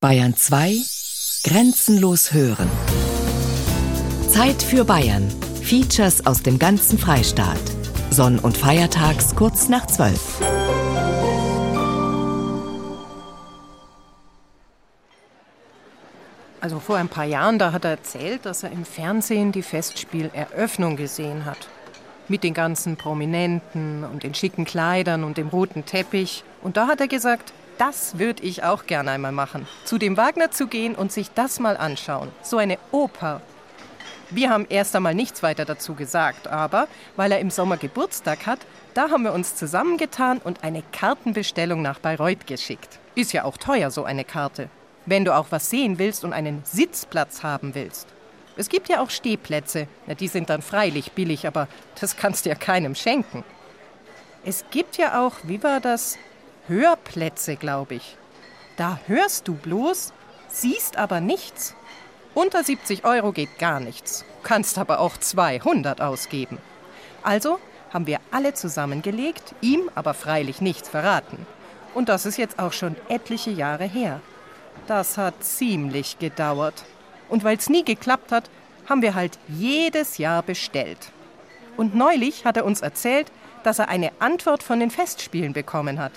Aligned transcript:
Bayern 0.00 0.36
2 0.36 0.76
Grenzenlos 1.42 2.32
hören. 2.32 2.70
Zeit 4.28 4.62
für 4.62 4.84
Bayern. 4.84 5.28
Features 5.60 6.24
aus 6.24 6.40
dem 6.40 6.60
ganzen 6.60 7.00
Freistaat. 7.00 7.58
Sonn- 8.08 8.38
und 8.38 8.56
Feiertags 8.56 9.34
kurz 9.34 9.68
nach 9.68 9.88
12. 9.88 10.40
Also 16.60 16.78
vor 16.78 16.96
ein 16.98 17.08
paar 17.08 17.24
Jahren, 17.24 17.58
da 17.58 17.72
hat 17.72 17.84
er 17.84 17.90
erzählt, 17.90 18.46
dass 18.46 18.62
er 18.62 18.70
im 18.70 18.84
Fernsehen 18.84 19.50
die 19.50 19.62
Festspieleröffnung 19.62 20.94
gesehen 20.94 21.44
hat. 21.44 21.66
Mit 22.28 22.44
den 22.44 22.54
ganzen 22.54 22.96
Prominenten 22.96 24.04
und 24.04 24.22
den 24.22 24.36
schicken 24.36 24.64
Kleidern 24.64 25.24
und 25.24 25.38
dem 25.38 25.48
roten 25.48 25.84
Teppich. 25.84 26.44
Und 26.62 26.76
da 26.76 26.86
hat 26.86 27.00
er 27.00 27.08
gesagt, 27.08 27.52
das 27.78 28.18
würde 28.18 28.42
ich 28.42 28.64
auch 28.64 28.86
gerne 28.86 29.12
einmal 29.12 29.32
machen. 29.32 29.66
Zu 29.84 29.98
dem 29.98 30.16
Wagner 30.16 30.50
zu 30.50 30.66
gehen 30.66 30.94
und 30.94 31.12
sich 31.12 31.30
das 31.30 31.60
mal 31.60 31.76
anschauen. 31.76 32.30
So 32.42 32.58
eine 32.58 32.78
Oper. 32.90 33.40
Wir 34.30 34.50
haben 34.50 34.66
erst 34.68 34.94
einmal 34.94 35.14
nichts 35.14 35.42
weiter 35.42 35.64
dazu 35.64 35.94
gesagt, 35.94 36.48
aber 36.48 36.86
weil 37.16 37.32
er 37.32 37.40
im 37.40 37.50
Sommer 37.50 37.78
Geburtstag 37.78 38.46
hat, 38.46 38.58
da 38.92 39.10
haben 39.10 39.22
wir 39.22 39.32
uns 39.32 39.54
zusammengetan 39.54 40.38
und 40.38 40.64
eine 40.64 40.82
Kartenbestellung 40.92 41.80
nach 41.80 41.98
Bayreuth 41.98 42.46
geschickt. 42.46 42.98
Ist 43.14 43.32
ja 43.32 43.44
auch 43.44 43.56
teuer, 43.56 43.90
so 43.90 44.04
eine 44.04 44.24
Karte. 44.24 44.68
Wenn 45.06 45.24
du 45.24 45.34
auch 45.34 45.46
was 45.50 45.70
sehen 45.70 45.98
willst 45.98 46.24
und 46.24 46.34
einen 46.34 46.62
Sitzplatz 46.64 47.42
haben 47.42 47.74
willst. 47.74 48.08
Es 48.56 48.68
gibt 48.68 48.88
ja 48.88 49.00
auch 49.00 49.08
Stehplätze. 49.08 49.86
Na, 50.06 50.14
die 50.14 50.28
sind 50.28 50.50
dann 50.50 50.62
freilich 50.62 51.12
billig, 51.12 51.46
aber 51.46 51.68
das 51.98 52.16
kannst 52.16 52.44
du 52.44 52.50
ja 52.50 52.56
keinem 52.56 52.94
schenken. 52.94 53.44
Es 54.44 54.64
gibt 54.70 54.98
ja 54.98 55.24
auch, 55.24 55.34
wie 55.44 55.62
war 55.62 55.80
das? 55.80 56.18
Hörplätze, 56.68 57.56
glaube 57.56 57.96
ich. 57.96 58.16
Da 58.76 59.00
hörst 59.06 59.48
du 59.48 59.54
bloß, 59.54 60.12
siehst 60.48 60.96
aber 60.96 61.20
nichts. 61.20 61.74
Unter 62.34 62.62
70 62.62 63.04
Euro 63.04 63.32
geht 63.32 63.58
gar 63.58 63.80
nichts. 63.80 64.24
Kannst 64.42 64.78
aber 64.78 65.00
auch 65.00 65.16
200 65.16 66.00
ausgeben. 66.00 66.58
Also 67.22 67.58
haben 67.92 68.06
wir 68.06 68.20
alle 68.30 68.54
zusammengelegt, 68.54 69.54
ihm 69.60 69.90
aber 69.94 70.14
freilich 70.14 70.60
nichts 70.60 70.88
verraten. 70.88 71.46
Und 71.94 72.08
das 72.08 72.26
ist 72.26 72.38
jetzt 72.38 72.58
auch 72.58 72.72
schon 72.72 72.96
etliche 73.08 73.50
Jahre 73.50 73.84
her. 73.84 74.20
Das 74.86 75.18
hat 75.18 75.42
ziemlich 75.42 76.18
gedauert. 76.18 76.84
Und 77.28 77.44
weil 77.44 77.56
es 77.56 77.68
nie 77.68 77.84
geklappt 77.84 78.30
hat, 78.30 78.48
haben 78.88 79.02
wir 79.02 79.14
halt 79.14 79.38
jedes 79.48 80.18
Jahr 80.18 80.42
bestellt. 80.42 81.12
Und 81.76 81.94
neulich 81.94 82.44
hat 82.44 82.56
er 82.56 82.64
uns 82.64 82.80
erzählt, 82.80 83.30
dass 83.62 83.78
er 83.78 83.88
eine 83.88 84.12
Antwort 84.18 84.62
von 84.62 84.80
den 84.80 84.90
Festspielen 84.90 85.52
bekommen 85.52 85.98
hat. 85.98 86.12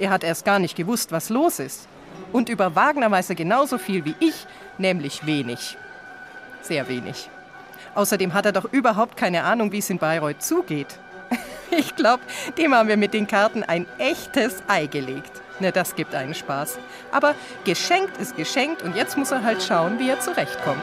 Er 0.00 0.10
hat 0.10 0.24
erst 0.24 0.46
gar 0.46 0.58
nicht 0.58 0.76
gewusst, 0.76 1.12
was 1.12 1.28
los 1.28 1.58
ist. 1.58 1.86
Und 2.32 2.48
über 2.48 2.74
Wagner 2.74 3.10
weiß 3.10 3.28
er 3.28 3.36
genauso 3.36 3.76
viel 3.76 4.04
wie 4.04 4.14
ich, 4.18 4.46
nämlich 4.78 5.26
wenig. 5.26 5.76
Sehr 6.62 6.88
wenig. 6.88 7.28
Außerdem 7.94 8.32
hat 8.32 8.46
er 8.46 8.52
doch 8.52 8.72
überhaupt 8.72 9.16
keine 9.16 9.44
Ahnung, 9.44 9.72
wie 9.72 9.78
es 9.78 9.90
in 9.90 9.98
Bayreuth 9.98 10.42
zugeht. 10.42 10.98
Ich 11.72 11.94
glaube, 11.94 12.24
dem 12.58 12.74
haben 12.74 12.88
wir 12.88 12.96
mit 12.96 13.14
den 13.14 13.28
Karten 13.28 13.62
ein 13.62 13.86
echtes 13.98 14.60
Ei 14.66 14.86
gelegt. 14.86 15.30
Na, 15.60 15.70
das 15.70 15.94
gibt 15.94 16.16
einen 16.16 16.34
Spaß. 16.34 16.78
Aber 17.12 17.36
geschenkt 17.64 18.18
ist 18.18 18.36
geschenkt 18.36 18.82
und 18.82 18.96
jetzt 18.96 19.16
muss 19.16 19.30
er 19.30 19.44
halt 19.44 19.62
schauen, 19.62 20.00
wie 20.00 20.08
er 20.08 20.18
zurechtkommt. 20.18 20.82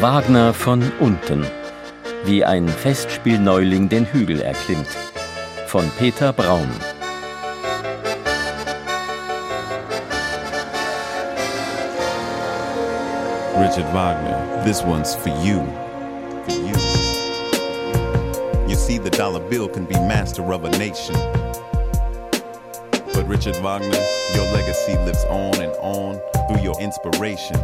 Wagner 0.00 0.54
von 0.54 0.82
unten. 0.98 1.44
Wie 2.24 2.42
ein 2.42 2.66
Festspielneuling 2.66 3.90
den 3.90 4.06
Hügel 4.06 4.40
erklimmt 4.40 4.88
von 5.66 5.90
Peter 5.98 6.32
Braun. 6.32 6.70
Richard 13.58 13.92
Wagner, 13.92 14.64
this 14.64 14.82
one's 14.82 15.14
for 15.14 15.28
you. 15.44 15.60
For 16.48 16.54
you. 16.54 16.74
You 18.66 18.76
see, 18.76 18.96
the 18.96 19.10
dollar 19.10 19.40
bill 19.50 19.68
can 19.68 19.84
be 19.84 19.96
master 19.96 20.50
of 20.50 20.64
a 20.64 20.70
nation. 20.78 21.14
But 23.12 23.28
Richard 23.28 23.56
Wagner, 23.56 24.00
your 24.34 24.46
legacy 24.54 24.96
lives 25.04 25.26
on 25.28 25.60
and 25.60 25.72
on 25.82 26.18
through 26.48 26.62
your 26.62 26.80
inspiration. 26.80 27.60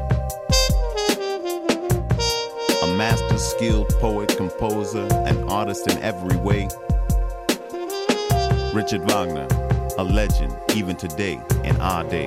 Master 2.97 3.37
skilled 3.37 3.91
poet, 4.01 4.35
composer, 4.39 5.07
and 5.27 5.51
artist 5.51 5.87
in 5.91 5.99
every 6.03 6.37
way. 6.39 6.67
Richard 8.73 9.03
Wagner, 9.11 9.47
a 9.99 10.03
legend 10.03 10.57
even 10.75 10.97
today 10.97 11.39
in 11.65 11.77
our 11.77 12.05
day. 12.05 12.27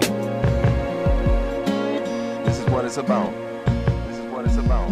This 2.45 2.59
is 2.59 2.69
what 2.69 2.85
it's 2.85 2.97
about. 2.97 3.31
This 4.09 4.19
is 4.19 4.25
what 4.31 4.45
it's 4.45 4.57
about. 4.57 4.87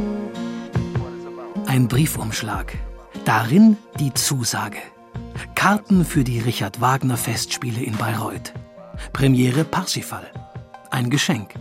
Ein 1.68 1.88
Briefumschlag. 1.88 2.76
Darin 3.24 3.78
die 4.00 4.12
Zusage. 4.16 4.82
Karten 5.54 6.04
für 6.06 6.24
die 6.24 6.40
Richard 6.40 6.82
Wagner 6.82 7.18
Festspiele 7.18 7.84
in 7.84 7.96
Bayreuth. 7.98 8.52
Premiere 9.14 9.64
Parsifal. 9.64 10.26
Ein 10.90 11.12
Geschenk. 11.12 11.54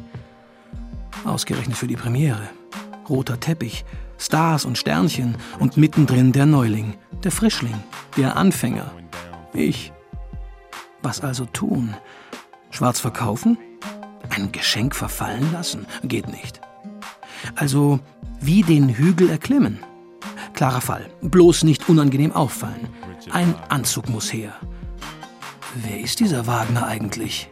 Ausgerechnet 1.27 1.77
für 1.77 1.87
die 1.87 1.97
Premiere. 1.97 2.49
Roter 3.09 3.39
Teppich, 3.39 3.85
Stars 4.19 4.65
und 4.65 4.79
Sternchen 4.79 5.37
und 5.59 5.77
mittendrin 5.77 6.33
der 6.33 6.47
Neuling, 6.47 6.95
der 7.23 7.33
Frischling, 7.33 7.75
der 8.17 8.37
Anfänger, 8.37 8.91
ich. 9.53 9.93
Was 11.03 11.21
also 11.21 11.47
tun? 11.47 11.95
Schwarz 12.71 13.01
verkaufen? 13.01 13.59
Ein 14.31 14.53
Geschenk 14.53 14.95
verfallen 14.95 15.53
lassen? 15.53 15.87
Geht 16.03 16.29
nicht. 16.29 16.61
Also 17.55 18.01
wie 18.41 18.63
den 18.63 18.89
Hügel 18.89 19.31
erklimmen. 19.31 19.79
Klarer 20.55 20.81
Fall. 20.81 21.11
Bloß 21.23 21.65
nicht 21.65 21.89
unangenehm 21.89 22.33
auffallen. 22.33 22.89
Ein 23.31 23.55
Anzug 23.69 24.09
muss 24.09 24.33
her. 24.33 24.55
Wer 25.75 26.01
ist 26.01 26.21
dieser 26.21 26.47
Wagner 26.47 26.87
eigentlich? 26.87 27.51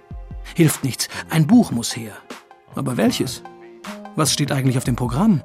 Hilft 0.54 0.84
nichts. 0.84 1.08
Ein 1.30 1.46
Buch 1.46 1.70
muss 1.70 1.96
her. 1.96 2.12
Aber 2.74 2.96
welches? 2.96 3.42
Was 4.16 4.32
steht 4.32 4.52
eigentlich 4.52 4.78
auf 4.78 4.84
dem 4.84 4.96
Programm? 4.96 5.42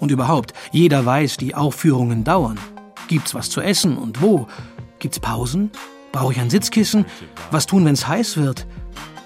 Und 0.00 0.10
überhaupt, 0.10 0.52
jeder 0.72 1.04
weiß, 1.04 1.36
die 1.36 1.54
Aufführungen 1.54 2.24
dauern. 2.24 2.58
Gibt's 3.08 3.34
was 3.34 3.50
zu 3.50 3.60
essen 3.60 3.96
und 3.96 4.20
wo? 4.22 4.46
Gibt's 4.98 5.20
Pausen? 5.20 5.70
Brauche 6.12 6.32
ich 6.32 6.40
ein 6.40 6.50
Sitzkissen? 6.50 7.06
Was 7.50 7.66
tun, 7.66 7.84
wenn 7.84 7.94
es 7.94 8.08
heiß 8.08 8.36
wird? 8.36 8.66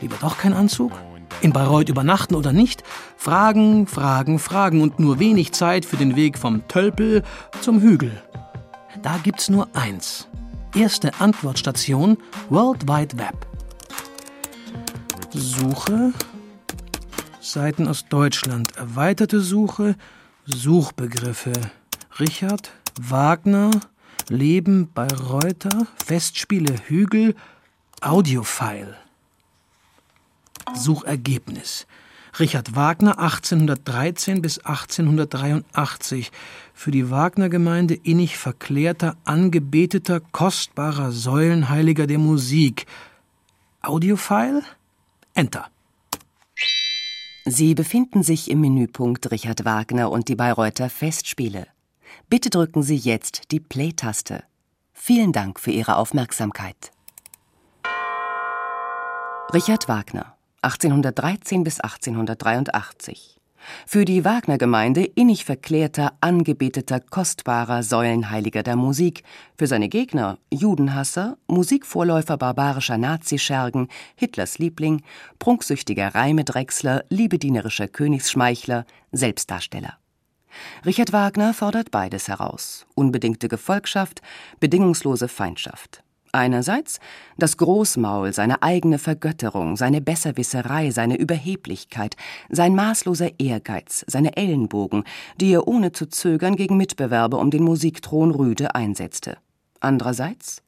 Lieber 0.00 0.16
doch 0.20 0.38
kein 0.38 0.52
Anzug? 0.52 0.92
In 1.40 1.52
Bayreuth 1.52 1.88
übernachten 1.88 2.34
oder 2.34 2.52
nicht? 2.52 2.82
Fragen, 3.16 3.86
Fragen, 3.86 4.38
Fragen 4.38 4.82
und 4.82 4.98
nur 4.98 5.18
wenig 5.18 5.52
Zeit 5.52 5.84
für 5.84 5.96
den 5.96 6.16
Weg 6.16 6.36
vom 6.36 6.66
Tölpel 6.68 7.22
zum 7.60 7.80
Hügel. 7.80 8.22
Da 9.02 9.16
gibt's 9.22 9.48
nur 9.48 9.68
eins. 9.72 10.28
Erste 10.74 11.18
Antwortstation 11.20 12.18
World 12.48 12.86
Wide 12.86 13.16
Web. 13.18 13.46
Suche. 15.30 16.12
Seiten 17.40 17.88
aus 17.88 18.04
Deutschland. 18.06 18.76
Erweiterte 18.76 19.40
Suche. 19.40 19.96
Suchbegriffe. 20.54 21.52
Richard 22.18 22.70
Wagner 23.00 23.70
Leben 24.28 24.90
bei 24.94 25.08
Reuter, 25.08 25.86
Festspiele 26.04 26.76
Hügel, 26.86 27.34
Audiofile. 28.00 28.96
Suchergebnis. 30.74 31.86
Richard 32.38 32.76
Wagner 32.76 33.18
1813 33.18 34.40
bis 34.40 34.58
1883. 34.58 36.30
Für 36.74 36.90
die 36.92 37.10
Wagner-Gemeinde 37.10 37.94
innig 37.94 38.36
verklärter, 38.36 39.16
angebeteter, 39.24 40.20
kostbarer 40.20 41.10
Säulenheiliger 41.10 42.06
der 42.06 42.18
Musik. 42.18 42.86
Audiofile? 43.82 44.62
Enter. 45.34 45.68
Sie 47.46 47.74
befinden 47.74 48.22
sich 48.22 48.50
im 48.50 48.60
Menüpunkt 48.60 49.30
Richard 49.30 49.64
Wagner 49.64 50.10
und 50.10 50.28
die 50.28 50.36
Bayreuther 50.36 50.90
Festspiele. 50.90 51.66
Bitte 52.28 52.50
drücken 52.50 52.82
Sie 52.82 52.96
jetzt 52.96 53.50
die 53.50 53.60
Play-Taste. 53.60 54.44
Vielen 54.92 55.32
Dank 55.32 55.58
für 55.58 55.70
Ihre 55.70 55.96
Aufmerksamkeit. 55.96 56.92
Richard 59.54 59.88
Wagner, 59.88 60.36
1813 60.62 61.64
bis 61.64 61.80
1883. 61.80 63.39
Für 63.86 64.04
die 64.04 64.24
Wagner-Gemeinde 64.24 65.04
innig 65.04 65.44
verklärter, 65.44 66.12
angebeteter, 66.20 67.00
kostbarer 67.00 67.82
Säulenheiliger 67.82 68.62
der 68.62 68.76
Musik, 68.76 69.22
für 69.58 69.66
seine 69.66 69.88
Gegner 69.88 70.38
Judenhasser, 70.52 71.36
Musikvorläufer 71.46 72.36
barbarischer 72.36 72.98
Nazischergen, 72.98 73.88
Hitlers 74.16 74.58
Liebling, 74.58 75.02
prunksüchtiger 75.38 76.14
Reimedrechsler, 76.14 77.04
liebedienerischer 77.08 77.88
Königsschmeichler, 77.88 78.84
Selbstdarsteller. 79.12 79.98
Richard 80.84 81.12
Wagner 81.12 81.54
fordert 81.54 81.90
beides 81.90 82.28
heraus: 82.28 82.86
unbedingte 82.94 83.48
Gefolgschaft, 83.48 84.20
bedingungslose 84.58 85.28
Feindschaft. 85.28 86.02
Einerseits 86.32 87.00
das 87.38 87.56
Großmaul, 87.56 88.32
seine 88.32 88.62
eigene 88.62 88.98
Vergötterung, 88.98 89.76
seine 89.76 90.00
Besserwisserei, 90.00 90.90
seine 90.90 91.16
Überheblichkeit, 91.16 92.16
sein 92.48 92.74
maßloser 92.74 93.40
Ehrgeiz, 93.40 94.04
seine 94.06 94.36
Ellenbogen, 94.36 95.04
die 95.40 95.52
er 95.52 95.66
ohne 95.66 95.92
zu 95.92 96.06
zögern 96.06 96.54
gegen 96.54 96.76
Mitbewerber 96.76 97.38
um 97.38 97.50
den 97.50 97.64
Musikthron 97.64 98.30
Rüde 98.30 98.74
einsetzte. 98.74 99.38
Andererseits 99.80 100.62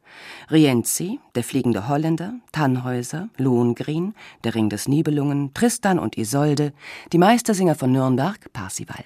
Rienzi, 0.50 1.20
der 1.34 1.44
fliegende 1.44 1.88
Holländer, 1.88 2.34
Tannhäuser, 2.50 3.28
Lohengrin, 3.38 4.14
der 4.44 4.54
Ring 4.54 4.68
des 4.68 4.88
Nibelungen, 4.88 5.54
Tristan 5.54 5.98
und 5.98 6.18
Isolde, 6.18 6.72
die 7.12 7.18
Meistersinger 7.18 7.74
von 7.74 7.92
Nürnberg, 7.92 8.52
Parsival. 8.52 9.04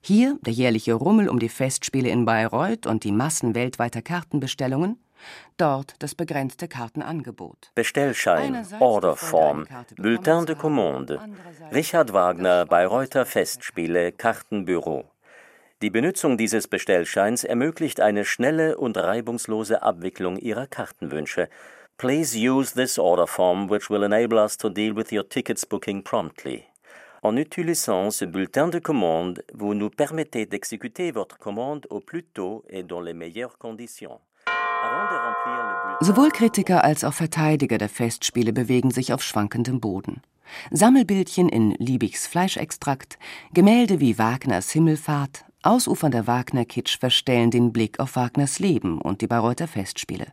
Hier 0.00 0.38
der 0.46 0.52
jährliche 0.52 0.94
Rummel 0.94 1.28
um 1.28 1.38
die 1.38 1.50
Festspiele 1.50 2.08
in 2.08 2.24
Bayreuth 2.24 2.86
und 2.86 3.04
die 3.04 3.12
Massen 3.12 3.54
weltweiter 3.54 4.00
Kartenbestellungen, 4.00 4.96
Dort 5.56 5.94
das 5.98 6.14
begrenzte 6.14 6.68
Kartenangebot. 6.68 7.70
Bestellschein, 7.74 8.66
Orderform, 8.80 9.66
Bulletin 9.96 10.46
de 10.46 10.54
Commande, 10.54 11.20
Richard 11.72 12.12
Wagner 12.12 12.66
Bayreuther 12.66 13.26
Festspiele, 13.26 14.12
Kartenbüro. 14.12 15.04
Die 15.82 15.90
Benutzung 15.90 16.36
dieses 16.36 16.68
Bestellscheins 16.68 17.42
ermöglicht 17.42 18.00
eine 18.00 18.26
schnelle 18.26 18.76
und 18.76 18.98
reibungslose 18.98 19.82
Abwicklung 19.82 20.36
Ihrer 20.36 20.66
Kartenwünsche. 20.66 21.48
Please 21.96 22.36
use 22.36 22.74
this 22.74 22.98
order 22.98 23.26
form 23.26 23.70
which 23.70 23.88
will 23.88 24.02
enable 24.02 24.38
us 24.38 24.56
to 24.58 24.68
deal 24.68 24.94
with 24.94 25.10
your 25.10 25.26
tickets 25.26 25.64
booking 25.64 26.02
promptly. 26.02 26.64
En 27.22 27.36
utilisant 27.36 28.10
ce 28.10 28.24
bulletin 28.24 28.68
de 28.68 28.78
commande, 28.78 29.42
vous 29.52 29.74
nous 29.74 29.90
permettez 29.90 30.46
d'exécuter 30.46 31.12
votre 31.12 31.38
commande 31.38 31.86
au 31.90 32.00
plus 32.00 32.24
tôt 32.24 32.64
et 32.70 32.82
dans 32.82 33.02
les 33.02 33.12
meilleures 33.12 33.58
conditions. 33.58 34.20
Sowohl 36.02 36.30
Kritiker 36.30 36.82
als 36.82 37.04
auch 37.04 37.12
Verteidiger 37.12 37.76
der 37.76 37.90
Festspiele 37.90 38.52
bewegen 38.52 38.90
sich 38.90 39.12
auf 39.12 39.22
schwankendem 39.22 39.80
Boden. 39.80 40.22
Sammelbildchen 40.70 41.48
in 41.48 41.72
Liebigs 41.72 42.26
Fleischextrakt, 42.26 43.18
Gemälde 43.52 44.00
wie 44.00 44.18
Wagners 44.18 44.70
Himmelfahrt, 44.70 45.44
ausufernder 45.62 46.26
Wagner-Kitsch 46.26 46.98
verstellen 46.98 47.50
den 47.50 47.72
Blick 47.72 48.00
auf 48.00 48.16
Wagners 48.16 48.58
Leben 48.58 49.00
und 49.00 49.20
die 49.20 49.26
Bayreuther 49.26 49.68
Festspiele. 49.68 50.26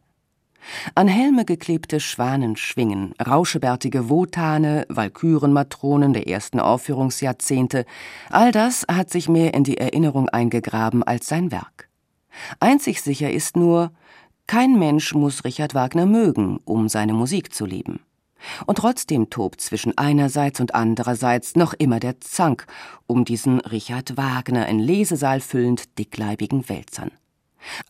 An 0.96 1.08
Helme 1.08 1.46
geklebte 1.46 2.00
Schwanenschwingen, 2.00 3.14
rauschebärtige 3.26 4.10
Wotane, 4.10 4.86
Walkürenmatronen 4.90 6.14
der 6.14 6.28
ersten 6.28 6.60
Aufführungsjahrzehnte, 6.60 7.86
all 8.30 8.52
das 8.52 8.86
hat 8.90 9.10
sich 9.10 9.30
mehr 9.30 9.54
in 9.54 9.64
die 9.64 9.78
Erinnerung 9.78 10.30
eingegraben 10.30 11.04
als 11.04 11.28
sein 11.28 11.52
Werk. 11.52 11.90
Einzig 12.60 13.02
sicher 13.02 13.32
ist 13.32 13.56
nur, 13.56 13.92
kein 14.48 14.80
Mensch 14.80 15.14
muss 15.14 15.44
Richard 15.44 15.76
Wagner 15.76 16.06
mögen, 16.06 16.60
um 16.66 16.90
seine 16.90 17.14
Musik 17.14 17.54
zu 17.54 17.66
lieben. 17.66 18.00
Und 18.66 18.78
trotzdem 18.78 19.30
tobt 19.30 19.62
zwischen 19.62 19.98
einerseits 19.98 20.60
und 20.60 20.76
andererseits 20.76 21.56
noch 21.56 21.74
immer 21.74 22.00
der 22.00 22.22
Zank 22.22 22.66
um 23.08 23.26
diesen 23.26 23.60
Richard 23.62 24.16
Wagner 24.16 24.68
in 24.68 24.80
Lesesaal 24.80 25.42
füllend 25.42 25.98
dickleibigen 25.98 26.70
Wälzern. 26.70 27.12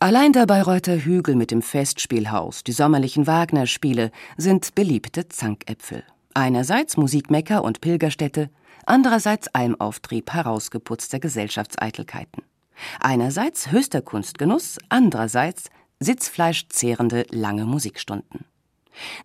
Allein 0.00 0.32
der 0.32 0.46
Bayreuther 0.46 0.96
Hügel 0.96 1.36
mit 1.36 1.50
dem 1.50 1.62
Festspielhaus, 1.62 2.64
die 2.64 2.72
sommerlichen 2.72 3.26
Wagner-Spiele 3.26 4.10
sind 4.36 4.74
beliebte 4.74 5.28
Zankäpfel. 5.28 6.02
Einerseits 6.34 6.96
Musikmecker 6.96 7.62
und 7.62 7.80
Pilgerstätte, 7.80 8.50
andererseits 8.86 9.48
Almauftrieb 9.48 10.32
herausgeputzter 10.32 11.20
Gesellschaftseitelkeiten. 11.20 12.42
Einerseits 13.00 13.70
höchster 13.70 14.02
Kunstgenuss, 14.02 14.78
andererseits 14.88 15.70
sitzfleischzehrende 16.00 17.26
lange 17.30 17.64
Musikstunden. 17.64 18.44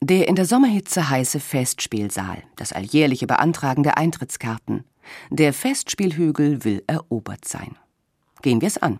Der 0.02 0.28
in 0.28 0.36
der 0.36 0.46
Sommerhitze 0.46 1.10
heiße 1.10 1.40
Festspielsaal, 1.40 2.44
das 2.56 2.74
alljährliche 2.74 3.28
Beantragen 3.28 3.84
der 3.84 3.98
Eintrittskarten. 3.98 4.84
Der 5.30 5.54
Festspielhügel 5.54 6.64
will 6.64 6.84
erobert 6.88 7.46
sein. 7.46 7.78
Gehen 8.42 8.62
wir 8.62 8.68
es 8.68 8.78
an. 8.78 9.00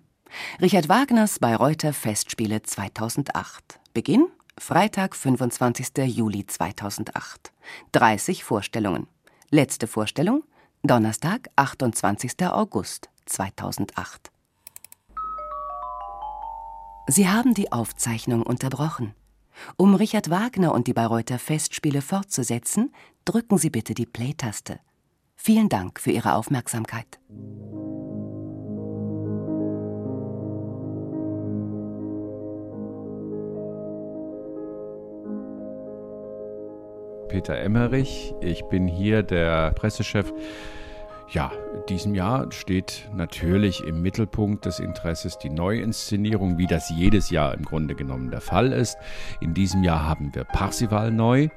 Richard 0.62 0.90
Wagners 0.90 1.40
Bayreuther 1.40 1.94
Festspiele 1.94 2.64
2008. 2.64 3.80
Beginn 3.94 4.28
Freitag, 4.58 5.16
25. 5.16 5.88
Juli 6.06 6.46
2008. 6.46 7.52
30 7.92 8.44
Vorstellungen. 8.44 9.08
Letzte 9.50 9.88
Vorstellung 9.88 10.44
Donnerstag, 10.84 11.48
28. 11.56 12.46
August 12.48 13.10
2008. 13.26 14.33
Sie 17.08 17.28
haben 17.28 17.54
die 17.54 17.72
Aufzeichnung 17.72 18.44
unterbrochen. 18.44 19.14
Um 19.76 19.94
Richard 19.94 20.30
Wagner 20.30 20.74
und 20.74 20.88
die 20.88 20.94
Bayreuther 20.94 21.38
Festspiele 21.38 22.02
fortzusetzen, 22.02 22.94
drücken 23.26 23.58
Sie 23.58 23.70
bitte 23.70 23.94
die 23.94 24.06
Play-Taste. 24.06 24.80
Vielen 25.36 25.68
Dank 25.68 26.00
für 26.00 26.12
Ihre 26.12 26.36
Aufmerksamkeit. 26.36 27.20
Peter 37.28 37.58
Emmerich, 37.58 38.34
ich 38.42 38.64
bin 38.66 38.88
hier 38.88 39.24
der 39.24 39.72
Pressechef 39.72 40.32
ja, 41.30 41.52
diesem 41.90 42.16
Jahr 42.16 42.52
steht 42.52 43.10
natürlich 43.14 43.84
im 43.84 44.02
Mittelpunkt 44.02 44.66
des 44.66 44.80
Interesses 44.80 45.38
die 45.38 45.50
Neuinszenierung, 45.50 46.58
wie 46.58 46.68
das 46.68 46.90
jedes 46.90 47.30
Jahr 47.30 47.54
im 47.54 47.64
Grunde 47.64 47.96
genommen 47.96 48.32
der 48.32 48.42
Fall 48.42 48.72
ist. 48.72 48.98
In 49.42 49.54
diesem 49.54 49.84
Jahr 49.84 50.06
haben 50.08 50.34
wir 50.34 50.44
Parsival 50.44 51.12
neu. 51.12 51.50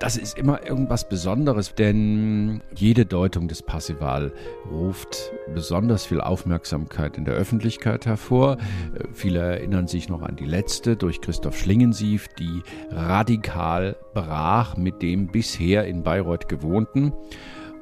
Das 0.00 0.16
ist 0.16 0.36
immer 0.36 0.66
irgendwas 0.66 1.08
Besonderes, 1.08 1.76
denn 1.76 2.60
jede 2.74 3.06
Deutung 3.06 3.46
des 3.46 3.62
Parsival 3.62 4.32
ruft 4.68 5.30
besonders 5.54 6.06
viel 6.06 6.20
Aufmerksamkeit 6.20 7.16
in 7.16 7.24
der 7.24 7.34
Öffentlichkeit 7.34 8.06
hervor. 8.06 8.56
Viele 9.12 9.38
erinnern 9.38 9.86
sich 9.86 10.08
noch 10.08 10.22
an 10.22 10.34
die 10.34 10.44
letzte 10.44 10.96
durch 10.96 11.20
Christoph 11.20 11.56
Schlingensief, 11.56 12.26
die 12.36 12.62
radikal 12.90 13.94
brach 14.12 14.76
mit 14.76 15.02
dem 15.02 15.28
bisher 15.28 15.86
in 15.86 16.02
Bayreuth 16.02 16.48
gewohnten 16.48 17.12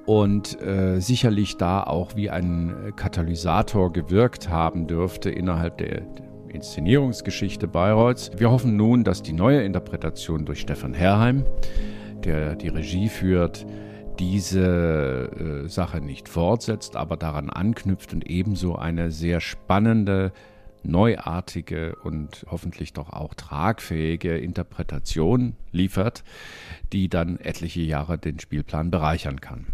und 0.06 0.60
äh, 0.60 1.00
sicherlich 1.00 1.56
da 1.56 1.82
auch 1.82 2.16
wie 2.16 2.30
ein 2.30 2.92
Katalysator 2.96 3.92
gewirkt 3.92 4.48
haben 4.48 4.86
dürfte 4.86 5.30
innerhalb 5.30 5.78
der 5.78 6.02
Inszenierungsgeschichte 6.48 7.68
Bayreuths. 7.68 8.30
Wir 8.36 8.50
hoffen 8.50 8.76
nun, 8.76 9.04
dass 9.04 9.22
die 9.22 9.32
neue 9.32 9.62
Interpretation 9.62 10.44
durch 10.44 10.60
Stefan 10.60 10.94
Herrheim, 10.94 11.44
der 12.24 12.56
die 12.56 12.68
Regie 12.68 13.08
führt, 13.08 13.66
diese 14.18 15.64
äh, 15.64 15.68
Sache 15.68 16.00
nicht 16.00 16.28
fortsetzt, 16.28 16.96
aber 16.96 17.16
daran 17.16 17.48
anknüpft 17.48 18.12
und 18.12 18.28
ebenso 18.28 18.76
eine 18.76 19.10
sehr 19.10 19.40
spannende, 19.40 20.32
neuartige 20.82 21.96
und 22.02 22.44
hoffentlich 22.50 22.92
doch 22.92 23.10
auch 23.10 23.34
tragfähige 23.34 24.36
Interpretation 24.36 25.56
liefert, 25.72 26.24
die 26.92 27.08
dann 27.08 27.38
etliche 27.38 27.80
Jahre 27.80 28.18
den 28.18 28.38
Spielplan 28.38 28.90
bereichern 28.90 29.40
kann. 29.40 29.66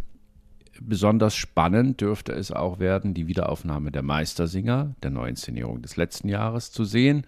Besonders 0.80 1.35
spannend 1.35 2.00
dürfte 2.00 2.33
es 2.33 2.52
auch 2.52 2.78
werden, 2.78 3.14
die 3.14 3.26
Wiederaufnahme 3.26 3.90
der 3.90 4.02
Meistersinger, 4.02 4.95
der 5.02 5.11
Neuinszenierung 5.11 5.83
des 5.83 5.97
letzten 5.97 6.28
Jahres 6.28 6.73
zu 6.73 6.85
sehen. 6.85 7.26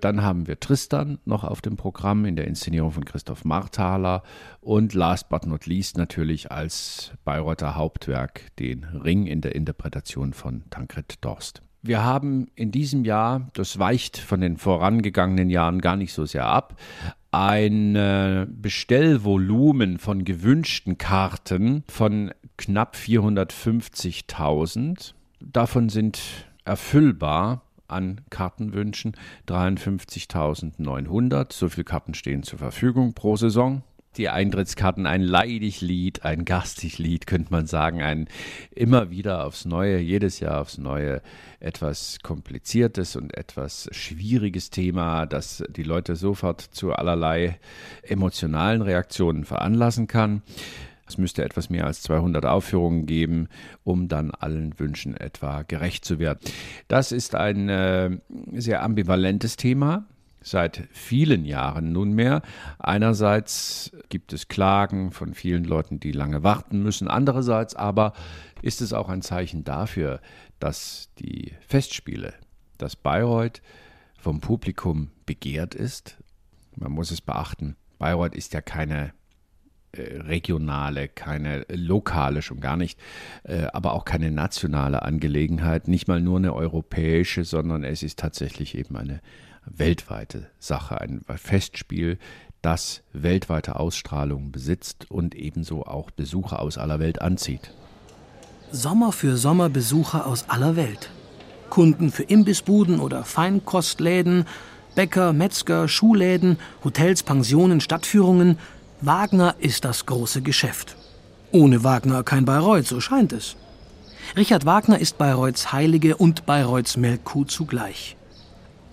Dann 0.00 0.22
haben 0.22 0.46
wir 0.46 0.60
Tristan 0.60 1.18
noch 1.24 1.42
auf 1.42 1.62
dem 1.62 1.76
Programm 1.76 2.26
in 2.26 2.36
der 2.36 2.46
Inszenierung 2.46 2.90
von 2.90 3.04
Christoph 3.04 3.44
Marthaler 3.44 4.22
und 4.60 4.92
last 4.92 5.28
but 5.30 5.46
not 5.46 5.66
least 5.66 5.96
natürlich 5.96 6.52
als 6.52 7.12
Bayreuther 7.24 7.76
Hauptwerk 7.76 8.54
den 8.58 8.84
Ring 8.84 9.26
in 9.26 9.40
der 9.40 9.54
Interpretation 9.54 10.34
von 10.34 10.64
Tankred 10.68 11.24
Dorst. 11.24 11.62
Wir 11.82 12.02
haben 12.02 12.48
in 12.56 12.72
diesem 12.72 13.04
Jahr, 13.04 13.48
das 13.54 13.78
weicht 13.78 14.18
von 14.18 14.40
den 14.40 14.56
vorangegangenen 14.56 15.50
Jahren 15.50 15.80
gar 15.80 15.96
nicht 15.96 16.12
so 16.12 16.26
sehr 16.26 16.46
ab, 16.46 16.76
ein 17.36 18.48
Bestellvolumen 18.62 19.98
von 19.98 20.24
gewünschten 20.24 20.96
Karten 20.96 21.84
von 21.86 22.32
knapp 22.56 22.96
450.000. 22.96 25.12
Davon 25.40 25.90
sind 25.90 26.18
erfüllbar 26.64 27.60
an 27.88 28.22
Kartenwünschen 28.30 29.18
53.900. 29.48 31.52
So 31.52 31.68
viele 31.68 31.84
Karten 31.84 32.14
stehen 32.14 32.42
zur 32.42 32.58
Verfügung 32.58 33.12
pro 33.12 33.36
Saison. 33.36 33.82
Die 34.16 34.28
Eintrittskarten 34.28 35.06
ein 35.06 35.22
leidig 35.22 35.80
Lied, 35.80 36.24
ein 36.24 36.44
gastig 36.44 36.98
Lied, 36.98 37.26
könnte 37.26 37.52
man 37.52 37.66
sagen, 37.66 38.02
ein 38.02 38.28
immer 38.70 39.10
wieder 39.10 39.44
aufs 39.46 39.64
Neue, 39.64 39.98
jedes 39.98 40.40
Jahr 40.40 40.60
aufs 40.60 40.78
Neue 40.78 41.22
etwas 41.60 42.18
kompliziertes 42.22 43.16
und 43.16 43.36
etwas 43.36 43.88
schwieriges 43.92 44.70
Thema, 44.70 45.26
das 45.26 45.62
die 45.68 45.82
Leute 45.82 46.16
sofort 46.16 46.60
zu 46.60 46.92
allerlei 46.92 47.58
emotionalen 48.02 48.82
Reaktionen 48.82 49.44
veranlassen 49.44 50.06
kann. 50.06 50.42
Es 51.08 51.18
müsste 51.18 51.44
etwas 51.44 51.70
mehr 51.70 51.86
als 51.86 52.02
200 52.02 52.44
Aufführungen 52.46 53.06
geben, 53.06 53.48
um 53.84 54.08
dann 54.08 54.32
allen 54.32 54.78
Wünschen 54.78 55.16
etwa 55.16 55.62
gerecht 55.62 56.04
zu 56.04 56.18
werden. 56.18 56.40
Das 56.88 57.12
ist 57.12 57.34
ein 57.36 57.68
äh, 57.68 58.10
sehr 58.54 58.82
ambivalentes 58.82 59.56
Thema 59.56 60.06
seit 60.46 60.88
vielen 60.92 61.44
Jahren 61.44 61.92
nunmehr. 61.92 62.40
Einerseits 62.78 63.90
gibt 64.08 64.32
es 64.32 64.46
Klagen 64.46 65.10
von 65.10 65.34
vielen 65.34 65.64
Leuten, 65.64 65.98
die 65.98 66.12
lange 66.12 66.44
warten 66.44 66.82
müssen. 66.82 67.08
Andererseits 67.08 67.74
aber 67.74 68.12
ist 68.62 68.80
es 68.80 68.92
auch 68.92 69.08
ein 69.08 69.22
Zeichen 69.22 69.64
dafür, 69.64 70.20
dass 70.60 71.10
die 71.18 71.52
Festspiele, 71.66 72.32
dass 72.78 72.94
Bayreuth 72.94 73.60
vom 74.18 74.40
Publikum 74.40 75.10
begehrt 75.26 75.74
ist. 75.74 76.16
Man 76.76 76.92
muss 76.92 77.10
es 77.10 77.20
beachten, 77.20 77.74
Bayreuth 77.98 78.36
ist 78.36 78.54
ja 78.54 78.60
keine 78.60 79.12
äh, 79.92 80.18
regionale, 80.20 81.08
keine 81.08 81.66
lokale, 81.70 82.42
schon 82.42 82.60
gar 82.60 82.76
nicht, 82.76 83.00
äh, 83.42 83.64
aber 83.72 83.94
auch 83.94 84.04
keine 84.04 84.30
nationale 84.30 85.02
Angelegenheit, 85.02 85.88
nicht 85.88 86.06
mal 86.06 86.20
nur 86.20 86.38
eine 86.38 86.54
europäische, 86.54 87.44
sondern 87.44 87.82
es 87.82 88.04
ist 88.04 88.18
tatsächlich 88.18 88.76
eben 88.76 88.96
eine 88.96 89.20
weltweite 89.66 90.50
Sache, 90.58 91.00
ein 91.00 91.22
Festspiel, 91.36 92.18
das 92.62 93.02
weltweite 93.12 93.78
Ausstrahlung 93.78 94.50
besitzt 94.50 95.10
und 95.10 95.34
ebenso 95.34 95.84
auch 95.84 96.10
Besucher 96.10 96.60
aus 96.60 96.78
aller 96.78 96.98
Welt 96.98 97.20
anzieht. 97.20 97.72
Sommer 98.72 99.12
für 99.12 99.36
Sommer 99.36 99.68
Besucher 99.68 100.26
aus 100.26 100.48
aller 100.48 100.74
Welt. 100.76 101.10
Kunden 101.70 102.10
für 102.10 102.24
Imbissbuden 102.24 103.00
oder 103.00 103.24
Feinkostläden, 103.24 104.46
Bäcker, 104.94 105.32
Metzger, 105.32 105.88
Schuhläden, 105.88 106.58
Hotels, 106.82 107.22
Pensionen, 107.22 107.80
Stadtführungen. 107.80 108.58
Wagner 109.00 109.54
ist 109.58 109.84
das 109.84 110.06
große 110.06 110.42
Geschäft. 110.42 110.96
Ohne 111.52 111.84
Wagner 111.84 112.22
kein 112.24 112.44
Bayreuth, 112.44 112.86
so 112.86 113.00
scheint 113.00 113.32
es. 113.32 113.56
Richard 114.36 114.66
Wagner 114.66 114.98
ist 114.98 115.18
Bayreuths 115.18 115.72
Heilige 115.72 116.16
und 116.16 116.46
Bayreuths 116.46 116.96
Melkkuh 116.96 117.44
zugleich. 117.44 118.15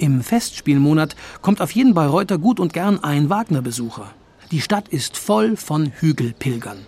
Im 0.04 0.22
Festspielmonat 0.22 1.16
kommt 1.42 1.62
auf 1.62 1.72
jeden 1.72 1.94
Bayreuther 1.94 2.38
gut 2.38 2.60
und 2.60 2.74
gern 2.74 3.02
ein 3.06 3.30
Wagner-Besucher. 3.30 4.12
Die 4.52 4.60
Stadt 4.60 4.90
ist 4.90 5.16
voll 5.16 5.56
von 5.56 5.94
Hügelpilgern. 5.98 6.80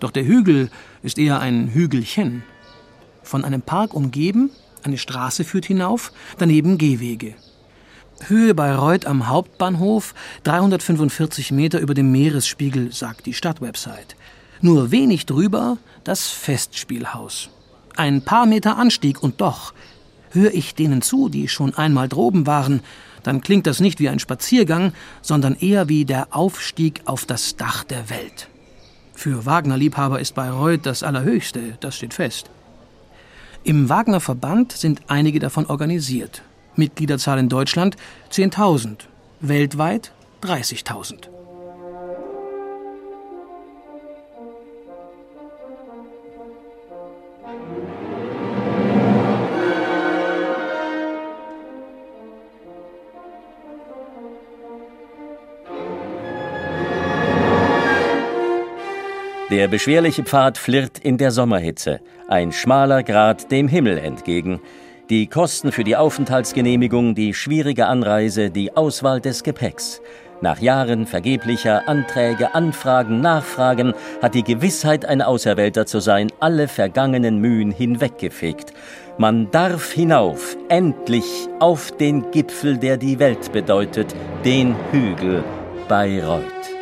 Doch 0.00 0.10
der 0.10 0.24
Hügel 0.24 0.68
ist 1.04 1.18
eher 1.18 1.38
ein 1.38 1.68
Hügelchen. 1.68 2.42
Von 3.22 3.44
einem 3.44 3.62
Park 3.62 3.94
umgeben, 3.94 4.50
eine 4.82 4.98
Straße 4.98 5.44
führt 5.44 5.66
hinauf, 5.66 6.12
daneben 6.36 6.78
Gehwege. 6.78 7.36
Höhe 8.26 8.56
Bayreuth 8.56 9.06
am 9.06 9.28
Hauptbahnhof, 9.28 10.12
345 10.42 11.52
Meter 11.52 11.78
über 11.78 11.94
dem 11.94 12.10
Meeresspiegel, 12.10 12.90
sagt 12.90 13.26
die 13.26 13.34
Stadtwebsite. 13.34 14.16
Nur 14.60 14.90
wenig 14.90 15.26
drüber 15.26 15.78
das 16.02 16.26
Festspielhaus. 16.26 17.50
Ein 17.94 18.22
paar 18.22 18.46
Meter 18.46 18.78
Anstieg 18.78 19.22
und 19.22 19.40
doch 19.40 19.72
Höre 20.36 20.52
ich 20.52 20.74
denen 20.74 21.00
zu, 21.00 21.30
die 21.30 21.48
schon 21.48 21.74
einmal 21.76 22.10
droben 22.10 22.46
waren, 22.46 22.80
dann 23.22 23.40
klingt 23.40 23.66
das 23.66 23.80
nicht 23.80 24.00
wie 24.00 24.10
ein 24.10 24.18
Spaziergang, 24.18 24.92
sondern 25.22 25.56
eher 25.56 25.88
wie 25.88 26.04
der 26.04 26.28
Aufstieg 26.36 27.00
auf 27.06 27.24
das 27.24 27.56
Dach 27.56 27.84
der 27.84 28.10
Welt. 28.10 28.48
Für 29.14 29.46
Wagner-Liebhaber 29.46 30.20
ist 30.20 30.34
Bayreuth 30.34 30.84
das 30.84 31.02
Allerhöchste, 31.02 31.78
das 31.80 31.96
steht 31.96 32.12
fest. 32.12 32.50
Im 33.64 33.88
Wagner-Verband 33.88 34.72
sind 34.72 35.00
einige 35.06 35.38
davon 35.38 35.64
organisiert. 35.64 36.42
Mitgliederzahl 36.74 37.38
in 37.38 37.48
Deutschland 37.48 37.96
10.000, 38.30 38.98
weltweit 39.40 40.12
30.000. 40.42 41.35
Der 59.48 59.68
beschwerliche 59.68 60.24
Pfad 60.24 60.58
flirrt 60.58 60.98
in 60.98 61.18
der 61.18 61.30
Sommerhitze, 61.30 62.00
ein 62.26 62.50
schmaler 62.50 63.04
Grat 63.04 63.52
dem 63.52 63.68
Himmel 63.68 63.96
entgegen. 63.96 64.60
Die 65.08 65.28
Kosten 65.28 65.70
für 65.70 65.84
die 65.84 65.94
Aufenthaltsgenehmigung, 65.94 67.14
die 67.14 67.32
schwierige 67.32 67.86
Anreise, 67.86 68.50
die 68.50 68.76
Auswahl 68.76 69.20
des 69.20 69.44
Gepäcks. 69.44 70.00
Nach 70.40 70.58
Jahren 70.58 71.06
vergeblicher 71.06 71.88
Anträge, 71.88 72.56
Anfragen, 72.56 73.20
Nachfragen 73.20 73.94
hat 74.20 74.34
die 74.34 74.42
Gewissheit, 74.42 75.06
ein 75.06 75.22
Auserwählter 75.22 75.86
zu 75.86 76.00
sein, 76.00 76.32
alle 76.40 76.66
vergangenen 76.66 77.38
Mühen 77.38 77.70
hinweggefegt. 77.70 78.72
Man 79.16 79.52
darf 79.52 79.92
hinauf, 79.92 80.56
endlich 80.68 81.48
auf 81.60 81.92
den 81.92 82.32
Gipfel, 82.32 82.78
der 82.78 82.96
die 82.96 83.20
Welt 83.20 83.52
bedeutet, 83.52 84.12
den 84.44 84.74
Hügel 84.90 85.44
Bayreuth. 85.86 86.75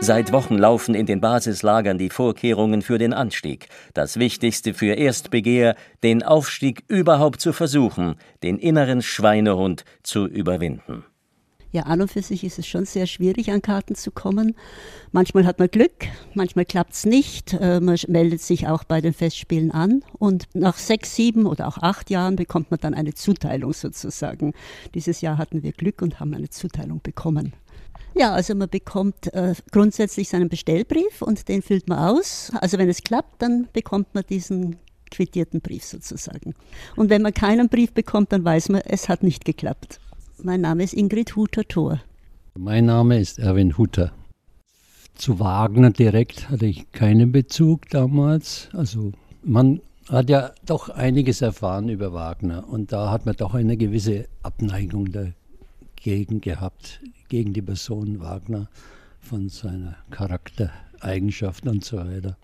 Seit 0.00 0.30
Wochen 0.30 0.56
laufen 0.58 0.94
in 0.94 1.06
den 1.06 1.20
Basislagern 1.20 1.96
die 1.98 2.10
Vorkehrungen 2.10 2.82
für 2.82 2.98
den 2.98 3.12
Anstieg. 3.14 3.68
Das 3.94 4.18
Wichtigste 4.18 4.74
für 4.74 4.94
Erstbegehr, 4.94 5.74
den 6.02 6.22
Aufstieg 6.22 6.84
überhaupt 6.88 7.40
zu 7.40 7.52
versuchen, 7.52 8.16
den 8.42 8.58
inneren 8.58 9.00
Schweinehund 9.02 9.84
zu 10.02 10.26
überwinden. 10.26 11.04
Ja, 11.72 11.82
an 11.82 12.00
und 12.00 12.10
für 12.10 12.22
sich 12.22 12.44
ist 12.44 12.58
es 12.58 12.66
schon 12.66 12.84
sehr 12.84 13.06
schwierig, 13.06 13.50
an 13.50 13.60
Karten 13.60 13.96
zu 13.96 14.10
kommen. 14.10 14.54
Manchmal 15.12 15.44
hat 15.44 15.58
man 15.58 15.68
Glück, 15.68 16.06
manchmal 16.34 16.64
klappt 16.64 16.92
es 16.92 17.04
nicht. 17.04 17.54
Äh, 17.54 17.80
man 17.80 17.98
meldet 18.06 18.40
sich 18.40 18.68
auch 18.68 18.84
bei 18.84 19.00
den 19.00 19.12
Festspielen 19.12 19.72
an 19.72 20.02
und 20.18 20.44
nach 20.54 20.78
sechs, 20.78 21.16
sieben 21.16 21.46
oder 21.46 21.68
auch 21.68 21.78
acht 21.78 22.08
Jahren 22.10 22.36
bekommt 22.36 22.70
man 22.70 22.80
dann 22.80 22.94
eine 22.94 23.14
Zuteilung 23.14 23.72
sozusagen. 23.72 24.54
Dieses 24.94 25.20
Jahr 25.20 25.38
hatten 25.38 25.62
wir 25.62 25.72
Glück 25.72 26.00
und 26.00 26.20
haben 26.20 26.32
eine 26.34 26.48
Zuteilung 26.48 27.00
bekommen. 27.02 27.52
Ja, 28.18 28.32
also 28.32 28.54
man 28.54 28.70
bekommt 28.70 29.32
äh, 29.34 29.54
grundsätzlich 29.72 30.30
seinen 30.30 30.48
Bestellbrief 30.48 31.20
und 31.20 31.48
den 31.48 31.60
füllt 31.60 31.86
man 31.86 31.98
aus. 31.98 32.50
Also 32.62 32.78
wenn 32.78 32.88
es 32.88 33.02
klappt, 33.02 33.42
dann 33.42 33.68
bekommt 33.74 34.14
man 34.14 34.24
diesen 34.26 34.76
quittierten 35.10 35.60
Brief 35.60 35.84
sozusagen. 35.84 36.54
Und 36.96 37.10
wenn 37.10 37.20
man 37.20 37.34
keinen 37.34 37.68
Brief 37.68 37.92
bekommt, 37.92 38.32
dann 38.32 38.42
weiß 38.42 38.70
man, 38.70 38.80
es 38.86 39.10
hat 39.10 39.22
nicht 39.22 39.44
geklappt. 39.44 40.00
Mein 40.42 40.62
Name 40.62 40.82
ist 40.82 40.94
Ingrid 40.94 41.36
Huter-Thor. 41.36 42.00
Mein 42.54 42.86
Name 42.86 43.20
ist 43.20 43.38
Erwin 43.38 43.76
Hutter. 43.76 44.12
Zu 45.14 45.38
Wagner 45.38 45.90
direkt 45.90 46.48
hatte 46.48 46.64
ich 46.64 46.90
keinen 46.92 47.32
Bezug 47.32 47.90
damals. 47.90 48.70
Also 48.72 49.12
man 49.42 49.82
hat 50.08 50.30
ja 50.30 50.52
doch 50.64 50.88
einiges 50.88 51.42
erfahren 51.42 51.90
über 51.90 52.14
Wagner 52.14 52.66
und 52.66 52.92
da 52.92 53.10
hat 53.10 53.26
man 53.26 53.36
doch 53.36 53.52
eine 53.52 53.76
gewisse 53.76 54.26
Abneigung 54.42 55.12
dagegen 55.12 56.40
gehabt 56.40 57.00
gegen 57.28 57.52
die 57.52 57.62
Person 57.62 58.20
Wagner 58.20 58.68
von 59.20 59.48
seiner 59.48 59.96
Charaktereigenschaft 60.10 61.66
und 61.66 61.84
so 61.84 61.98
weiter. 61.98 62.36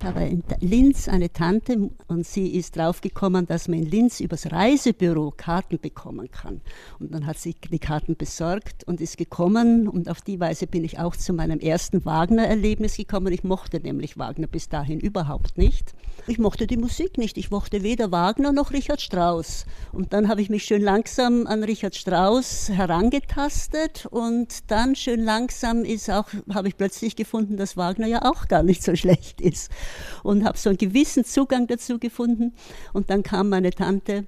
Da 0.00 0.14
war 0.14 0.26
in 0.26 0.42
Linz 0.60 1.08
eine 1.08 1.30
Tante 1.30 1.90
und 2.08 2.26
sie 2.26 2.56
ist 2.56 2.74
draufgekommen, 2.74 3.46
dass 3.46 3.68
man 3.68 3.80
in 3.80 3.84
Linz 3.84 4.20
übers 4.20 4.50
Reisebüro 4.50 5.30
Karten 5.36 5.78
bekommen 5.78 6.30
kann. 6.30 6.62
Und 6.98 7.12
dann 7.12 7.26
hat 7.26 7.36
sie 7.38 7.54
die 7.70 7.78
Karten 7.78 8.16
besorgt 8.16 8.82
und 8.84 9.02
ist 9.02 9.18
gekommen 9.18 9.88
und 9.88 10.08
auf 10.08 10.22
die 10.22 10.40
Weise 10.40 10.66
bin 10.66 10.84
ich 10.84 10.98
auch 10.98 11.16
zu 11.16 11.34
meinem 11.34 11.60
ersten 11.60 12.02
Wagner-Erlebnis 12.06 12.96
gekommen. 12.96 13.30
Ich 13.30 13.44
mochte 13.44 13.78
nämlich 13.78 14.16
Wagner 14.16 14.46
bis 14.46 14.70
dahin 14.70 15.00
überhaupt 15.00 15.58
nicht. 15.58 15.92
Ich 16.26 16.38
mochte 16.38 16.66
die 16.66 16.78
Musik 16.78 17.18
nicht. 17.18 17.36
Ich 17.36 17.50
mochte 17.50 17.82
weder 17.82 18.10
Wagner 18.10 18.52
noch 18.52 18.72
Richard 18.72 19.02
Strauss. 19.02 19.66
Und 19.92 20.14
dann 20.14 20.28
habe 20.28 20.40
ich 20.40 20.48
mich 20.48 20.64
schön 20.64 20.80
langsam 20.80 21.46
an 21.46 21.62
Richard 21.62 21.94
Strauss 21.94 22.70
herangetastet 22.70 24.06
und 24.10 24.70
dann 24.70 24.96
schön 24.96 25.22
langsam 25.22 25.84
ist 25.84 26.10
auch, 26.10 26.26
habe 26.52 26.68
ich 26.68 26.76
plötzlich 26.76 27.16
gefunden, 27.16 27.58
dass 27.58 27.76
Wagner 27.76 28.06
ja 28.06 28.22
auch 28.22 28.48
gar 28.48 28.62
nicht 28.62 28.82
so 28.82 28.96
schlecht 28.96 29.42
ist. 29.42 29.70
Und 30.22 30.44
habe 30.44 30.58
so 30.58 30.70
einen 30.70 30.78
gewissen 30.78 31.24
Zugang 31.24 31.66
dazu 31.66 31.98
gefunden. 31.98 32.52
Und 32.92 33.10
dann 33.10 33.22
kam 33.22 33.48
meine 33.48 33.70
Tante 33.70 34.24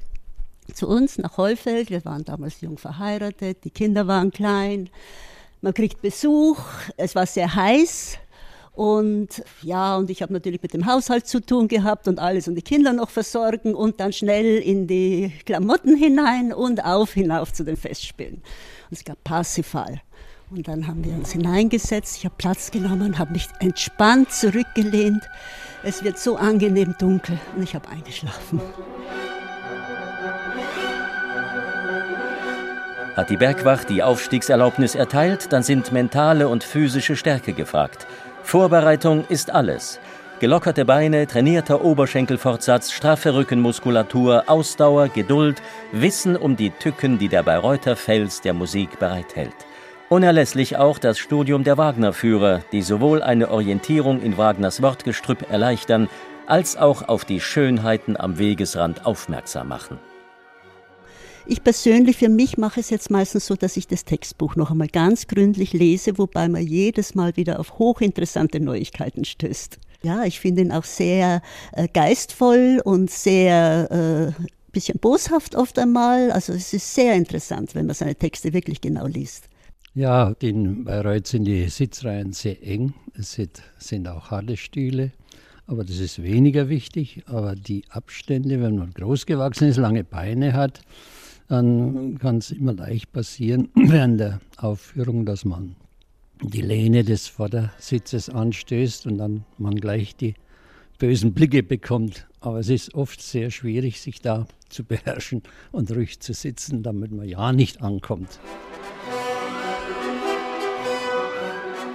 zu 0.75 0.88
uns 0.88 1.19
nach 1.19 1.37
Heufeld. 1.37 1.90
Wir 1.90 2.04
waren 2.04 2.25
damals 2.25 2.61
jung 2.61 2.78
verheiratet, 2.78 3.64
die 3.64 3.71
Kinder 3.71 4.07
waren 4.07 4.31
klein. 4.31 4.90
Man 5.61 5.75
kriegt 5.75 6.02
Besuch, 6.02 6.59
es 6.97 7.14
war 7.14 7.26
sehr 7.26 7.54
heiß, 7.54 8.19
und 8.75 9.45
ja, 9.61 9.97
und 9.97 10.09
ich 10.09 10.23
habe 10.23 10.33
natürlich 10.33 10.62
mit 10.62 10.73
dem 10.73 10.87
Haushalt 10.87 11.26
zu 11.26 11.40
tun 11.40 11.69
gehabt 11.69 12.09
und 12.09 12.19
alles 12.19 12.49
und 12.49 12.54
die 12.54 12.62
Kinder 12.62 12.95
noch 12.95 13.11
versorgen 13.11 13.75
und 13.75 14.00
dann 14.00 14.12
schnell 14.12 14.59
in 14.59 14.87
die 14.87 15.33
Klamotten 15.45 15.95
hinein 15.95 16.54
und 16.54 16.83
auf 16.83 17.12
hinauf 17.12 17.52
zu 17.52 17.64
den 17.64 17.76
Festspielen. 17.76 18.37
Und 18.37 18.42
es 18.92 19.04
gab 19.04 19.23
Parsifal. 19.25 20.00
Und 20.54 20.68
dann 20.68 20.87
haben 20.87 21.02
wir 21.02 21.14
uns 21.14 21.32
hineingesetzt, 21.32 22.18
ich 22.18 22.26
habe 22.26 22.35
Platz 22.37 22.71
genommen, 22.71 23.18
habe 23.18 23.32
mich 23.32 23.49
entspannt 23.59 24.30
zurückgelehnt. 24.32 25.26
Es 25.82 26.04
wird 26.04 26.18
so 26.18 26.37
angenehm 26.37 26.94
dunkel 26.99 27.38
und 27.56 27.62
ich 27.62 27.75
habe 27.75 27.88
eingeschlafen. 27.88 28.61
Hat 33.16 33.30
die 33.30 33.38
Bergwacht 33.38 33.88
die 33.88 34.02
Aufstiegserlaubnis 34.02 34.94
erteilt, 34.94 35.54
dann 35.54 35.62
sind 35.62 35.90
mentale 35.90 36.49
und 36.49 36.64
physische 36.64 37.16
Stärke 37.16 37.54
gefragt. 37.54 38.06
Vorbereitung 38.42 39.25
ist 39.28 39.50
alles. 39.50 40.00
Gelockerte 40.40 40.85
Beine, 40.85 41.26
trainierter 41.26 41.82
Oberschenkelfortsatz, 41.82 42.92
straffe 42.92 43.35
Rückenmuskulatur, 43.35 44.44
Ausdauer, 44.49 45.09
Geduld, 45.09 45.62
Wissen 45.92 46.37
um 46.37 46.56
die 46.56 46.71
Tücken, 46.71 47.18
die 47.18 47.28
der 47.28 47.42
Bayreuther 47.42 47.97
Fels 47.97 48.42
der 48.42 48.52
Musik 48.52 48.99
bereithält. 48.99 49.54
Unerlässlich 50.12 50.76
auch 50.76 50.99
das 50.99 51.19
Studium 51.19 51.64
der 51.64 51.78
Wagner-Führer, 51.78 52.62
die 52.71 52.83
sowohl 52.83 53.23
eine 53.23 53.50
Orientierung 53.50 54.21
in 54.21 54.37
Wagners 54.37 54.83
Wortgestrüpp 54.83 55.50
erleichtern, 55.50 56.11
als 56.47 56.76
auch 56.76 57.09
auf 57.09 57.25
die 57.25 57.40
Schönheiten 57.40 58.19
am 58.19 58.37
Wegesrand 58.37 59.07
aufmerksam 59.07 59.69
machen. 59.69 59.99
Ich 61.47 61.64
persönlich 61.64 62.19
für 62.19 62.28
mich 62.28 62.59
mache 62.59 62.81
es 62.81 62.90
jetzt 62.90 63.11
meistens 63.11 63.47
so, 63.47 63.57
dass 63.57 63.78
ich 63.78 63.88
das 63.88 64.04
Textbuch 64.04 64.54
noch 64.54 64.71
einmal 64.71 64.88
ganz 64.88 65.28
gründlich 65.28 65.73
lese, 65.73 66.19
wobei 66.19 66.47
man 66.47 66.61
jedes 66.61 67.14
Mal 67.14 67.35
wieder 67.38 67.59
auf 67.59 67.78
hochinteressante 67.78 68.61
Neuigkeiten 68.61 69.25
stößt. 69.25 69.78
Ja, 70.02 70.25
ich 70.25 70.40
finde 70.40 70.61
ihn 70.61 70.73
auch 70.73 70.85
sehr 70.85 71.40
äh, 71.73 71.88
geistvoll 71.88 72.83
und 72.85 73.11
sehr 73.11 74.35
äh, 74.38 74.45
bisschen 74.73 74.99
boshaft 74.99 75.54
oft 75.54 75.78
einmal. 75.78 76.33
Also 76.33 76.52
es 76.52 76.75
ist 76.75 76.95
sehr 76.95 77.14
interessant, 77.14 77.75
wenn 77.75 77.87
man 77.87 77.95
seine 77.95 78.14
Texte 78.14 78.52
wirklich 78.52 78.83
genau 78.83 79.07
liest. 79.07 79.49
Ja, 79.95 80.35
in 80.41 80.85
Bayreuth 80.85 81.27
sind 81.27 81.45
die 81.45 81.69
Sitzreihen 81.69 82.33
sehr 82.33 82.67
eng. 82.67 82.95
Es 83.13 83.39
sind 83.77 84.09
auch 84.09 84.31
harte 84.31 84.57
Stühle, 84.57 85.13
aber 85.67 85.85
das 85.85 85.99
ist 85.99 86.23
weniger 86.23 86.71
wichtig. 86.71 87.25
Aber 87.27 87.55
die 87.55 87.85
Abstände, 87.91 88.63
wenn 88.63 88.79
man 88.79 88.95
groß 88.95 89.27
gewachsen 89.27 89.69
ist, 89.69 89.77
lange 89.77 90.03
Beine 90.03 90.55
hat, 90.55 90.81
dann 91.49 92.17
kann 92.19 92.39
es 92.39 92.53
immer 92.53 92.73
leicht 92.73 93.13
passieren 93.13 93.69
während 93.75 94.19
der 94.19 94.41
Aufführung, 94.57 95.27
dass 95.27 95.45
man 95.45 95.77
die 96.41 96.63
Lehne 96.63 97.05
des 97.05 97.29
Vordersitzes 97.29 98.31
anstößt 98.31 99.07
und 99.07 99.19
dann 99.19 99.45
man 99.59 99.75
gleich 99.75 100.17
die 100.17 100.37
bösen 100.99 101.35
Blicke 101.35 101.63
bekommt. 101.63 102.27
Aber 102.41 102.61
es 102.61 102.71
ist 102.71 102.95
oft 102.95 103.21
sehr 103.21 103.51
schwierig, 103.51 104.01
sich 104.01 104.23
da 104.23 104.47
zu 104.71 104.85
beherrschen 104.89 105.43
und 105.71 105.95
ruhig 105.95 106.21
zu 106.21 106.33
sitzen, 106.33 106.83
damit 106.83 107.13
man 107.13 107.29
ja 107.29 107.53
nicht 107.53 107.83
ankommt. 107.83 108.41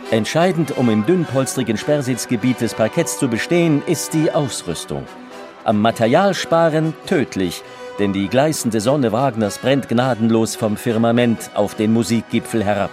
Entscheidend, 0.10 0.78
um 0.78 0.90
im 0.90 1.06
dünnpolstrigen 1.06 1.76
Sperrsitzgebiet 1.76 2.62
des 2.62 2.74
Parketts 2.74 3.20
zu 3.20 3.28
bestehen, 3.28 3.84
ist 3.88 4.14
die 4.14 4.32
Ausrüstung. 4.32 5.04
Am 5.66 5.82
Material 5.82 6.34
sparen 6.34 6.94
tödlich, 7.06 7.62
denn 8.00 8.14
die 8.14 8.30
gleißende 8.30 8.80
Sonne 8.80 9.12
Wagners 9.12 9.58
brennt 9.58 9.90
gnadenlos 9.90 10.56
vom 10.56 10.78
Firmament 10.78 11.52
auf 11.56 11.76
den 11.76 11.92
Musikgipfel 11.92 12.64
herab. 12.64 12.92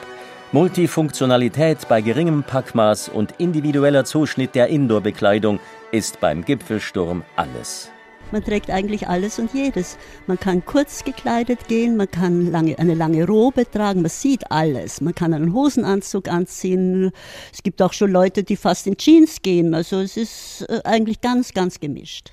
Multifunktionalität 0.51 1.87
bei 1.89 2.01
geringem 2.01 2.43
Packmaß 2.43 3.11
und 3.11 3.35
individueller 3.39 4.05
Zuschnitt 4.05 4.57
der 4.57 4.67
Indoor-Bekleidung 4.67 5.61
ist 5.93 6.19
beim 6.19 6.45
Gipfelsturm 6.45 7.23
alles. 7.37 7.94
Man 8.35 8.43
trägt 8.43 8.69
eigentlich 8.69 9.07
alles 9.07 9.39
und 9.39 9.55
jedes. 9.55 9.97
Man 10.27 10.41
kann 10.41 10.65
kurz 10.65 11.05
gekleidet 11.05 11.69
gehen, 11.69 11.97
man 11.97 12.11
kann 12.11 12.51
lange, 12.51 12.77
eine 12.81 12.95
lange 12.95 13.25
Robe 13.25 13.65
tragen, 13.71 14.03
man 14.03 14.11
sieht 14.11 14.51
alles. 14.51 15.01
Man 15.01 15.15
kann 15.15 15.33
einen 15.33 15.55
Hosenanzug 15.55 16.27
anziehen. 16.27 17.13
Es 17.53 17.63
gibt 17.63 17.81
auch 17.81 17.93
schon 17.93 18.11
Leute, 18.11 18.43
die 18.43 18.57
fast 18.57 18.89
in 18.89 18.97
Jeans 18.97 19.41
gehen. 19.41 19.73
Also 19.73 20.01
es 20.01 20.17
ist 20.17 20.67
äh, 20.69 20.81
eigentlich 20.83 21.21
ganz, 21.21 21.55
ganz 21.55 21.79
gemischt. 21.79 22.33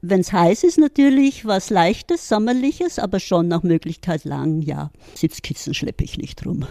Wenn 0.00 0.20
es 0.20 0.32
heiß 0.32 0.64
ist, 0.64 0.78
natürlich 0.78 1.44
was 1.44 1.68
Leichtes, 1.68 2.30
Sommerliches, 2.30 2.98
aber 2.98 3.20
schon 3.20 3.46
nach 3.46 3.62
Möglichkeit 3.62 4.24
lang, 4.24 4.62
ja. 4.62 4.90
Sitzkissen 5.14 5.74
schleppe 5.74 6.04
ich 6.04 6.16
nicht 6.16 6.46
rum. 6.46 6.64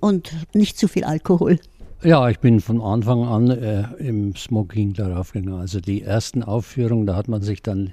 Und 0.00 0.34
nicht 0.52 0.76
zu 0.76 0.86
viel 0.86 1.04
Alkohol. 1.04 1.58
Ja, 2.04 2.28
ich 2.28 2.40
bin 2.40 2.60
von 2.60 2.82
Anfang 2.82 3.22
an 3.22 3.48
äh, 3.48 3.84
im 3.98 4.34
Smoking 4.34 4.92
darauf 4.92 5.30
gegangen. 5.30 5.60
Also 5.60 5.78
die 5.80 6.02
ersten 6.02 6.42
Aufführungen, 6.42 7.06
da 7.06 7.14
hat 7.14 7.28
man 7.28 7.42
sich 7.42 7.62
dann 7.62 7.92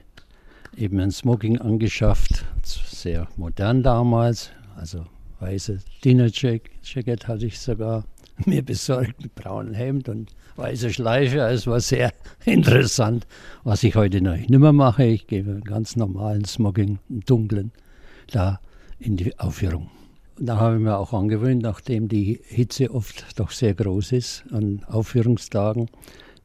eben 0.76 1.00
ein 1.00 1.12
Smoking 1.12 1.58
angeschafft, 1.60 2.46
sehr 2.64 3.28
modern 3.38 3.84
damals. 3.84 4.52
Also 4.76 5.06
weiße 5.40 5.80
Dinner-Jacket 6.04 7.28
hatte 7.28 7.46
ich 7.46 7.60
sogar 7.60 8.06
mir 8.46 8.64
besorgt 8.64 9.22
mit 9.22 9.36
braunem 9.36 9.74
Hemd 9.74 10.10
und 10.10 10.32
weiße 10.56 10.92
Schleife. 10.92 11.40
Es 11.40 11.68
war 11.68 11.80
sehr 11.80 12.12
interessant, 12.46 13.28
was 13.64 13.84
ich 13.84 13.96
heute 13.96 14.22
noch 14.22 14.36
nicht 14.36 14.50
mehr 14.50 14.74
mache. 14.74 15.06
Ich 15.06 15.28
gebe 15.28 15.52
einen 15.52 15.64
ganz 15.64 15.96
normalen 15.96 16.46
Smoking, 16.46 17.00
einen 17.10 17.22
dunklen, 17.22 17.72
da 18.32 18.60
in 19.00 19.18
die 19.18 19.38
Aufführung. 19.40 19.90
Da 20.38 20.58
habe 20.58 20.76
ich 20.76 20.82
mir 20.82 20.98
auch 20.98 21.12
angewöhnt, 21.12 21.64
nachdem 21.64 22.08
die 22.08 22.40
Hitze 22.46 22.94
oft 22.94 23.38
doch 23.38 23.52
sehr 23.52 23.74
groß 23.74 24.14
ist 24.14 24.46
an 24.52 24.84
Aufführungstagen, 24.88 25.90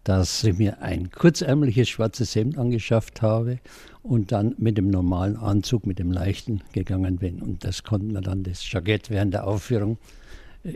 dass 0.03 0.43
ich 0.43 0.59
mir 0.59 0.83
ein 0.83 1.13
kurzärmliches 1.13 1.89
schwarzes 1.89 2.35
Hemd 2.35 2.59
angeschafft 2.59 3.23
habe 3.23 3.61
und 4.05 4.33
dann 4.33 4.55
mit 4.59 4.77
dem 4.79 4.91
normalen 4.91 5.37
Anzug, 5.37 5.87
mit 5.87 5.99
dem 5.99 6.13
leichten 6.13 6.61
gegangen 6.73 7.17
bin. 7.17 7.41
Und 7.41 7.65
das 7.65 7.83
konnte 7.83 8.07
man 8.07 8.23
dann, 8.23 8.45
das 8.45 8.71
Jackett 8.71 9.11
während 9.11 9.35
der 9.35 9.47
Aufführung, 9.47 9.99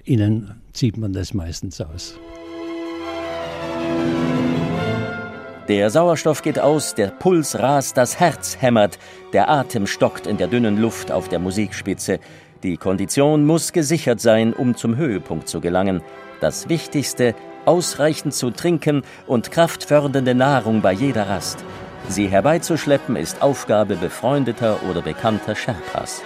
innen 0.04 0.60
zieht 0.72 0.96
man 0.96 1.12
das 1.12 1.34
meistens 1.34 1.80
aus. 1.80 2.18
Der 5.68 5.90
Sauerstoff 5.90 6.40
geht 6.40 6.58
aus, 6.58 6.94
der 6.94 7.08
Puls 7.08 7.58
rast, 7.58 7.98
das 7.98 8.18
Herz 8.18 8.56
hämmert, 8.62 8.98
der 9.34 9.50
Atem 9.50 9.86
stockt 9.86 10.26
in 10.26 10.38
der 10.38 10.48
dünnen 10.48 10.78
Luft 10.78 11.12
auf 11.12 11.28
der 11.28 11.38
Musikspitze. 11.38 12.20
Die 12.62 12.78
Kondition 12.78 13.44
muss 13.44 13.74
gesichert 13.74 14.20
sein, 14.20 14.54
um 14.54 14.74
zum 14.74 14.96
Höhepunkt 14.96 15.46
zu 15.46 15.60
gelangen. 15.60 16.00
Das 16.40 16.70
Wichtigste, 16.70 17.34
ausreichend 17.66 18.32
zu 18.32 18.50
trinken 18.50 19.02
und 19.26 19.50
kraftfördernde 19.50 20.34
Nahrung 20.34 20.80
bei 20.80 20.92
jeder 20.92 21.28
Rast. 21.28 21.62
Sie 22.08 22.26
herbeizuschleppen 22.26 23.16
ist 23.16 23.42
Aufgabe 23.42 23.94
befreundeter 23.94 24.82
oder 24.88 25.02
bekannter 25.02 25.54
Sherpas. 25.54 26.22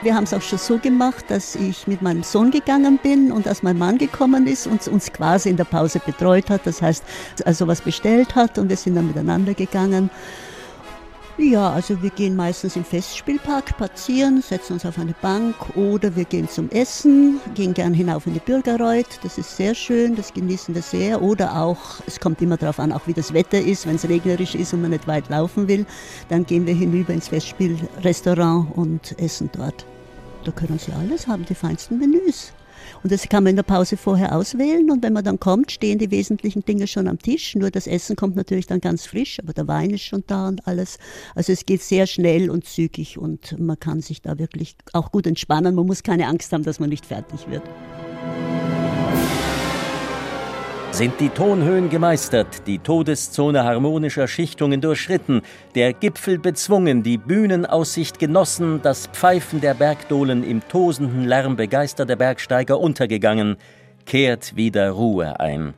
Wir 0.00 0.14
haben 0.14 0.24
es 0.24 0.32
auch 0.32 0.42
schon 0.42 0.60
so 0.60 0.78
gemacht, 0.78 1.24
dass 1.28 1.56
ich 1.56 1.88
mit 1.88 2.02
meinem 2.02 2.22
Sohn 2.22 2.52
gegangen 2.52 2.98
bin 3.02 3.32
und 3.32 3.48
als 3.48 3.64
mein 3.64 3.76
Mann 3.76 3.98
gekommen 3.98 4.46
ist 4.46 4.68
und 4.68 4.86
uns 4.86 5.12
quasi 5.12 5.50
in 5.50 5.56
der 5.56 5.64
Pause 5.64 6.00
betreut 6.04 6.50
hat. 6.50 6.60
Das 6.64 6.80
heißt, 6.80 7.02
also 7.44 7.66
was 7.66 7.80
bestellt 7.80 8.36
hat 8.36 8.58
und 8.58 8.68
wir 8.68 8.76
sind 8.76 8.94
dann 8.94 9.08
miteinander 9.08 9.54
gegangen. 9.54 10.08
Ja, 11.38 11.70
also 11.70 12.00
wir 12.02 12.08
gehen 12.08 12.34
meistens 12.34 12.76
im 12.76 12.84
Festspielpark 12.84 13.68
spazieren, 13.68 14.40
setzen 14.40 14.72
uns 14.72 14.86
auf 14.86 14.98
eine 14.98 15.14
Bank 15.20 15.54
oder 15.76 16.16
wir 16.16 16.24
gehen 16.24 16.48
zum 16.48 16.70
Essen, 16.70 17.40
gehen 17.54 17.74
gern 17.74 17.92
hinauf 17.92 18.26
in 18.26 18.32
die 18.32 18.40
Bürgerreuth, 18.40 19.20
das 19.22 19.36
ist 19.36 19.54
sehr 19.54 19.74
schön, 19.74 20.16
das 20.16 20.32
genießen 20.32 20.74
wir 20.74 20.80
sehr. 20.80 21.20
Oder 21.20 21.60
auch, 21.60 22.00
es 22.06 22.20
kommt 22.20 22.40
immer 22.40 22.56
darauf 22.56 22.80
an, 22.80 22.90
auch 22.90 23.06
wie 23.06 23.12
das 23.12 23.34
Wetter 23.34 23.60
ist, 23.60 23.86
wenn 23.86 23.96
es 23.96 24.08
regnerisch 24.08 24.54
ist 24.54 24.72
und 24.72 24.80
man 24.80 24.92
nicht 24.92 25.06
weit 25.06 25.28
laufen 25.28 25.68
will, 25.68 25.84
dann 26.30 26.46
gehen 26.46 26.66
wir 26.66 26.74
hinüber 26.74 27.12
ins 27.12 27.28
Festspielrestaurant 27.28 28.74
und 28.74 29.14
essen 29.20 29.50
dort. 29.52 29.84
Da 30.44 30.52
können 30.52 30.78
Sie 30.78 30.92
alles 30.92 31.26
haben, 31.26 31.44
die 31.44 31.54
feinsten 31.54 31.98
Menüs. 31.98 32.54
Und 33.06 33.12
das 33.12 33.28
kann 33.28 33.44
man 33.44 33.50
in 33.50 33.56
der 33.56 33.62
Pause 33.62 33.96
vorher 33.96 34.34
auswählen 34.34 34.90
und 34.90 35.00
wenn 35.04 35.12
man 35.12 35.22
dann 35.22 35.38
kommt, 35.38 35.70
stehen 35.70 36.00
die 36.00 36.10
wesentlichen 36.10 36.64
Dinge 36.64 36.88
schon 36.88 37.06
am 37.06 37.20
Tisch. 37.20 37.54
Nur 37.54 37.70
das 37.70 37.86
Essen 37.86 38.16
kommt 38.16 38.34
natürlich 38.34 38.66
dann 38.66 38.80
ganz 38.80 39.06
frisch, 39.06 39.38
aber 39.38 39.52
der 39.52 39.68
Wein 39.68 39.90
ist 39.90 40.02
schon 40.02 40.24
da 40.26 40.48
und 40.48 40.66
alles. 40.66 40.98
Also 41.36 41.52
es 41.52 41.64
geht 41.64 41.82
sehr 41.82 42.08
schnell 42.08 42.50
und 42.50 42.64
zügig 42.64 43.16
und 43.16 43.60
man 43.60 43.78
kann 43.78 44.00
sich 44.00 44.22
da 44.22 44.40
wirklich 44.40 44.74
auch 44.92 45.12
gut 45.12 45.28
entspannen. 45.28 45.76
Man 45.76 45.86
muss 45.86 46.02
keine 46.02 46.26
Angst 46.26 46.52
haben, 46.52 46.64
dass 46.64 46.80
man 46.80 46.88
nicht 46.88 47.06
fertig 47.06 47.48
wird. 47.48 47.62
Sind 50.96 51.20
die 51.20 51.28
Tonhöhen 51.28 51.90
gemeistert, 51.90 52.66
die 52.66 52.78
Todeszone 52.78 53.64
harmonischer 53.64 54.26
Schichtungen 54.26 54.80
durchschritten, 54.80 55.42
der 55.74 55.92
Gipfel 55.92 56.38
bezwungen, 56.38 57.02
die 57.02 57.18
Bühnenaussicht 57.18 58.18
genossen, 58.18 58.80
das 58.80 59.06
Pfeifen 59.08 59.60
der 59.60 59.74
Bergdohlen 59.74 60.42
im 60.42 60.66
tosenden 60.66 61.24
Lärm 61.24 61.54
begeisterter 61.54 62.16
Bergsteiger 62.16 62.80
untergegangen, 62.80 63.58
kehrt 64.06 64.56
wieder 64.56 64.88
Ruhe 64.92 65.38
ein. 65.38 65.74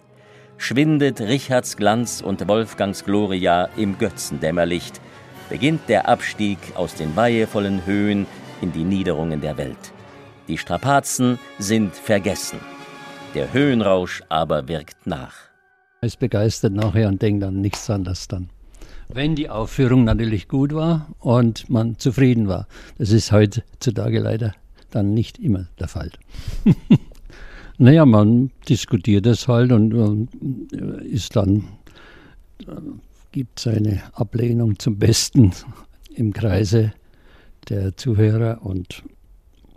Schwindet 0.57 1.20
Richards 1.20 1.76
Glanz 1.76 2.20
und 2.20 2.46
Wolfgangs 2.46 3.04
Gloria 3.04 3.70
im 3.76 3.98
Götzendämmerlicht, 3.98 5.00
beginnt 5.48 5.88
der 5.88 6.09
Abstieg 6.09 6.59
aus 6.76 6.94
den 6.94 7.16
weihevollen 7.16 7.85
Höhen 7.87 8.28
in 8.61 8.70
die 8.70 8.85
Niederungen 8.85 9.40
der 9.40 9.59
Welt. 9.59 9.92
Die 10.46 10.59
Strapazen 10.59 11.40
sind 11.59 11.96
vergessen. 11.96 12.61
Der 13.34 13.52
Höhenrausch 13.52 14.22
aber 14.30 14.68
wirkt 14.68 15.06
nach. 15.06 15.34
Es 16.00 16.16
begeistert 16.16 16.72
nachher 16.72 17.08
und 17.08 17.20
denkt 17.20 17.44
an 17.44 17.60
nichts 17.60 17.90
anderes 17.90 18.26
dann. 18.26 18.48
Wenn 19.08 19.34
die 19.36 19.50
Aufführung 19.50 20.04
natürlich 20.04 20.48
gut 20.48 20.74
war 20.74 21.08
und 21.18 21.68
man 21.68 21.98
zufrieden 21.98 22.48
war. 22.48 22.66
Das 22.96 23.10
ist 23.10 23.30
heutzutage 23.30 24.20
leider 24.20 24.54
dann 24.90 25.12
nicht 25.12 25.38
immer 25.38 25.68
der 25.78 25.88
Fall. 25.88 26.10
naja, 27.78 28.06
man 28.06 28.50
diskutiert 28.66 29.26
es 29.26 29.46
halt 29.46 29.72
und, 29.72 29.92
und 29.92 30.32
ist 31.02 31.36
dann, 31.36 31.64
äh, 32.66 32.72
gibt 33.32 33.60
seine 33.60 34.02
Ablehnung 34.14 34.78
zum 34.78 34.98
Besten 34.98 35.52
im 36.14 36.32
Kreise 36.32 36.94
der 37.68 37.94
Zuhörer 37.96 38.60
und 38.62 39.02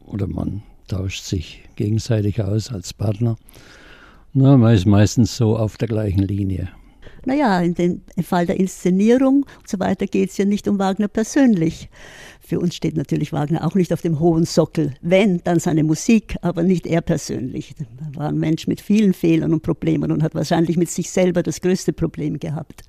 oder 0.05 0.27
man 0.27 0.63
tauscht 0.91 1.23
sich 1.23 1.63
gegenseitig 1.75 2.41
aus 2.41 2.71
als 2.71 2.93
Partner. 2.93 3.37
Na, 4.33 4.57
man 4.57 4.75
ist 4.75 4.85
meistens 4.85 5.35
so 5.35 5.57
auf 5.57 5.77
der 5.77 5.87
gleichen 5.87 6.23
Linie. 6.23 6.69
Naja, 7.25 7.61
in 7.61 7.75
dem 7.75 8.01
Fall 8.23 8.45
der 8.45 8.59
Inszenierung 8.59 9.45
und 9.59 9.67
so 9.67 9.79
weiter 9.79 10.07
geht 10.07 10.31
es 10.31 10.37
ja 10.37 10.45
nicht 10.45 10.67
um 10.67 10.79
Wagner 10.79 11.07
persönlich. 11.07 11.89
Für 12.41 12.59
uns 12.59 12.75
steht 12.75 12.97
natürlich 12.97 13.31
Wagner 13.31 13.65
auch 13.65 13.75
nicht 13.75 13.93
auf 13.93 14.01
dem 14.01 14.19
hohen 14.19 14.45
Sockel. 14.45 14.93
Wenn, 15.01 15.41
dann 15.43 15.59
seine 15.59 15.83
Musik, 15.83 16.35
aber 16.41 16.63
nicht 16.63 16.87
er 16.87 17.01
persönlich. 17.01 17.75
Er 17.79 18.19
war 18.19 18.29
ein 18.29 18.39
Mensch 18.39 18.67
mit 18.67 18.81
vielen 18.81 19.13
Fehlern 19.13 19.53
und 19.53 19.61
Problemen 19.61 20.11
und 20.11 20.23
hat 20.23 20.35
wahrscheinlich 20.35 20.77
mit 20.77 20.89
sich 20.89 21.11
selber 21.11 21.43
das 21.43 21.61
größte 21.61 21.93
Problem 21.93 22.39
gehabt. 22.39 22.81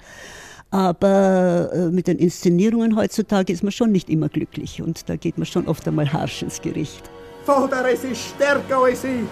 Aber 0.70 1.70
äh, 1.72 1.90
mit 1.90 2.08
den 2.08 2.18
Inszenierungen 2.18 2.96
heutzutage 2.96 3.52
ist 3.52 3.62
man 3.62 3.72
schon 3.72 3.92
nicht 3.92 4.08
immer 4.08 4.30
glücklich 4.30 4.80
und 4.80 5.08
da 5.08 5.16
geht 5.16 5.36
man 5.36 5.46
schon 5.46 5.68
oft 5.68 5.86
einmal 5.86 6.12
harsch 6.12 6.42
ins 6.42 6.62
Gericht. 6.62 7.10
Vater, 7.44 7.88
es 7.90 8.04
ist 8.04 8.20
stärker 8.20 8.78
als 8.78 9.04
ich. 9.04 9.24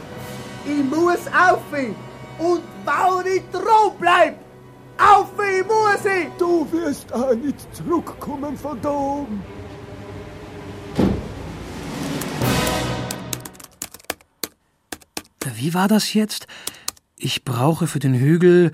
Ich 0.66 0.84
muss 0.84 1.26
auf 1.28 1.62
und 2.38 2.62
weil 2.84 3.26
ich 3.26 3.42
dran 3.50 3.92
bleib, 3.98 4.38
auf 4.98 5.32
muss 5.36 6.04
ich. 6.04 6.28
Du 6.38 6.70
wirst 6.72 7.12
auch 7.12 7.34
nicht 7.34 7.74
zurückkommen 7.74 8.56
von 8.56 8.80
da 8.80 8.90
oben. 8.90 9.42
Wie 15.54 15.74
war 15.74 15.88
das 15.88 16.14
jetzt? 16.14 16.46
Ich 17.16 17.44
brauche 17.44 17.86
für 17.86 17.98
den 17.98 18.14
Hügel 18.14 18.72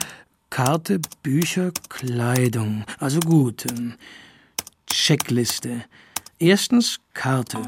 Karte, 0.50 1.00
Bücher, 1.22 1.72
Kleidung. 1.88 2.84
Also 2.98 3.18
gut. 3.20 3.66
Ähm, 3.66 3.94
Checkliste. 4.86 5.84
Erstens 6.38 7.00
Karte. 7.12 7.58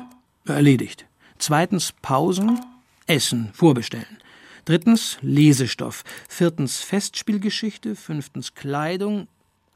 Erledigt. 0.47 1.08
Zweitens 1.39 1.93
Pausen, 2.03 2.61
Essen, 3.07 3.51
vorbestellen. 3.53 4.19
Drittens 4.65 5.19
Lesestoff. 5.23 6.05
Viertens 6.29 6.81
Festspielgeschichte. 6.81 7.97
Fünftens 7.97 8.55
Kleidung. 8.55 9.29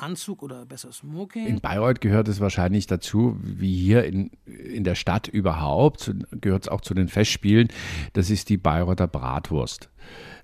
Anzug 0.02 0.42
oder 0.42 0.66
besser 0.66 0.92
Smoking. 0.92 1.46
In 1.46 1.60
Bayreuth 1.60 2.00
gehört 2.00 2.28
es 2.28 2.40
wahrscheinlich 2.40 2.86
dazu, 2.86 3.36
wie 3.42 3.74
hier 3.74 4.04
in, 4.04 4.30
in 4.46 4.84
der 4.84 4.94
Stadt 4.94 5.28
überhaupt, 5.28 6.12
gehört 6.32 6.64
es 6.64 6.68
auch 6.68 6.80
zu 6.80 6.94
den 6.94 7.08
Festspielen, 7.08 7.68
das 8.12 8.30
ist 8.30 8.48
die 8.48 8.56
Bayreuther 8.56 9.06
Bratwurst. 9.06 9.90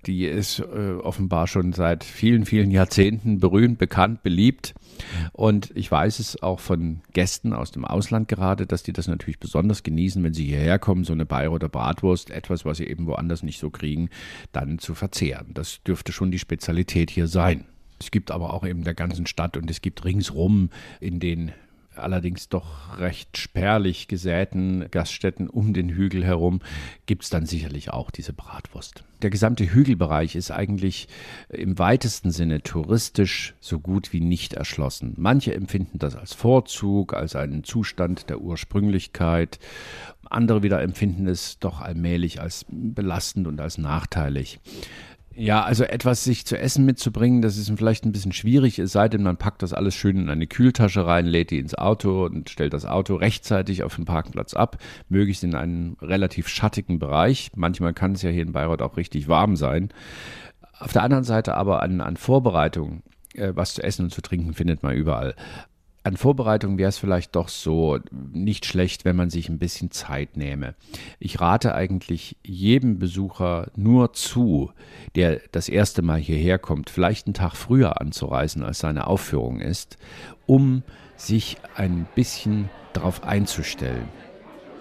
Die 0.06 0.24
ist 0.24 0.60
äh, 0.60 0.92
offenbar 0.92 1.48
schon 1.48 1.72
seit 1.72 2.04
vielen, 2.04 2.44
vielen 2.44 2.70
Jahrzehnten 2.70 3.40
berühmt, 3.40 3.78
bekannt, 3.78 4.22
beliebt. 4.22 4.74
Und 5.32 5.72
ich 5.74 5.90
weiß 5.90 6.20
es 6.20 6.40
auch 6.40 6.60
von 6.60 7.00
Gästen 7.12 7.52
aus 7.52 7.72
dem 7.72 7.84
Ausland 7.84 8.28
gerade, 8.28 8.66
dass 8.66 8.84
die 8.84 8.92
das 8.92 9.08
natürlich 9.08 9.40
besonders 9.40 9.82
genießen, 9.82 10.22
wenn 10.22 10.34
sie 10.34 10.46
hierher 10.46 10.78
kommen, 10.78 11.02
so 11.02 11.12
eine 11.12 11.26
Bayreuther 11.26 11.68
Bratwurst, 11.68 12.30
etwas, 12.30 12.64
was 12.64 12.78
sie 12.78 12.86
eben 12.86 13.06
woanders 13.06 13.42
nicht 13.42 13.58
so 13.58 13.70
kriegen, 13.70 14.08
dann 14.52 14.78
zu 14.78 14.94
verzehren. 14.94 15.52
Das 15.54 15.82
dürfte 15.82 16.12
schon 16.12 16.30
die 16.30 16.38
Spezialität 16.38 17.10
hier 17.10 17.26
sein. 17.26 17.66
Es 18.00 18.10
gibt 18.10 18.30
aber 18.30 18.54
auch 18.54 18.66
eben 18.66 18.84
der 18.84 18.94
ganzen 18.94 19.26
Stadt 19.26 19.56
und 19.56 19.70
es 19.70 19.80
gibt 19.82 20.04
ringsrum 20.04 20.70
in 21.00 21.20
den 21.20 21.52
allerdings 21.98 22.48
doch 22.48 22.98
recht 22.98 23.36
spärlich 23.36 24.08
gesäten 24.08 24.90
Gaststätten 24.90 25.48
um 25.48 25.74
den 25.74 25.90
Hügel 25.90 26.24
herum 26.24 26.60
gibt 27.06 27.24
es 27.24 27.30
dann 27.30 27.46
sicherlich 27.46 27.90
auch 27.90 28.10
diese 28.10 28.32
Bratwurst. 28.32 29.04
Der 29.22 29.30
gesamte 29.30 29.64
Hügelbereich 29.64 30.36
ist 30.36 30.50
eigentlich 30.50 31.08
im 31.48 31.78
weitesten 31.78 32.30
Sinne 32.30 32.62
touristisch 32.62 33.54
so 33.60 33.80
gut 33.80 34.12
wie 34.12 34.20
nicht 34.20 34.54
erschlossen. 34.54 35.14
Manche 35.16 35.54
empfinden 35.54 35.98
das 35.98 36.16
als 36.16 36.34
Vorzug, 36.34 37.14
als 37.14 37.34
einen 37.34 37.64
Zustand 37.64 38.30
der 38.30 38.40
Ursprünglichkeit. 38.40 39.58
Andere 40.30 40.62
wieder 40.62 40.82
empfinden 40.82 41.26
es 41.26 41.58
doch 41.58 41.80
allmählich 41.80 42.40
als 42.40 42.64
belastend 42.68 43.46
und 43.46 43.60
als 43.60 43.78
nachteilig. 43.78 44.60
Ja, 45.40 45.62
also 45.62 45.84
etwas 45.84 46.24
sich 46.24 46.44
zu 46.46 46.58
essen 46.58 46.84
mitzubringen, 46.84 47.42
das 47.42 47.58
ist 47.58 47.70
vielleicht 47.76 48.04
ein 48.04 48.10
bisschen 48.10 48.32
schwierig, 48.32 48.80
es 48.80 48.90
sei 48.90 49.08
denn, 49.08 49.22
man 49.22 49.36
packt 49.36 49.62
das 49.62 49.72
alles 49.72 49.94
schön 49.94 50.16
in 50.16 50.30
eine 50.30 50.48
Kühltasche 50.48 51.06
rein, 51.06 51.26
lädt 51.26 51.52
die 51.52 51.60
ins 51.60 51.76
Auto 51.76 52.24
und 52.24 52.50
stellt 52.50 52.72
das 52.72 52.84
Auto 52.84 53.14
rechtzeitig 53.14 53.84
auf 53.84 53.94
dem 53.94 54.04
Parkplatz 54.04 54.54
ab, 54.54 54.78
möglichst 55.08 55.44
in 55.44 55.54
einem 55.54 55.96
relativ 56.02 56.48
schattigen 56.48 56.98
Bereich. 56.98 57.52
Manchmal 57.54 57.94
kann 57.94 58.14
es 58.14 58.22
ja 58.22 58.30
hier 58.30 58.42
in 58.42 58.50
Bayreuth 58.50 58.82
auch 58.82 58.96
richtig 58.96 59.28
warm 59.28 59.54
sein. 59.54 59.90
Auf 60.76 60.92
der 60.92 61.04
anderen 61.04 61.22
Seite 61.22 61.54
aber 61.54 61.82
an, 61.82 62.00
an 62.00 62.16
Vorbereitung, 62.16 63.04
äh, 63.34 63.52
was 63.54 63.74
zu 63.74 63.84
essen 63.84 64.06
und 64.06 64.10
zu 64.10 64.22
trinken 64.22 64.54
findet 64.54 64.82
man 64.82 64.96
überall 64.96 65.36
an 66.08 66.16
Vorbereitung 66.16 66.78
wäre 66.78 66.88
es 66.88 66.96
vielleicht 66.96 67.36
doch 67.36 67.48
so 67.48 67.98
nicht 68.32 68.64
schlecht, 68.64 69.04
wenn 69.04 69.14
man 69.14 69.28
sich 69.28 69.50
ein 69.50 69.58
bisschen 69.58 69.90
Zeit 69.90 70.38
nehme. 70.38 70.74
Ich 71.20 71.38
rate 71.38 71.74
eigentlich 71.74 72.38
jedem 72.42 72.98
Besucher 72.98 73.70
nur 73.76 74.14
zu, 74.14 74.72
der 75.16 75.42
das 75.52 75.68
erste 75.68 76.00
Mal 76.00 76.18
hierher 76.18 76.58
kommt, 76.58 76.88
vielleicht 76.88 77.26
einen 77.26 77.34
Tag 77.34 77.54
früher 77.56 78.00
anzureisen, 78.00 78.62
als 78.62 78.78
seine 78.78 79.06
Aufführung 79.06 79.60
ist, 79.60 79.98
um 80.46 80.82
sich 81.16 81.58
ein 81.76 82.06
bisschen 82.14 82.70
darauf 82.94 83.22
einzustellen. 83.22 84.08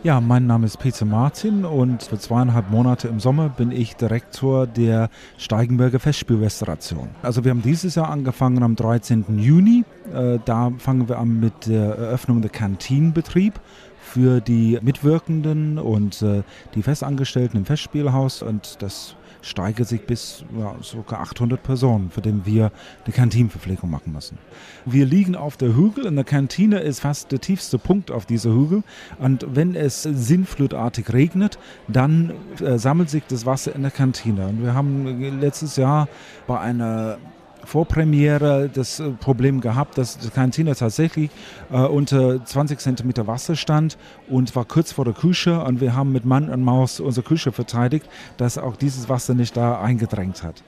Ja, 0.03 0.21
mein 0.21 0.45
Name 0.45 0.67
ist 0.67 0.77
Peter 0.77 1.05
Martin 1.05 1.65
und 1.65 2.03
für 2.03 2.19
zweieinhalb 2.19 2.69
Monate 2.69 3.07
im 3.07 3.19
Sommer 3.19 3.49
bin 3.49 3.71
ich 3.71 3.95
Direktor 3.95 4.67
der 4.67 5.09
Steigenberger 5.39 5.99
Festspielrestauration. 5.99 7.09
Also 7.23 7.43
wir 7.43 7.49
haben 7.49 7.63
dieses 7.63 7.95
Jahr 7.95 8.09
angefangen 8.09 8.61
am 8.61 8.75
13. 8.75 9.39
Juni. 9.39 9.85
Äh, 10.13 10.37
da 10.45 10.71
fangen 10.77 11.09
wir 11.09 11.17
an 11.17 11.39
mit 11.39 11.65
der 11.65 11.95
Eröffnung 11.95 12.41
der 12.41 12.51
Kantinenbetrieb 12.51 13.59
für 13.99 14.39
die 14.39 14.77
Mitwirkenden 14.81 15.79
und 15.79 16.21
äh, 16.21 16.43
die 16.75 16.83
Festangestellten 16.83 17.57
im 17.57 17.65
Festspielhaus 17.65 18.43
und 18.43 18.81
das 18.83 19.15
steigert 19.41 19.87
sich 19.87 20.05
bis 20.05 20.43
ja, 20.57 20.75
ca. 21.07 21.15
800 21.17 21.61
Personen, 21.61 22.11
für 22.11 22.21
den 22.21 22.45
wir 22.45 22.71
eine 23.05 23.13
Kantinenverpflegung 23.13 23.89
machen 23.89 24.13
müssen. 24.13 24.37
Wir 24.85 25.05
liegen 25.05 25.35
auf 25.35 25.57
der 25.57 25.75
Hügel 25.75 26.05
und 26.05 26.15
der 26.15 26.25
Kantine 26.25 26.79
ist 26.79 27.01
fast 27.01 27.31
der 27.31 27.39
tiefste 27.39 27.77
Punkt 27.77 28.11
auf 28.11 28.25
dieser 28.25 28.51
Hügel. 28.51 28.83
Und 29.19 29.45
wenn 29.49 29.75
es 29.75 30.03
sinnflutartig 30.03 31.11
regnet, 31.13 31.57
dann 31.87 32.33
äh, 32.59 32.77
sammelt 32.77 33.09
sich 33.09 33.23
das 33.27 33.45
Wasser 33.45 33.75
in 33.75 33.81
der 33.81 33.91
Kantine. 33.91 34.47
Und 34.47 34.63
wir 34.63 34.73
haben 34.73 35.39
letztes 35.39 35.75
Jahr 35.75 36.07
bei 36.47 36.59
einer 36.59 37.17
Vorpremiere 37.63 38.69
das 38.73 38.99
äh, 38.99 39.09
Problem 39.09 39.61
gehabt, 39.61 39.97
dass 39.97 40.17
Kantine 40.33 40.75
tatsächlich 40.75 41.29
äh, 41.71 41.77
unter 41.79 42.43
20 42.43 42.79
cm 42.79 43.27
Wasser 43.27 43.55
stand 43.55 43.97
und 44.29 44.55
war 44.55 44.65
kurz 44.65 44.91
vor 44.91 45.05
der 45.05 45.13
Küche 45.13 45.63
und 45.63 45.81
wir 45.81 45.95
haben 45.95 46.11
mit 46.11 46.25
Mann 46.25 46.49
und 46.49 46.63
Maus 46.63 46.99
unsere 46.99 47.25
Küche 47.25 47.51
verteidigt, 47.51 48.07
dass 48.37 48.57
auch 48.57 48.75
dieses 48.75 49.09
Wasser 49.09 49.33
nicht 49.33 49.57
da 49.57 49.81
eingedrängt 49.81 50.43
hat. 50.43 50.63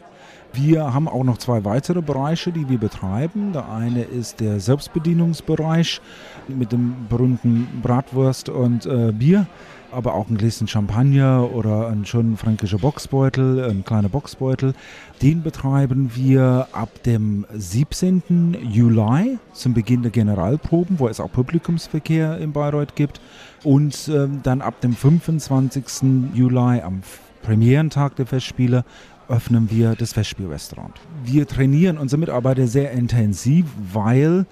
Wir 0.52 0.94
haben 0.94 1.08
auch 1.08 1.24
noch 1.24 1.38
zwei 1.38 1.64
weitere 1.64 2.02
Bereiche, 2.02 2.52
die 2.52 2.68
wir 2.68 2.80
betreiben. 2.80 3.54
Der 3.54 3.70
eine 3.70 4.02
ist 4.02 4.40
der 4.40 4.60
Selbstbedienungsbereich 4.60 6.02
mit 6.48 6.72
dem 6.72 7.08
berühmten 7.08 7.68
Bratwurst 7.84 8.50
und 8.50 8.86
äh, 8.88 9.12
Bier 9.12 9.46
aber 9.92 10.14
auch 10.14 10.30
ein 10.30 10.38
Gläschen 10.38 10.68
Champagner 10.68 11.50
oder 11.54 11.88
ein 11.88 12.06
schöner 12.06 12.38
fränkischer 12.38 12.78
Boxbeutel, 12.78 13.64
ein 13.70 13.84
kleiner 13.84 14.10
Boxbeutel. 14.10 14.74
Den 15.22 15.44
betreiben 15.44 16.12
wir 16.16 16.68
ab 16.72 17.04
dem 17.04 17.46
17. 17.54 18.58
Juli 18.72 19.38
zum 19.54 19.74
Beginn 19.74 20.02
der 20.02 20.12
Generalproben, 20.12 21.00
wo 21.00 21.08
es 21.08 21.20
auch 21.20 21.32
Publikumsverkehr 21.32 22.38
in 22.38 22.52
Bayreuth 22.52 22.96
gibt. 22.96 23.20
Und 23.64 24.10
ähm, 24.14 24.42
dann 24.44 24.62
ab 24.62 24.80
dem 24.82 24.94
25. 24.94 26.34
Juli 26.34 26.82
am 26.82 27.02
Premierentag 27.42 28.16
der 28.16 28.26
Festspiele 28.26 28.86
öffnen 29.30 29.70
wir 29.70 29.96
das 29.96 30.14
Festspielrestaurant. 30.14 31.00
Wir 31.24 31.48
trainieren 31.48 31.98
unsere 31.98 32.20
Mitarbeiter 32.20 32.68
sehr 32.68 32.92
intensiv, 32.92 33.66
weil 33.94 34.46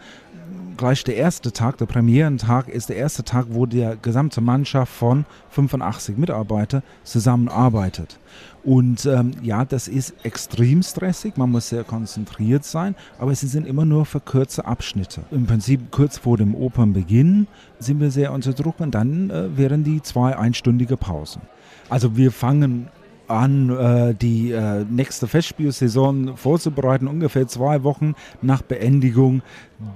gleich 0.77 1.03
der 1.03 1.15
erste 1.15 1.51
Tag, 1.51 1.77
der 1.77 1.85
Premierentag, 1.85 2.69
ist 2.69 2.89
der 2.89 2.95
erste 2.95 3.23
Tag, 3.23 3.47
wo 3.49 3.65
die 3.65 3.95
gesamte 4.01 4.41
Mannschaft 4.41 4.93
von 4.93 5.25
85 5.49 6.17
Mitarbeitern 6.17 6.83
zusammenarbeitet. 7.03 8.19
Und 8.63 9.05
ähm, 9.05 9.31
ja, 9.41 9.65
das 9.65 9.87
ist 9.87 10.13
extrem 10.23 10.83
stressig, 10.83 11.37
man 11.37 11.51
muss 11.51 11.69
sehr 11.69 11.83
konzentriert 11.83 12.65
sein, 12.65 12.95
aber 13.17 13.33
sie 13.33 13.47
sind 13.47 13.65
immer 13.65 13.85
nur 13.85 14.05
für 14.05 14.19
kurze 14.19 14.65
Abschnitte. 14.65 15.21
Im 15.31 15.45
Prinzip 15.45 15.91
kurz 15.91 16.17
vor 16.17 16.37
dem 16.37 16.53
Opernbeginn 16.53 17.47
sind 17.79 17.99
wir 17.99 18.11
sehr 18.11 18.33
unter 18.33 18.53
Druck 18.53 18.79
und 18.79 18.93
dann 18.93 19.29
äh, 19.29 19.57
wären 19.57 19.83
die 19.83 20.01
zwei 20.01 20.37
einstündige 20.37 20.97
Pausen. 20.97 21.41
Also 21.89 22.17
wir 22.17 22.31
fangen 22.31 22.89
an, 23.27 23.69
äh, 23.69 24.13
die 24.13 24.51
äh, 24.51 24.85
nächste 24.89 25.27
Festspielsaison 25.27 26.37
vorzubereiten, 26.37 27.07
ungefähr 27.07 27.47
zwei 27.47 27.83
Wochen 27.83 28.15
nach 28.41 28.61
Beendigung 28.61 29.41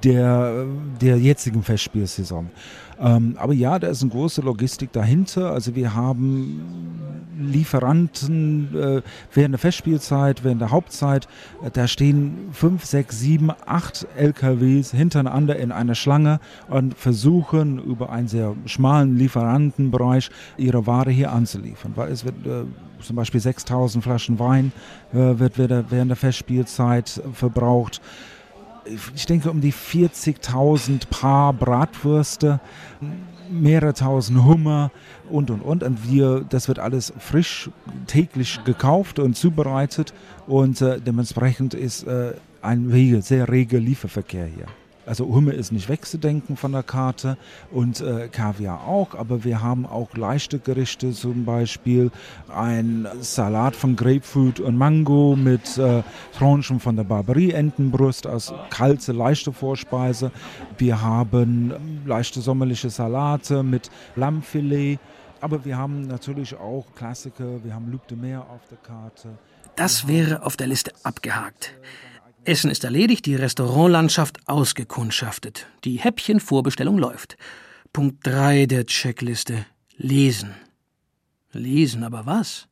der, 0.04 0.66
der 1.02 1.18
jetzigen 1.18 1.64
Festspielsaison. 1.64 2.50
Ähm, 3.02 3.36
aber 3.38 3.54
ja, 3.54 3.80
da 3.80 3.88
ist 3.88 4.04
eine 4.04 4.12
große 4.12 4.42
Logistik 4.42 4.92
dahinter. 4.92 5.52
Also 5.52 5.76
wir 5.76 5.96
haben 5.96 6.62
Lieferanten 7.40 8.76
äh, 8.76 9.02
während 9.34 9.54
der 9.54 9.60
Festspielzeit, 9.60 10.44
während 10.44 10.62
der 10.62 10.70
Hauptzeit. 10.70 11.28
Äh, 11.64 11.72
da 11.72 11.88
stehen 11.88 12.50
fünf, 12.52 12.86
sechs, 12.86 13.20
sieben, 13.20 13.52
acht 13.66 14.08
LKWs 14.16 14.92
hintereinander 14.92 15.56
in 15.56 15.72
einer 15.72 15.96
Schlange 15.96 16.40
und 16.70 16.96
versuchen 16.96 17.80
über 17.80 18.12
einen 18.12 18.28
sehr 18.28 18.56
schmalen 18.66 19.18
Lieferantenbereich 19.18 20.30
ihre 20.58 20.86
Ware 20.86 21.10
hier 21.10 21.32
anzuliefern. 21.32 21.94
Weil 21.96 22.12
es 22.12 22.24
wird 22.24 22.46
äh, 22.46 22.66
zum 23.02 23.16
Beispiel 23.16 23.40
6000 23.40 24.04
Flaschen 24.04 24.38
Wein 24.38 24.72
äh, 25.12 25.40
wird 25.40 25.58
während 25.58 26.10
der 26.10 26.16
Festspielzeit 26.16 27.22
verbraucht 27.34 28.00
ich 29.16 29.26
denke, 29.26 29.50
um 29.52 29.62
die 29.62 29.74
40.000 29.74 31.08
Paar 31.10 31.54
Bratwürste, 31.54 32.60
mehrere 33.50 33.94
tausend 33.94 34.44
Hummer 34.46 34.92
und 35.30 35.52
und 35.52 35.62
und. 35.62 35.84
Und 35.84 36.10
wir, 36.10 36.46
das 36.48 36.68
wird 36.68 36.80
alles 36.80 37.14
frisch 37.20 37.70
täglich 38.08 38.64
gekauft 38.64 39.20
und 39.20 39.36
zubereitet 39.36 40.14
und 40.48 40.82
äh, 40.82 41.00
dementsprechend 41.00 41.74
ist 41.74 42.04
äh, 42.04 42.34
ein 42.62 43.22
sehr 43.22 43.50
reger 43.50 43.80
Lieferverkehr 43.80 44.46
hier. 44.46 44.66
Also 45.06 45.26
Humme 45.28 45.54
ist 45.54 45.72
nicht 45.72 45.90
wegzudenken 45.90 46.58
von 46.58 46.72
der 46.72 46.84
Karte 46.84 47.38
und 47.72 48.02
äh, 48.02 48.28
Kaviar 48.28 48.88
auch, 48.88 49.16
aber 49.16 49.44
wir 49.44 49.62
haben 49.62 49.86
auch 49.86 50.16
leichte 50.16 50.60
Gerichte, 50.60 51.12
zum 51.12 51.44
Beispiel 51.44 52.12
ein 52.56 53.08
Salat 53.20 53.76
von 53.76 53.96
Grapefruit 53.96 54.60
und 54.60 54.78
Mango 54.78 55.36
mit 55.36 55.78
äh, 55.78 56.04
Tranchen 56.38 56.80
von 56.80 56.96
der 56.96 57.04
Barbarie-Entenbrust 57.04 58.28
als 58.28 58.54
kalte, 58.70 59.12
leichte 59.12 59.52
Vorspeise. 59.52 60.32
Wir 60.78 61.02
haben 61.02 61.74
leichte 62.06 62.42
sommerliche 62.42 62.90
Salate 62.90 63.64
mit 63.64 63.90
Lammfilet, 64.16 65.00
aber 65.40 65.66
wir 65.66 65.78
haben 65.78 66.08
natürlich 66.08 66.56
auch 66.56 66.86
Klassiker, 66.96 67.64
wir 67.64 67.74
haben 67.74 67.92
Luc 67.92 68.08
de 68.08 68.18
Mer 68.18 68.42
auf 68.42 68.62
der 68.70 68.78
Karte. 68.78 69.30
Das 69.76 70.08
wäre 70.08 70.44
auf 70.44 70.58
der 70.58 70.68
Liste 70.68 70.92
abgehakt. 71.04 71.74
Essen 72.44 72.72
ist 72.72 72.84
erledigt, 72.84 73.28
die 73.28 73.36
Restaurantlandschaft 73.36 74.48
ausgekundschaftet. 74.48 75.68
Die 75.84 75.98
Häppchenvorbestellung 75.98 76.98
läuft. 76.98 77.38
Punkt 77.94 78.26
3 78.26 78.66
der 78.66 78.88
Checkliste. 78.88 79.66
Lesen. 79.98 80.56
Lesen, 81.52 82.04
aber 82.04 82.26
was? 82.26 82.68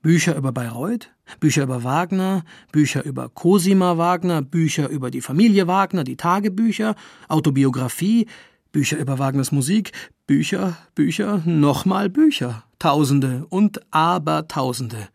Bücher 0.00 0.36
über 0.36 0.52
Bayreuth, 0.52 1.10
Bücher 1.40 1.64
über 1.64 1.84
Wagner, 1.84 2.44
Bücher 2.72 3.04
über 3.04 3.28
Cosima 3.28 3.98
Wagner, 3.98 4.40
Bücher 4.40 4.88
über 4.88 5.10
die 5.10 5.20
Familie 5.20 5.66
Wagner, 5.66 6.04
die 6.04 6.16
Tagebücher, 6.16 6.94
Autobiografie, 7.28 8.26
Bücher 8.72 8.96
über 8.96 9.18
Wagners 9.18 9.52
Musik, 9.52 9.92
Bücher, 10.26 10.76
Bücher, 10.94 11.42
nochmal 11.44 12.08
Bücher, 12.08 12.64
Tausende 12.78 13.46
und 13.50 13.80
Abertausende. 13.92 15.08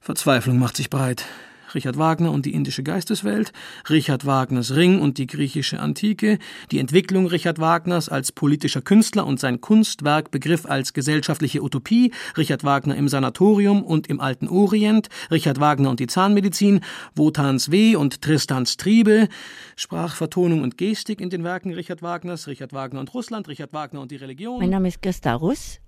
Verzweiflung 0.00 0.58
macht 0.58 0.76
sich 0.76 0.90
breit. 0.90 1.26
Richard 1.74 1.98
Wagner 1.98 2.32
und 2.32 2.46
die 2.46 2.54
indische 2.54 2.82
Geisteswelt, 2.82 3.52
Richard 3.88 4.26
Wagners 4.26 4.74
Ring 4.74 5.00
und 5.00 5.18
die 5.18 5.26
griechische 5.26 5.80
Antike, 5.80 6.38
die 6.70 6.78
Entwicklung 6.78 7.26
Richard 7.26 7.58
Wagners 7.58 8.08
als 8.08 8.32
politischer 8.32 8.82
Künstler 8.82 9.26
und 9.26 9.40
sein 9.40 9.60
Kunstwerkbegriff 9.60 10.66
als 10.66 10.92
gesellschaftliche 10.92 11.62
Utopie, 11.62 12.12
Richard 12.36 12.64
Wagner 12.64 12.96
im 12.96 13.08
Sanatorium 13.08 13.82
und 13.82 14.08
im 14.08 14.20
alten 14.20 14.48
Orient, 14.48 15.08
Richard 15.30 15.60
Wagner 15.60 15.90
und 15.90 16.00
die 16.00 16.06
Zahnmedizin, 16.06 16.80
Wotans 17.14 17.70
Weh 17.70 17.96
und 17.96 18.22
Tristans 18.22 18.76
Triebe, 18.76 19.28
Sprachvertonung 19.76 20.62
und 20.62 20.76
Gestik 20.78 21.20
in 21.20 21.30
den 21.30 21.44
Werken 21.44 21.72
Richard 21.74 22.02
Wagners, 22.02 22.46
Richard 22.46 22.72
Wagner 22.72 23.00
und 23.00 23.14
Russland, 23.14 23.48
Richard 23.48 23.72
Wagner 23.72 24.00
und 24.00 24.10
die 24.10 24.16
Religion. 24.16 24.58
Mein 24.58 24.70
Name 24.70 24.88
ist 24.88 25.02
Christa 25.02 25.34
Russ 25.34 25.80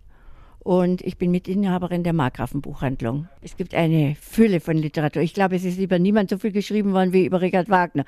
und 0.62 1.02
ich 1.02 1.18
bin 1.18 1.30
Mitinhaberin 1.32 2.04
der 2.04 2.12
Markgrafenbuchhandlung. 2.12 3.28
Es 3.40 3.56
gibt 3.56 3.74
eine 3.74 4.16
Fülle 4.20 4.60
von 4.60 4.76
Literatur. 4.76 5.22
Ich 5.22 5.34
glaube, 5.34 5.56
es 5.56 5.64
ist 5.64 5.78
über 5.78 5.98
niemand 5.98 6.30
so 6.30 6.38
viel 6.38 6.52
geschrieben 6.52 6.92
worden 6.92 7.12
wie 7.12 7.26
über 7.26 7.40
Richard 7.40 7.68
Wagner. 7.68 8.04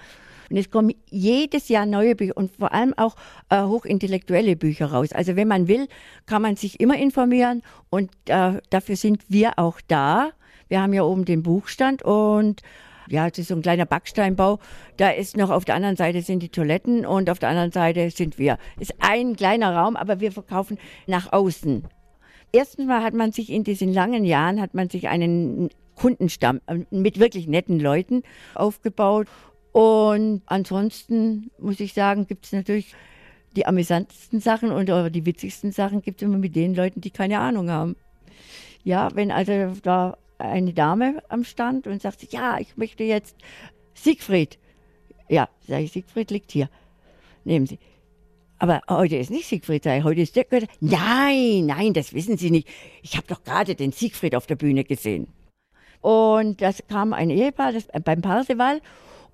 Und 0.50 0.58
es 0.58 0.70
kommen 0.70 0.94
jedes 1.10 1.68
Jahr 1.68 1.86
neue 1.86 2.14
Bücher 2.14 2.36
und 2.36 2.54
vor 2.56 2.72
allem 2.72 2.94
auch 2.96 3.16
äh, 3.48 3.62
hochintellektuelle 3.62 4.56
Bücher 4.56 4.86
raus. 4.86 5.12
Also 5.12 5.36
wenn 5.36 5.48
man 5.48 5.68
will, 5.68 5.88
kann 6.26 6.42
man 6.42 6.54
sich 6.54 6.80
immer 6.80 6.96
informieren 6.96 7.62
und 7.90 8.10
äh, 8.28 8.60
dafür 8.70 8.96
sind 8.96 9.24
wir 9.28 9.58
auch 9.58 9.80
da. 9.88 10.30
Wir 10.68 10.80
haben 10.80 10.92
ja 10.92 11.02
oben 11.02 11.24
den 11.24 11.42
Buchstand 11.42 12.02
und 12.02 12.62
ja, 13.08 13.26
es 13.26 13.38
ist 13.38 13.48
so 13.48 13.54
ein 13.54 13.62
kleiner 13.62 13.86
Backsteinbau. 13.86 14.60
Da 14.96 15.10
ist 15.10 15.36
noch 15.36 15.50
auf 15.50 15.64
der 15.64 15.74
anderen 15.74 15.96
Seite 15.96 16.22
sind 16.22 16.42
die 16.42 16.48
Toiletten 16.50 17.04
und 17.04 17.30
auf 17.30 17.38
der 17.38 17.48
anderen 17.48 17.72
Seite 17.72 18.10
sind 18.10 18.38
wir. 18.38 18.58
Ist 18.78 18.94
ein 19.00 19.36
kleiner 19.36 19.74
Raum, 19.74 19.96
aber 19.96 20.20
wir 20.20 20.30
verkaufen 20.30 20.78
nach 21.06 21.32
außen 21.32 21.84
erstens 22.52 22.86
mal 22.86 23.02
hat 23.02 23.14
man 23.14 23.32
sich 23.32 23.50
in 23.50 23.64
diesen 23.64 23.92
langen 23.92 24.24
Jahren 24.24 24.60
hat 24.60 24.74
man 24.74 24.88
sich 24.90 25.08
einen 25.08 25.70
Kundenstamm 25.96 26.60
äh, 26.66 26.80
mit 26.90 27.18
wirklich 27.18 27.46
netten 27.46 27.80
Leuten 27.80 28.22
aufgebaut. 28.54 29.28
Und 29.72 30.42
ansonsten 30.46 31.50
muss 31.58 31.80
ich 31.80 31.94
sagen, 31.94 32.26
gibt 32.26 32.46
es 32.46 32.52
natürlich 32.52 32.94
die 33.56 33.66
amüsantesten 33.66 34.40
Sachen 34.40 34.70
und 34.70 34.88
die 35.14 35.26
witzigsten 35.26 35.72
Sachen 35.72 36.02
gibt 36.02 36.20
es 36.20 36.26
immer 36.26 36.38
mit 36.38 36.56
den 36.56 36.74
Leuten, 36.74 37.00
die 37.00 37.10
keine 37.10 37.38
Ahnung 37.38 37.70
haben. 37.70 37.96
Ja, 38.82 39.14
wenn 39.14 39.30
also 39.30 39.72
da 39.82 40.16
eine 40.38 40.72
Dame 40.72 41.22
am 41.28 41.44
Stand 41.44 41.86
und 41.86 42.02
sagt, 42.02 42.32
ja, 42.32 42.58
ich 42.58 42.76
möchte 42.76 43.04
jetzt 43.04 43.36
Siegfried. 43.94 44.58
Ja, 45.28 45.48
sage 45.66 45.84
ich, 45.84 45.92
Siegfried 45.92 46.30
liegt 46.30 46.52
hier. 46.52 46.68
Nehmen 47.44 47.66
Sie. 47.66 47.78
Aber 48.64 48.80
heute 48.88 49.16
ist 49.16 49.30
nicht 49.30 49.46
Siegfried 49.46 49.84
Sei, 49.84 50.00
heute 50.00 50.22
ist 50.22 50.36
der 50.36 50.44
Götter. 50.44 50.66
Nein, 50.80 51.66
nein, 51.66 51.92
das 51.92 52.14
wissen 52.14 52.38
Sie 52.38 52.50
nicht. 52.50 52.66
Ich 53.02 53.14
habe 53.18 53.26
doch 53.26 53.44
gerade 53.44 53.74
den 53.74 53.92
Siegfried 53.92 54.34
auf 54.34 54.46
der 54.46 54.56
Bühne 54.56 54.84
gesehen. 54.84 55.26
Und 56.00 56.62
das 56.62 56.82
kam 56.88 57.12
ein 57.12 57.28
Ehepaar 57.28 57.72
das, 57.72 57.88
beim 58.02 58.22
Parsival 58.22 58.80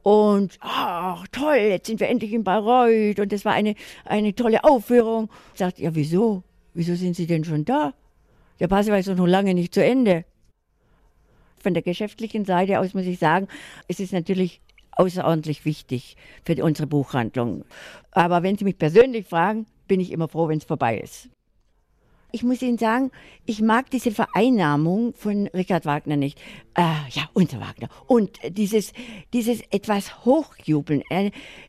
und 0.02 0.58
ach 0.58 1.28
toll, 1.30 1.58
jetzt 1.58 1.86
sind 1.86 2.00
wir 2.00 2.08
endlich 2.08 2.32
in 2.32 2.42
Bayreuth 2.42 3.20
und 3.20 3.30
das 3.30 3.44
war 3.44 3.52
eine, 3.52 3.76
eine 4.04 4.34
tolle 4.34 4.64
Aufführung. 4.64 5.30
Ich 5.52 5.60
sagte, 5.60 5.80
ja 5.80 5.94
wieso? 5.94 6.42
Wieso 6.74 6.96
sind 6.96 7.14
Sie 7.14 7.28
denn 7.28 7.44
schon 7.44 7.64
da? 7.64 7.94
Der 8.58 8.66
Parsival 8.66 8.98
ist 8.98 9.08
doch 9.08 9.14
noch 9.14 9.28
lange 9.28 9.54
nicht 9.54 9.72
zu 9.72 9.84
Ende. 9.84 10.24
Von 11.62 11.74
der 11.74 11.84
geschäftlichen 11.84 12.44
Seite 12.44 12.80
aus 12.80 12.94
muss 12.94 13.06
ich 13.06 13.20
sagen, 13.20 13.46
es 13.86 14.00
ist 14.00 14.12
natürlich 14.12 14.60
außerordentlich 15.00 15.64
wichtig 15.64 16.16
für 16.44 16.62
unsere 16.62 16.86
Buchhandlung. 16.86 17.64
Aber 18.10 18.42
wenn 18.42 18.58
Sie 18.58 18.64
mich 18.64 18.76
persönlich 18.76 19.26
fragen, 19.26 19.66
bin 19.88 19.98
ich 19.98 20.12
immer 20.12 20.28
froh, 20.28 20.48
wenn 20.48 20.58
es 20.58 20.64
vorbei 20.64 20.98
ist. 20.98 21.30
Ich 22.32 22.44
muss 22.44 22.62
Ihnen 22.62 22.78
sagen, 22.78 23.10
ich 23.44 23.60
mag 23.60 23.90
diese 23.90 24.12
Vereinnahmung 24.12 25.14
von 25.14 25.48
Richard 25.48 25.84
Wagner 25.84 26.16
nicht. 26.16 26.38
Äh, 26.74 26.82
ja, 27.10 27.28
unser 27.32 27.60
Wagner. 27.60 27.88
Und 28.06 28.38
dieses, 28.50 28.92
dieses 29.32 29.62
etwas 29.70 30.24
Hochjubeln. 30.24 31.02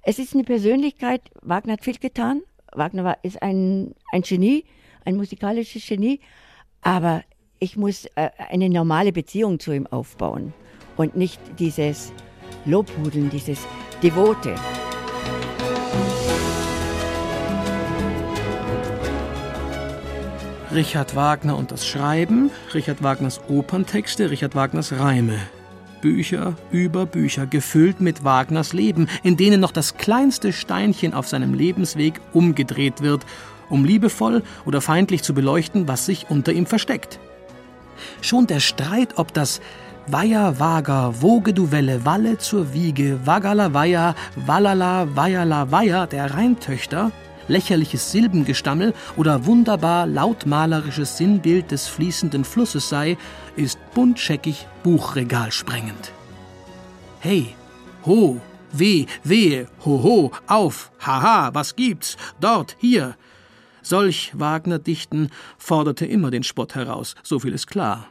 Es 0.04 0.20
ist 0.20 0.36
eine 0.36 0.44
Persönlichkeit, 0.44 1.22
Wagner 1.42 1.74
hat 1.74 1.84
viel 1.84 1.98
getan. 1.98 2.42
Wagner 2.74 3.04
war, 3.04 3.18
ist 3.24 3.42
ein, 3.42 3.96
ein 4.12 4.22
Genie, 4.22 4.66
ein 5.04 5.16
musikalisches 5.16 5.88
Genie. 5.88 6.20
Aber 6.82 7.24
ich 7.60 7.78
muss 7.78 8.06
äh, 8.16 8.30
eine 8.50 8.70
normale 8.70 9.14
Beziehung 9.14 9.60
zu 9.60 9.72
ihm 9.72 9.88
aufbauen 9.88 10.54
und 10.98 11.16
nicht 11.16 11.40
dieses 11.60 12.14
Lobhudeln, 12.66 13.30
dieses 13.30 13.60
Devote. 14.02 14.56
Richard 20.74 21.16
Wagner 21.18 21.58
und 21.58 21.72
das 21.72 21.86
Schreiben, 21.86 22.50
Richard 22.74 23.04
Wagners 23.04 23.42
Operntexte, 23.50 24.32
Richard 24.32 24.56
Wagners 24.56 24.94
Reime. 24.94 25.38
Bücher 26.00 26.56
über 26.72 27.06
Bücher, 27.06 27.46
gefüllt 27.46 28.00
mit 28.00 28.24
Wagners 28.24 28.72
Leben, 28.72 29.08
in 29.22 29.36
denen 29.38 29.60
noch 29.60 29.74
das 29.74 29.98
kleinste 29.98 30.54
Steinchen 30.54 31.14
auf 31.14 31.28
seinem 31.28 31.54
Lebensweg 31.54 32.22
umgedreht 32.34 33.02
wird, 33.02 33.26
um 33.70 33.86
liebevoll 33.86 34.44
oder 34.66 34.82
feindlich 34.82 35.24
zu 35.24 35.34
beleuchten, 35.34 35.88
was 35.88 36.06
sich 36.06 36.28
unter 36.30 36.54
ihm 36.54 36.66
versteckt. 36.66 37.20
Schon 38.22 38.48
der 38.48 38.60
Streit, 38.60 39.18
ob 39.18 39.34
das 39.34 39.62
Weiher, 40.12 40.60
Wager, 40.60 41.22
woge 41.22 41.54
du 41.54 41.72
Welle, 41.72 42.04
Walle 42.04 42.38
zur 42.38 42.74
Wiege, 42.74 43.18
Wagala, 43.24 43.74
Weiher, 43.74 44.14
Wallala, 44.36 45.08
Weiherla, 45.16 45.72
Weiher 45.72 46.06
der 46.06 46.34
Rheintöchter, 46.34 47.14
lächerliches 47.48 48.12
Silbengestammel 48.12 48.94
oder 49.16 49.46
wunderbar 49.46 50.08
lautmalerisches 50.08 51.16
Sinnbild 51.16 51.72
des 51.72 51.88
fließenden 51.88 52.44
Flusses 52.44 52.90
sei, 52.90 53.18
ist 53.56 53.80
buntscheckig 53.94 54.68
buchregalsprengend. 54.84 56.12
Hey, 57.22 57.56
ho, 58.06 58.42
weh, 58.74 59.06
wehe, 59.24 59.68
ho, 59.86 60.04
ho, 60.04 60.32
auf, 60.46 60.92
haha, 61.00 61.52
was 61.54 61.78
gibt's, 61.78 62.18
dort, 62.42 62.76
hier. 62.80 63.16
Solch 63.82 64.32
Wagner-Dichten 64.34 65.30
forderte 65.58 66.06
immer 66.06 66.32
den 66.32 66.44
Spott 66.44 66.76
heraus, 66.76 67.16
so 67.24 67.40
viel 67.40 67.54
ist 67.54 67.68
klar. 67.68 68.11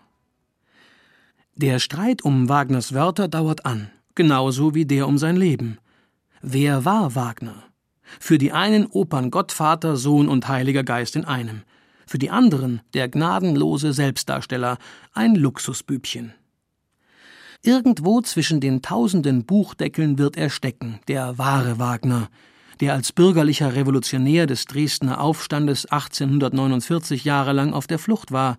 Der 1.63 1.79
Streit 1.79 2.23
um 2.23 2.49
Wagners 2.49 2.95
Wörter 2.95 3.29
dauert 3.29 3.67
an, 3.67 3.91
genauso 4.15 4.75
wie 4.75 4.87
der 4.87 5.07
um 5.07 5.19
sein 5.19 5.37
Leben. 5.37 5.77
Wer 6.41 6.87
war 6.87 7.15
Wagner? 7.15 7.65
Für 8.19 8.39
die 8.39 8.51
einen 8.51 8.87
Opern 8.87 9.31
Gottvater, 9.31 9.99
Sohn 9.99 10.31
und 10.31 10.49
Heiliger 10.49 10.85
Geist 10.85 11.17
in 11.17 11.27
einem. 11.27 11.61
Für 12.07 12.17
die 12.17 12.31
anderen 12.31 12.81
der 12.95 13.11
gnadenlose 13.11 13.93
Selbstdarsteller, 13.93 14.79
ein 15.13 15.35
Luxusbübchen. 15.35 16.33
Irgendwo 17.63 18.23
zwischen 18.23 18.63
den 18.63 18.81
tausenden 18.81 19.45
Buchdeckeln 19.45 20.17
wird 20.17 20.39
er 20.39 20.49
stecken, 20.49 21.01
der 21.09 21.37
wahre 21.37 21.79
Wagner, 21.79 22.31
der 22.81 22.95
als 22.95 23.13
bürgerlicher 23.13 23.75
Revolutionär 23.75 24.47
des 24.47 24.65
Dresdner 24.65 25.21
Aufstandes 25.21 25.85
1849 25.85 27.25
jahrelang 27.25 27.75
auf 27.75 27.87
der 27.87 27.99
Flucht 27.99 28.33
war, 28.33 28.57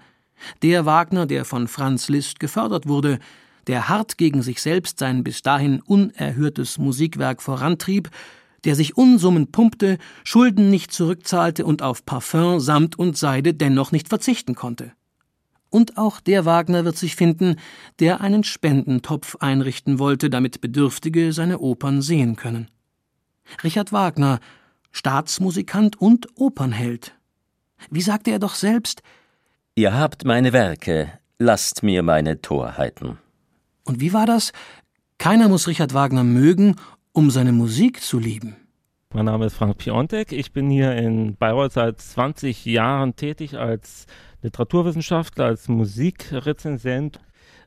der 0.62 0.86
Wagner, 0.86 1.26
der 1.26 1.46
von 1.46 1.68
Franz 1.68 2.10
Liszt 2.10 2.40
gefördert 2.40 2.88
wurde, 2.88 3.20
der 3.68 3.90
hart 3.90 4.18
gegen 4.18 4.42
sich 4.42 4.62
selbst 4.62 5.00
sein 5.00 5.24
bis 5.24 5.42
dahin 5.42 5.82
unerhörtes 5.82 6.78
Musikwerk 6.78 7.42
vorantrieb, 7.42 8.10
der 8.64 8.76
sich 8.76 8.98
Unsummen 8.98 9.52
pumpte, 9.52 9.98
Schulden 10.24 10.70
nicht 10.70 10.92
zurückzahlte 10.92 11.66
und 11.66 11.82
auf 11.82 12.06
Parfum, 12.06 12.60
Samt 12.60 12.98
und 12.98 13.18
Seide 13.18 13.54
dennoch 13.54 13.92
nicht 13.92 14.10
verzichten 14.10 14.56
konnte. 14.56 14.92
Und 15.70 15.98
auch 15.98 16.20
der 16.20 16.46
Wagner 16.46 16.84
wird 16.84 16.98
sich 16.98 17.16
finden, 17.16 17.56
der 18.00 18.22
einen 18.22 18.44
Spendentopf 18.44 19.38
einrichten 19.38 20.00
wollte, 20.00 20.30
damit 20.30 20.62
Bedürftige 20.62 21.32
seine 21.32 21.60
Opern 21.60 22.02
sehen 22.02 22.36
können. 22.36 22.70
Richard 23.64 23.94
Wagner, 23.94 24.40
Staatsmusikant 24.92 26.00
und 26.00 26.28
Opernheld. 26.36 27.16
Wie 27.90 28.02
sagte 28.02 28.32
er 28.32 28.40
doch 28.40 28.56
selbst, 28.56 29.02
Ihr 29.76 29.98
habt 29.98 30.26
meine 30.26 30.52
Werke, 30.52 31.14
lasst 31.40 31.82
mir 31.82 32.04
meine 32.04 32.42
Torheiten. 32.42 33.20
Und 33.86 34.02
wie 34.02 34.12
war 34.12 34.26
das? 34.26 34.52
Keiner 35.18 35.48
muss 35.48 35.70
Richard 35.70 35.94
Wagner 35.94 36.26
mögen, 36.26 36.76
um 37.14 37.32
seine 37.32 37.54
Musik 37.54 38.02
zu 38.02 38.20
lieben. 38.20 38.58
Mein 39.14 39.26
Name 39.26 39.46
ist 39.46 39.56
Frank 39.56 39.78
Piontek. 39.78 40.34
Ich 40.34 40.52
bin 40.52 40.70
hier 40.70 40.94
in 40.98 41.38
Bayreuth 41.38 41.72
seit 41.72 42.02
20 42.02 42.66
Jahren 42.66 43.16
tätig 43.16 43.58
als 43.58 44.08
Literaturwissenschaftler, 44.42 45.46
als 45.46 45.70
Musikrezensent. 45.70 47.22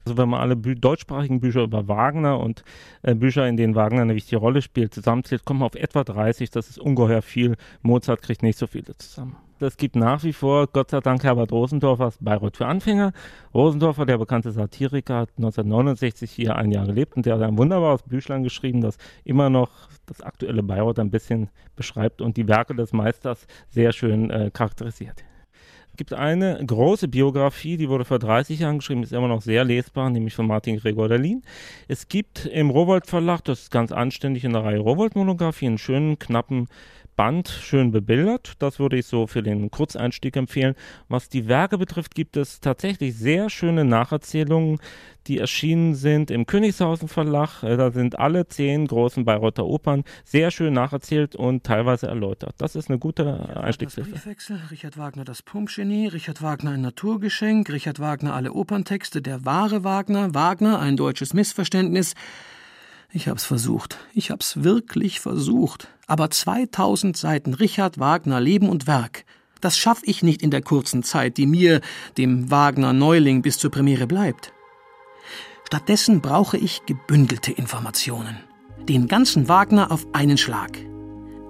Also 0.05 0.19
wenn 0.19 0.29
man 0.29 0.41
alle 0.41 0.57
bü 0.57 0.75
deutschsprachigen 0.75 1.41
Bücher 1.41 1.63
über 1.63 1.89
Wagner 1.89 2.39
und 2.39 2.63
äh, 3.03 3.15
Bücher, 3.15 3.49
in 3.49 3.57
denen 3.57 3.75
Wagner 3.75 4.03
eine 4.03 4.15
wichtige 4.15 4.37
Rolle 4.37 4.61
spielt, 4.61 4.93
zusammenzählt, 4.93 5.45
kommt 5.45 5.61
man 5.61 5.67
auf 5.67 5.77
etwa 5.77 6.05
30. 6.05 6.51
Das 6.51 6.69
ist 6.69 6.79
ungeheuer 6.79 7.23
viel. 7.23 7.57
Mozart 7.83 8.21
kriegt 8.23 8.43
nicht 8.43 8.59
so 8.59 8.67
viele 8.67 8.97
zusammen. 8.97 9.37
Es 9.61 9.77
gibt 9.79 9.97
nach 9.97 10.23
wie 10.25 10.33
vor, 10.33 10.67
Gott 10.67 10.91
sei 10.91 11.01
Dank, 11.01 11.25
Herbert 11.25 11.53
Rosendorffers 11.53 12.19
Bayreuth 12.21 12.57
für 12.57 12.67
Anfänger. 12.67 13.13
Rosendorfer, 13.55 14.05
der 14.05 14.19
bekannte 14.19 14.51
Satiriker, 14.51 15.21
hat 15.21 15.31
1969 15.39 16.31
hier 16.31 16.57
ein 16.57 16.71
Jahr 16.71 16.87
gelebt 16.87 17.17
und 17.17 17.25
der 17.25 17.37
hat 17.37 17.43
ein 17.43 17.57
wunderbares 17.57 18.03
Büchlein 18.03 18.43
geschrieben, 18.43 18.83
das 18.83 18.99
immer 19.25 19.49
noch 19.49 19.71
das 20.07 20.21
aktuelle 20.21 20.63
Bayreuth 20.63 20.99
ein 20.99 21.11
bisschen 21.11 21.49
beschreibt 21.77 22.21
und 22.21 22.37
die 22.37 22.49
Werke 22.49 22.75
des 22.75 22.93
Meisters 22.93 23.47
sehr 23.71 23.93
schön 23.93 24.29
äh, 24.31 24.51
charakterisiert 24.53 25.25
gibt 25.97 26.13
eine 26.13 26.65
große 26.65 27.09
Biografie, 27.09 27.77
die 27.77 27.89
wurde 27.89 28.05
vor 28.05 28.19
30 28.19 28.61
Jahren 28.61 28.79
geschrieben, 28.79 29.03
ist 29.03 29.13
immer 29.13 29.29
noch 29.29 29.43
sehr 29.43 29.65
lesbar, 29.65 30.11
nämlich 30.11 30.35
von 30.35 30.47
Martin 30.47 30.79
Gregor 30.79 31.09
Derlin. 31.09 31.43
Es 31.89 32.09
gibt 32.09 32.47
im 32.47 32.71
Rowold 32.71 33.07
Verlag, 33.07 33.43
das 33.45 33.63
ist 33.63 33.71
ganz 33.71 33.93
anständig 33.93 34.45
in 34.45 34.53
der 34.53 34.65
Reihe 34.65 34.79
Rowold 34.79 35.17
Monographie, 35.17 35.67
einen 35.67 35.79
schönen, 35.79 36.19
knappen 36.19 36.69
Band 37.17 37.49
schön 37.49 37.91
bebildert. 37.91 38.55
Das 38.59 38.79
würde 38.79 38.99
ich 38.99 39.07
so 39.07 39.27
für 39.27 39.43
den 39.43 39.71
Kurzeinstieg 39.71 40.37
empfehlen. 40.37 40.75
Was 41.09 41.29
die 41.29 41.49
Werke 41.49 41.79
betrifft, 41.79 42.15
gibt 42.15 42.37
es 42.37 42.61
tatsächlich 42.61 43.17
sehr 43.17 43.51
schöne 43.51 43.85
Nacherzählungen, 43.85 44.79
die 45.27 45.39
erschienen 45.39 45.95
sind 45.95 46.31
im 46.31 46.47
Königshausen 46.47 47.09
Verlag. 47.09 47.63
Äh, 47.63 47.77
da 47.77 47.91
sind 47.91 48.19
alle 48.19 48.47
zehn 48.47 48.87
großen 48.87 49.25
Bayreuther 49.25 49.65
Opern 49.65 50.05
sehr 50.25 50.51
schön 50.51 50.75
nacherzählt 50.75 51.35
und 51.35 51.65
teilweise 51.65 52.09
erläutert. 52.09 52.55
Das 52.59 52.77
ist 52.77 52.91
eine 52.91 52.99
gute 52.99 53.57
Einstiegshilfe. 53.57 54.11
Briefwechsel, 54.11 54.61
Richard 54.71 54.99
Wagner 54.99 55.25
das 55.25 55.43
Pumpgenie, 55.43 56.09
Richard 56.09 56.43
Wagner 56.43 56.73
ein 56.73 56.83
Naturgeschenk, 56.83 57.71
Richard 57.71 58.01
Wagner 58.01 58.35
alle 58.35 58.53
Operntexte, 58.53 59.23
der 59.23 59.45
wahre 59.45 59.85
Wagner, 59.85 60.35
Wagner 60.35 60.79
ein 60.81 60.97
deutsches 60.97 61.33
Missverständnis. 61.33 62.15
Ich 63.17 63.29
hab's 63.29 63.45
versucht. 63.45 63.97
Ich 64.13 64.33
hab's 64.33 64.65
wirklich 64.65 65.21
versucht. 65.21 65.87
Aber 66.09 66.31
2000 66.31 67.17
Seiten 67.17 67.55
Richard 67.55 68.01
Wagner 68.01 68.41
Leben 68.41 68.69
und 68.69 68.89
Werk. 68.89 69.25
Das 69.61 69.79
schaff 69.79 70.01
ich 70.03 70.25
nicht 70.25 70.43
in 70.43 70.51
der 70.51 70.63
kurzen 70.63 71.05
Zeit, 71.05 71.37
die 71.37 71.47
mir, 71.47 71.81
dem 72.19 72.51
Wagner 72.51 72.93
Neuling, 72.93 73.41
bis 73.41 73.57
zur 73.59 73.71
Premiere 73.71 74.09
bleibt. 74.09 74.53
Stattdessen 75.69 76.23
brauche 76.23 76.57
ich 76.57 76.87
gebündelte 76.87 77.53
Informationen. 77.53 78.37
Den 78.89 79.07
ganzen 79.07 79.49
Wagner 79.49 79.93
auf 79.93 80.07
einen 80.13 80.37
Schlag. 80.37 80.77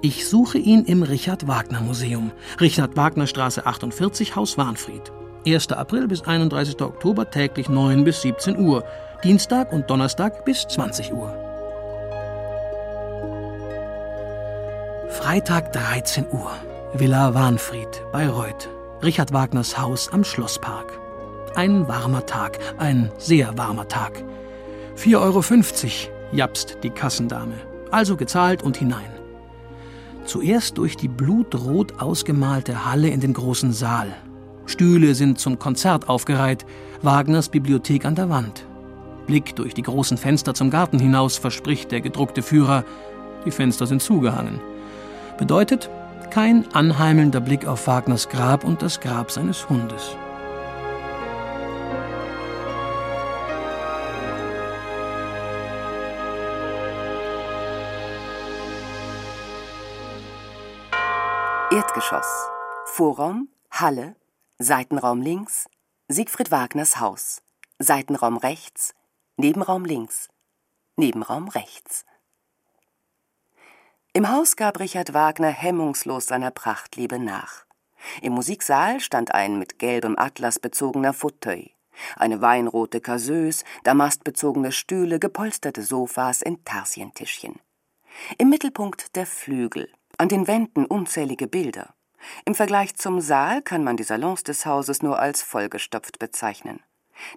Ich 0.03 0.29
suche 0.29 0.59
ihn 0.59 0.85
im 0.85 1.03
Richard 1.03 1.49
Wagner 1.49 1.81
Museum. 1.81 2.31
Richard 2.61 2.95
Wagner 2.99 3.27
Straße 3.27 3.65
48, 3.65 4.37
Haus 4.37 4.59
Warnfried. 4.59 5.13
1. 5.47 5.73
April 5.73 6.09
bis 6.09 6.21
31. 6.21 6.83
Oktober 6.83 7.31
täglich 7.31 7.71
9 7.71 8.05
bis 8.05 8.21
17 8.21 8.59
Uhr. 8.59 8.85
Dienstag 9.25 9.73
und 9.73 9.89
Donnerstag 9.89 10.45
bis 10.45 10.67
20 10.69 11.13
Uhr. 11.15 11.44
Freitag 15.15 15.73
13 15.73 16.27
Uhr. 16.33 16.51
Villa 16.93 17.33
Warnfried, 17.35 18.03
Bayreuth. 18.13 18.69
Richard 19.01 19.33
Wagners 19.33 19.79
Haus 19.79 20.13
am 20.13 20.25
Schlosspark. 20.25 20.99
Ein 21.55 21.87
warmer 21.87 22.27
Tag, 22.27 22.59
ein 22.79 23.13
sehr 23.17 23.57
warmer 23.57 23.87
Tag. 23.87 24.25
4,50 24.97 25.17
Euro, 25.17 25.43
japst 26.33 26.79
die 26.83 26.91
Kassendame. 26.91 27.55
Also 27.93 28.17
gezahlt 28.17 28.65
und 28.65 28.77
hinein. 28.77 29.09
Zuerst 30.25 30.79
durch 30.79 30.97
die 30.97 31.09
blutrot 31.09 32.01
ausgemalte 32.03 32.85
Halle 32.85 33.09
in 33.09 33.21
den 33.21 33.35
großen 33.35 33.73
Saal. 33.73 34.09
Stühle 34.67 35.15
sind 35.15 35.39
zum 35.39 35.61
Konzert 35.61 36.09
aufgereiht, 36.09 36.67
Wagners 37.03 37.51
Bibliothek 37.51 38.05
an 38.05 38.17
der 38.17 38.31
Wand. 38.31 38.67
Blick 39.29 39.55
durch 39.55 39.75
die 39.75 39.83
großen 39.83 40.19
Fenster 40.19 40.55
zum 40.55 40.71
Garten 40.71 40.99
hinaus 40.99 41.39
verspricht 41.39 41.93
der 41.93 42.01
gedruckte 42.01 42.43
Führer. 42.43 42.85
Die 43.47 43.53
Fenster 43.53 43.87
sind 43.87 44.03
zugehangen 44.03 44.61
bedeutet 45.37 45.91
kein 46.31 46.73
anheimelnder 46.75 47.41
Blick 47.41 47.67
auf 47.67 47.87
Wagners 47.87 48.29
Grab 48.29 48.65
und 48.65 48.83
das 48.83 49.01
Grab 49.01 49.31
seines 49.31 49.69
Hundes. 49.69 50.17
Erdgeschoss. 61.71 62.49
Vorraum, 62.85 63.49
Halle, 63.71 64.15
Seitenraum 64.59 65.21
links, 65.21 65.67
Siegfried 66.09 66.53
Wagners 66.53 67.01
Haus. 67.01 67.43
Seitenraum 67.81 68.37
rechts, 68.37 68.95
Nebenraum 69.37 69.85
links, 69.85 70.29
Nebenraum 70.97 71.49
rechts. 71.49 72.05
Im 74.17 74.31
Haus 74.31 74.55
gab 74.55 74.79
Richard 74.79 75.13
Wagner 75.13 75.49
hemmungslos 75.49 76.27
seiner 76.27 76.53
Prachtliebe 76.53 77.19
nach. 77.19 77.65
Im 78.23 78.33
Musiksaal 78.35 79.01
stand 79.01 79.35
ein 79.35 79.59
mit 79.59 79.81
gelbem 79.81 80.17
Atlas 80.17 80.61
bezogener 80.61 81.13
Fauteuil, 81.13 81.71
eine 82.15 82.41
weinrote 82.41 83.01
Caseuse, 83.01 83.65
damastbezogene 83.83 84.71
Stühle, 84.71 85.19
gepolsterte 85.19 85.83
Sofas 85.83 86.43
in 86.43 86.65
Tarsientischchen. 86.65 87.59
Im 88.39 88.51
Mittelpunkt 88.51 89.17
der 89.17 89.27
Flügel, 89.27 89.91
an 90.17 90.29
den 90.29 90.47
Wänden 90.47 90.87
unzählige 90.87 91.49
Bilder. 91.49 91.93
Im 92.45 92.55
Vergleich 92.55 92.95
zum 92.95 93.21
Saal 93.21 93.63
kann 93.63 93.83
man 93.83 93.97
die 93.97 94.05
Salons 94.05 94.45
des 94.45 94.65
Hauses 94.65 95.03
nur 95.03 95.19
als 95.19 95.43
vollgestopft 95.43 96.21
bezeichnen. 96.21 96.79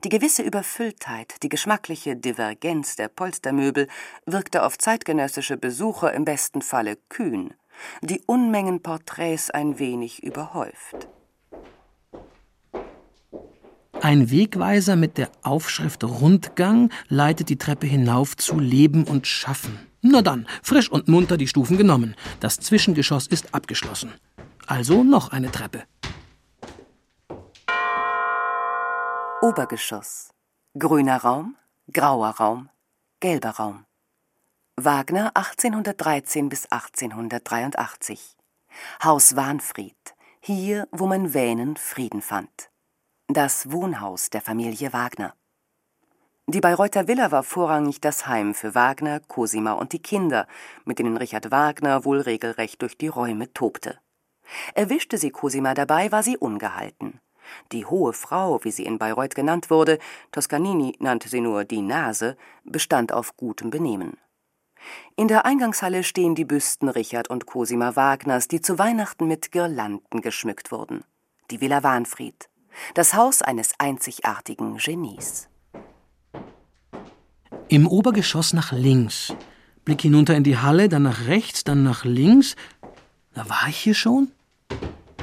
Die 0.04 0.10
gewisse 0.10 0.42
Überfülltheit, 0.44 1.36
die 1.44 1.50
geschmackliche 1.50 2.16
Divergenz 2.16 2.96
der 2.96 3.08
Polstermöbel 3.08 3.88
wirkte 4.26 4.64
auf 4.64 4.78
zeitgenössische 4.78 5.58
Besucher 5.58 6.14
im 6.14 6.26
besten 6.26 6.62
Falle 6.62 6.98
kühn, 7.10 7.54
die 8.02 8.22
Unmengen 8.26 8.82
Porträts 8.82 9.52
ein 9.52 9.80
wenig 9.80 10.24
überhäuft. 10.24 11.08
Ein 14.02 14.30
Wegweiser 14.30 14.96
mit 14.96 15.18
der 15.18 15.32
Aufschrift 15.42 16.04
Rundgang 16.04 16.92
leitet 17.10 17.50
die 17.50 17.58
Treppe 17.58 17.88
hinauf 17.88 18.38
zu 18.38 18.60
Leben 18.60 19.04
und 19.06 19.26
Schaffen. 19.26 19.80
Na 20.02 20.22
dann, 20.22 20.48
frisch 20.62 20.90
und 20.90 21.08
munter 21.08 21.38
die 21.38 21.48
Stufen 21.48 21.78
genommen. 21.78 22.16
Das 22.40 22.60
Zwischengeschoss 22.60 23.28
ist 23.28 23.56
abgeschlossen. 23.56 24.14
Also 24.68 25.04
noch 25.04 25.30
eine 25.30 25.52
Treppe. 25.52 25.84
Obergeschoss. 29.40 30.34
Grüner 30.80 31.22
Raum, 31.22 31.56
grauer 31.94 32.30
Raum, 32.30 32.70
gelber 33.20 33.52
Raum. 33.52 33.86
Wagner 34.76 35.32
1813 35.36 36.50
bis 36.50 36.66
1883. 36.72 38.36
Haus 39.04 39.36
Wahnfried. 39.36 40.16
Hier, 40.40 40.88
wo 40.92 41.06
man 41.06 41.36
Wähnen 41.36 41.78
Frieden 41.78 42.24
fand. 42.24 42.72
Das 43.28 43.72
Wohnhaus 43.72 44.32
der 44.32 44.42
Familie 44.42 44.92
Wagner. 44.92 45.36
Die 46.48 46.62
Bayreuther 46.62 47.08
Villa 47.08 47.30
war 47.30 47.44
vorrangig 47.44 48.02
das 48.02 48.26
Heim 48.26 48.56
für 48.56 48.74
Wagner, 48.74 49.20
Cosima 49.20 49.74
und 49.74 49.94
die 49.94 50.02
Kinder, 50.02 50.48
mit 50.84 50.98
denen 50.98 51.16
Richard 51.16 51.52
Wagner 51.52 52.06
wohl 52.06 52.22
regelrecht 52.22 52.82
durch 52.82 52.98
die 52.98 53.08
Räume 53.08 53.54
tobte. 53.54 54.00
Erwischte 54.74 55.20
sie 55.20 55.30
Cosima 55.30 55.76
dabei, 55.76 56.12
war 56.12 56.24
sie 56.24 56.38
ungehalten. 56.38 57.22
Die 57.72 57.86
hohe 57.86 58.14
Frau, 58.14 58.64
wie 58.64 58.72
sie 58.72 58.86
in 58.86 58.98
Bayreuth 58.98 59.36
genannt 59.36 59.70
wurde, 59.70 60.00
Toscanini 60.32 60.96
nannte 61.00 61.30
sie 61.30 61.42
nur 61.42 61.66
die 61.66 61.82
Nase, 61.82 62.38
bestand 62.64 63.12
auf 63.12 63.36
gutem 63.38 63.70
Benehmen. 63.70 64.18
In 65.16 65.28
der 65.28 65.46
Eingangshalle 65.46 66.04
stehen 66.04 66.36
die 66.36 66.46
Büsten 66.46 66.90
Richard 66.90 67.30
und 67.30 67.46
Cosima 67.46 67.96
Wagners, 67.96 68.48
die 68.48 68.62
zu 68.62 68.78
Weihnachten 68.78 69.28
mit 69.28 69.52
Girlanden 69.52 70.22
geschmückt 70.22 70.72
wurden. 70.72 71.04
Die 71.52 71.62
Villa 71.62 71.84
Wahnfried, 71.84 72.50
das 72.94 73.14
Haus 73.14 73.42
eines 73.42 73.72
einzigartigen 73.80 74.78
Genies. 74.78 75.50
Im 77.70 77.88
Obergeschoss 77.88 78.54
nach 78.54 78.72
links. 78.72 79.34
Blick 79.84 80.02
hinunter 80.02 80.36
in 80.36 80.44
die 80.44 80.58
Halle, 80.58 80.90
dann 80.90 81.04
nach 81.04 81.28
rechts, 81.28 81.64
dann 81.64 81.84
nach 81.84 82.06
links. 82.06 82.56
Da 83.34 83.50
war 83.50 83.68
ich 83.68 83.78
hier 83.78 83.94
schon? 83.94 84.32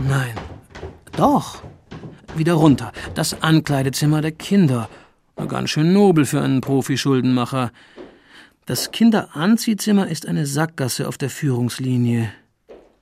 Nein. 0.01 0.35
Doch. 1.17 1.63
Wieder 2.37 2.55
runter. 2.55 2.93
Das 3.15 3.43
Ankleidezimmer 3.43 4.21
der 4.21 4.33
Kinder. 4.33 4.89
Ganz 5.49 5.71
schön 5.71 5.93
nobel 5.93 6.25
für 6.25 6.41
einen 6.41 6.61
Profi-Schuldenmacher. 6.61 7.71
Das 8.67 8.91
Kinderanziehzimmer 8.91 10.09
ist 10.09 10.27
eine 10.27 10.47
Sackgasse 10.47 11.07
auf 11.09 11.19
der 11.19 11.31
Führungslinie. 11.31 12.33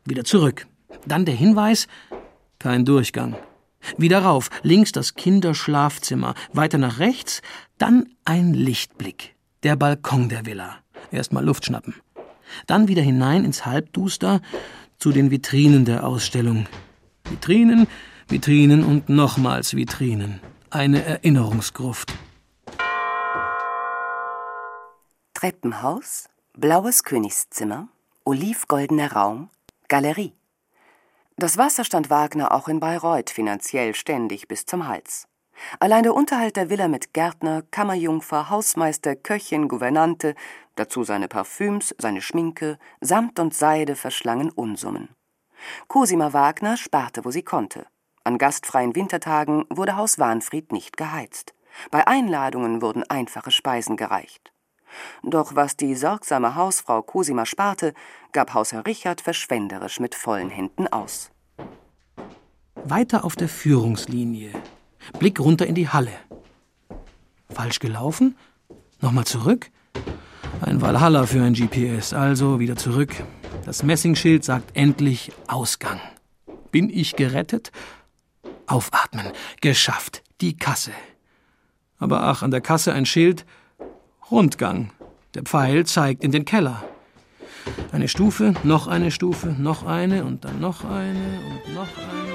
Wieder 0.05 0.25
zurück. 0.25 0.67
Dann 1.07 1.25
der 1.25 1.35
Hinweis: 1.35 1.87
kein 2.59 2.85
Durchgang. 2.85 3.37
Wieder 3.97 4.21
rauf, 4.21 4.51
links 4.63 4.93
das 4.93 5.15
Kinderschlafzimmer, 5.15 6.35
weiter 6.53 6.79
nach 6.79 6.99
rechts, 6.99 7.43
dann 7.79 8.07
ein 8.25 8.55
Lichtblick. 8.55 9.35
Der 9.63 9.77
Balkon 9.77 10.29
der 10.29 10.47
Villa. 10.47 10.77
Erstmal 11.11 11.45
Luft 11.45 11.67
schnappen. 11.67 11.95
Dann 12.67 12.89
wieder 12.89 13.03
hinein 13.03 13.45
ins 13.45 13.67
Halbduster 13.67 14.41
zu 14.99 15.11
den 15.11 15.31
Vitrinen 15.31 15.85
der 15.85 16.07
Ausstellung. 16.07 16.67
Vitrinen, 17.25 17.87
Vitrinen 18.33 18.83
und 18.83 19.11
nochmals 19.11 19.77
Vitrinen. 19.77 20.41
Eine 20.71 21.05
Erinnerungsgruft. 21.05 22.15
Treppenhaus, 25.35 26.31
blaues 26.55 27.05
Königszimmer, 27.05 27.89
olivgoldener 28.25 29.13
Raum, 29.13 29.51
Galerie. 29.89 30.33
Das 31.37 31.59
Wasser 31.59 31.85
stand 31.85 32.09
Wagner 32.09 32.53
auch 32.53 32.69
in 32.69 32.81
Bayreuth 32.81 33.29
finanziell 33.29 33.95
ständig 33.95 34.49
bis 34.49 34.65
zum 34.65 34.89
Hals. 34.89 35.29
Allein 35.79 36.03
der 36.03 36.15
Unterhalt 36.15 36.57
der 36.57 36.71
Villa 36.71 36.89
mit 36.89 37.13
Gärtner, 37.13 37.61
Kammerjungfer, 37.71 38.49
Hausmeister, 38.49 39.15
Köchin, 39.15 39.69
Gouvernante, 39.69 40.35
dazu 40.77 41.05
seine 41.05 41.29
Parfüms, 41.29 41.95
seine 41.99 42.23
Schminke, 42.23 42.79
Samt 43.03 43.39
und 43.39 43.53
Seide 43.53 43.95
verschlangen 43.95 44.49
Unsummen. 44.49 45.11
Cosima 45.87 46.33
Wagner 46.33 46.79
sparte, 46.79 47.27
wo 47.27 47.31
sie 47.31 47.43
konnte. 47.43 47.85
An 48.25 48.39
gastfreien 48.39 48.95
Wintertagen 48.95 49.65
wurde 49.69 49.97
Haus 49.97 50.19
Wahnfried 50.19 50.71
nicht 50.71 50.97
geheizt. 50.97 51.55
Bei 51.91 52.07
Einladungen 52.07 52.81
wurden 52.83 53.03
einfache 53.05 53.51
Speisen 53.51 53.97
gereicht. 53.97 54.53
Doch 55.23 55.57
was 55.57 55.77
die 55.77 55.95
sorgsame 55.95 56.55
Hausfrau 56.55 57.03
Cosima 57.03 57.47
sparte, 57.47 57.95
gab 58.33 58.55
Hausherr 58.55 58.87
Richard 58.87 59.21
verschwenderisch 59.21 59.99
mit 59.99 60.15
vollen 60.15 60.51
Händen 60.51 60.87
aus. 60.87 61.31
Weiter 62.85 63.25
auf 63.25 63.35
der 63.35 63.49
Führungslinie. 63.49 64.53
Blick 65.19 65.41
runter 65.41 65.67
in 65.67 65.75
die 65.75 65.89
Halle. 65.89 66.13
Falsch 67.51 67.81
gelaufen? 67.81 68.37
Nochmal 69.01 69.25
zurück? 69.25 69.71
Ein 70.61 70.81
Valhalla 70.81 71.27
für 71.27 71.43
ein 71.43 71.55
GPS, 71.55 72.13
also 72.13 72.61
wieder 72.61 72.77
zurück. 72.77 73.25
Das 73.65 73.83
Messingschild 73.83 74.45
sagt 74.45 74.77
endlich 74.77 75.33
Ausgang. 75.49 76.01
Bin 76.71 76.89
ich 76.89 77.17
gerettet? 77.17 77.73
Aufatmen. 78.73 79.27
Geschafft. 79.61 80.23
Die 80.41 80.57
Kasse. 80.57 80.93
Aber 81.99 82.23
ach, 82.23 82.43
an 82.43 82.51
der 82.51 82.63
Kasse 82.63 82.95
ein 82.95 83.05
Schild 83.05 83.45
Rundgang. 84.31 84.91
Der 85.35 85.43
Pfeil 85.43 85.85
zeigt 85.85 86.25
in 86.25 86.33
den 86.33 86.47
Keller. 86.47 86.83
Eine 87.93 88.09
Stufe, 88.09 88.55
noch 88.65 88.87
eine 88.87 89.11
Stufe, 89.11 89.49
noch 89.59 89.85
eine 89.85 90.25
und 90.25 90.47
dann 90.47 90.59
noch 90.59 90.85
eine 90.85 91.41
und 91.51 91.75
noch 91.75 91.89
eine. 91.99 92.33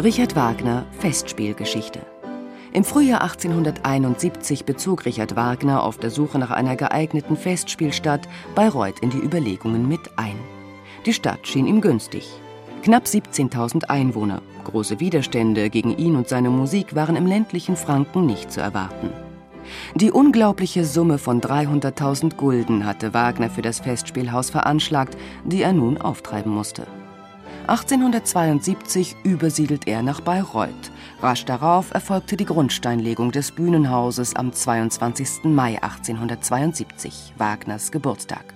Richard 0.00 0.36
Wagner 0.36 0.86
Festspielgeschichte 1.00 2.09
im 2.72 2.84
Frühjahr 2.84 3.22
1871 3.22 4.64
bezog 4.64 5.04
Richard 5.04 5.36
Wagner 5.36 5.82
auf 5.82 5.98
der 5.98 6.10
Suche 6.10 6.38
nach 6.38 6.50
einer 6.50 6.76
geeigneten 6.76 7.36
Festspielstadt 7.36 8.28
Bayreuth 8.54 9.00
in 9.00 9.10
die 9.10 9.18
Überlegungen 9.18 9.88
mit 9.88 10.00
ein. 10.16 10.38
Die 11.06 11.12
Stadt 11.12 11.46
schien 11.46 11.66
ihm 11.66 11.80
günstig. 11.80 12.28
Knapp 12.82 13.04
17.000 13.04 13.84
Einwohner. 13.84 14.40
Große 14.64 15.00
Widerstände 15.00 15.68
gegen 15.68 15.96
ihn 15.96 16.16
und 16.16 16.28
seine 16.28 16.50
Musik 16.50 16.94
waren 16.94 17.16
im 17.16 17.26
ländlichen 17.26 17.76
Franken 17.76 18.26
nicht 18.26 18.52
zu 18.52 18.60
erwarten. 18.60 19.10
Die 19.94 20.10
unglaubliche 20.10 20.84
Summe 20.84 21.18
von 21.18 21.40
300.000 21.40 22.36
Gulden 22.36 22.86
hatte 22.86 23.14
Wagner 23.14 23.50
für 23.50 23.62
das 23.62 23.80
Festspielhaus 23.80 24.50
veranschlagt, 24.50 25.16
die 25.44 25.62
er 25.62 25.72
nun 25.72 25.98
auftreiben 25.98 26.52
musste. 26.52 26.86
1872 27.66 29.16
übersiedelt 29.22 29.86
er 29.86 30.02
nach 30.02 30.20
Bayreuth. 30.20 30.90
Rasch 31.22 31.44
darauf 31.44 31.92
erfolgte 31.92 32.36
die 32.36 32.44
Grundsteinlegung 32.46 33.30
des 33.30 33.52
Bühnenhauses 33.52 34.34
am 34.34 34.52
22. 34.52 35.44
Mai 35.44 35.80
1872, 35.82 37.34
Wagners 37.38 37.92
Geburtstag. 37.92 38.54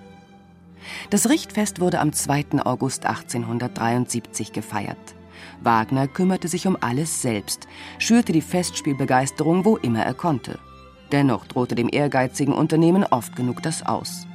Das 1.11 1.29
Richtfest 1.29 1.81
wurde 1.81 2.01
am 2.01 2.13
2. 2.13 2.65
August 2.65 3.07
1873 3.07 4.53
gefeiert. 4.53 5.15
Wagner 5.63 6.09
kümmerte 6.09 6.49
sich 6.49 6.67
um 6.67 6.77
alles 6.81 7.23
selbst, 7.23 7.69
schürte 7.99 8.33
die 8.33 8.43
Festspielbegeisterung, 8.43 9.65
wo 9.65 9.77
immer 9.77 10.05
er 10.05 10.15
konnte. 10.15 10.59
Dennoch 11.13 11.47
drohte 11.47 11.75
dem 11.75 11.89
ehrgeizigen 11.91 12.55
Unternehmen 12.55 13.05
oft 13.05 13.37
genug 13.37 13.63
das 13.63 13.85
Aus. 13.85 14.27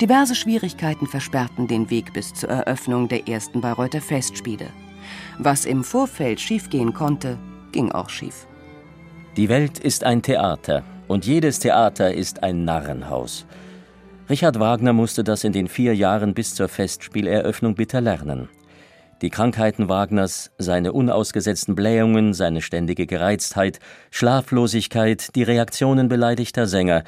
Diverse 0.00 0.34
Schwierigkeiten 0.34 1.06
versperrten 1.06 1.66
den 1.66 1.90
Weg 1.90 2.12
bis 2.12 2.34
zur 2.34 2.50
Eröffnung 2.50 3.08
der 3.08 3.28
ersten 3.28 3.60
Bayreuther 3.60 4.00
Festspiele. 4.00 4.66
Was 5.38 5.64
im 5.64 5.84
Vorfeld 5.84 6.40
schiefgehen 6.40 6.94
konnte, 6.94 7.38
ging 7.72 7.92
auch 7.92 8.08
schief. 8.08 8.46
Die 9.36 9.48
Welt 9.48 9.78
ist 9.78 10.04
ein 10.04 10.22
Theater 10.22 10.84
und 11.08 11.26
jedes 11.26 11.58
Theater 11.58 12.14
ist 12.14 12.42
ein 12.42 12.64
Narrenhaus. 12.64 13.46
Richard 14.30 14.58
Wagner 14.58 14.92
musste 14.92 15.22
das 15.22 15.44
in 15.44 15.52
den 15.52 15.68
vier 15.68 15.94
Jahren 15.94 16.34
bis 16.34 16.54
zur 16.54 16.68
Festspieleröffnung 16.68 17.74
bitter 17.74 18.00
lernen. 18.00 18.48
Die 19.22 19.30
Krankheiten 19.30 19.88
Wagners, 19.88 20.50
seine 20.58 20.92
unausgesetzten 20.92 21.74
Blähungen, 21.74 22.34
seine 22.34 22.60
ständige 22.60 23.06
Gereiztheit, 23.06 23.78
Schlaflosigkeit, 24.10 25.34
die 25.34 25.42
Reaktionen 25.42 26.08
beleidigter 26.08 26.66
Sänger, 26.66 27.04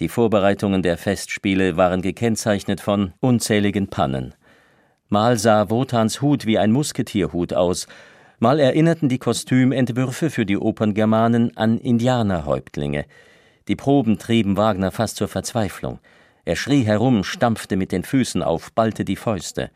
die 0.00 0.08
Vorbereitungen 0.08 0.82
der 0.82 0.96
Festspiele 0.96 1.76
waren 1.76 2.00
gekennzeichnet 2.00 2.80
von 2.80 3.12
unzähligen 3.20 3.88
Pannen. 3.88 4.34
Mal 5.10 5.36
sah 5.38 5.68
Wotans 5.68 6.22
Hut 6.22 6.46
wie 6.46 6.58
ein 6.58 6.72
Musketierhut 6.72 7.52
aus, 7.52 7.86
mal 8.38 8.58
erinnerten 8.58 9.10
die 9.10 9.18
Kostümentwürfe 9.18 10.30
für 10.30 10.46
die 10.46 10.56
Operngermanen 10.56 11.56
an 11.56 11.78
Indianerhäuptlinge. 11.78 13.04
Die 13.68 13.76
Proben 13.76 14.18
trieben 14.18 14.56
Wagner 14.56 14.90
fast 14.90 15.16
zur 15.16 15.28
Verzweiflung. 15.28 15.98
Er 16.46 16.56
schrie 16.56 16.82
herum, 16.82 17.22
stampfte 17.22 17.76
mit 17.76 17.92
den 17.92 18.02
Füßen 18.02 18.42
auf, 18.42 18.72
ballte 18.72 19.04
die 19.04 19.16
Fäuste. 19.16 19.70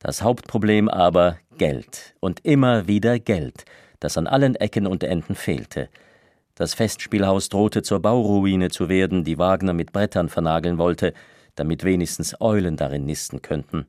Das 0.00 0.22
Hauptproblem 0.22 0.88
aber 0.88 1.38
Geld 1.58 2.16
und 2.18 2.40
immer 2.44 2.88
wieder 2.88 3.20
Geld, 3.20 3.64
das 4.00 4.18
an 4.18 4.26
allen 4.26 4.56
Ecken 4.56 4.86
und 4.88 5.04
Enden 5.04 5.36
fehlte. 5.36 5.88
Das 6.60 6.74
Festspielhaus 6.74 7.48
drohte 7.48 7.80
zur 7.80 8.00
Bauruine 8.00 8.68
zu 8.68 8.90
werden, 8.90 9.24
die 9.24 9.38
Wagner 9.38 9.72
mit 9.72 9.94
Brettern 9.94 10.28
vernageln 10.28 10.76
wollte, 10.76 11.14
damit 11.54 11.84
wenigstens 11.84 12.38
Eulen 12.38 12.76
darin 12.76 13.06
nisten 13.06 13.40
könnten. 13.40 13.86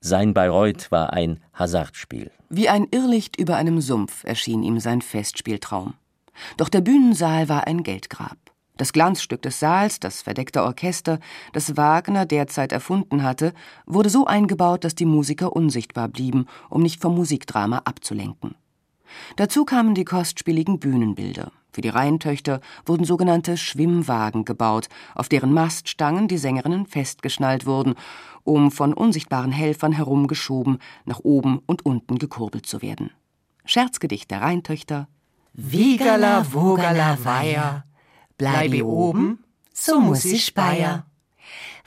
Sein 0.00 0.34
Bayreuth 0.34 0.90
war 0.90 1.12
ein 1.12 1.38
Hasardspiel. 1.54 2.32
Wie 2.48 2.68
ein 2.68 2.88
Irrlicht 2.90 3.38
über 3.38 3.54
einem 3.54 3.80
Sumpf 3.80 4.24
erschien 4.24 4.64
ihm 4.64 4.80
sein 4.80 5.00
Festspieltraum. 5.00 5.94
Doch 6.56 6.68
der 6.68 6.80
Bühnensaal 6.80 7.48
war 7.48 7.68
ein 7.68 7.84
Geldgrab. 7.84 8.36
Das 8.76 8.92
Glanzstück 8.92 9.42
des 9.42 9.60
Saals, 9.60 10.00
das 10.00 10.22
verdeckte 10.22 10.64
Orchester, 10.64 11.20
das 11.52 11.76
Wagner 11.76 12.26
derzeit 12.26 12.72
erfunden 12.72 13.22
hatte, 13.22 13.52
wurde 13.86 14.10
so 14.10 14.26
eingebaut, 14.26 14.82
dass 14.82 14.96
die 14.96 15.06
Musiker 15.06 15.54
unsichtbar 15.54 16.08
blieben, 16.08 16.46
um 16.68 16.82
nicht 16.82 17.00
vom 17.00 17.14
Musikdrama 17.14 17.82
abzulenken. 17.84 18.56
Dazu 19.36 19.64
kamen 19.64 19.94
die 19.94 20.04
kostspieligen 20.04 20.80
Bühnenbilder. 20.80 21.52
Für 21.72 21.80
die 21.80 21.88
Rheintöchter 21.88 22.60
wurden 22.86 23.04
sogenannte 23.04 23.56
Schwimmwagen 23.56 24.44
gebaut, 24.44 24.88
auf 25.14 25.28
deren 25.28 25.52
Maststangen 25.52 26.28
die 26.28 26.38
Sängerinnen 26.38 26.86
festgeschnallt 26.86 27.66
wurden, 27.66 27.94
um 28.44 28.70
von 28.70 28.94
unsichtbaren 28.94 29.52
Helfern 29.52 29.92
herumgeschoben, 29.92 30.78
nach 31.04 31.20
oben 31.20 31.60
und 31.66 31.84
unten 31.84 32.18
gekurbelt 32.18 32.66
zu 32.66 32.80
werden. 32.80 33.10
Scherzgedicht 33.64 34.30
der 34.30 34.40
Rheintöchter 34.40 35.08
Wiegala, 35.52 36.46
Wogala, 36.52 37.18
Weiher, 37.22 37.84
bleibe 38.36 38.86
oben, 38.86 39.44
so 39.74 40.00
muss 40.00 40.24
ich 40.24 40.44
speier. 40.44 41.04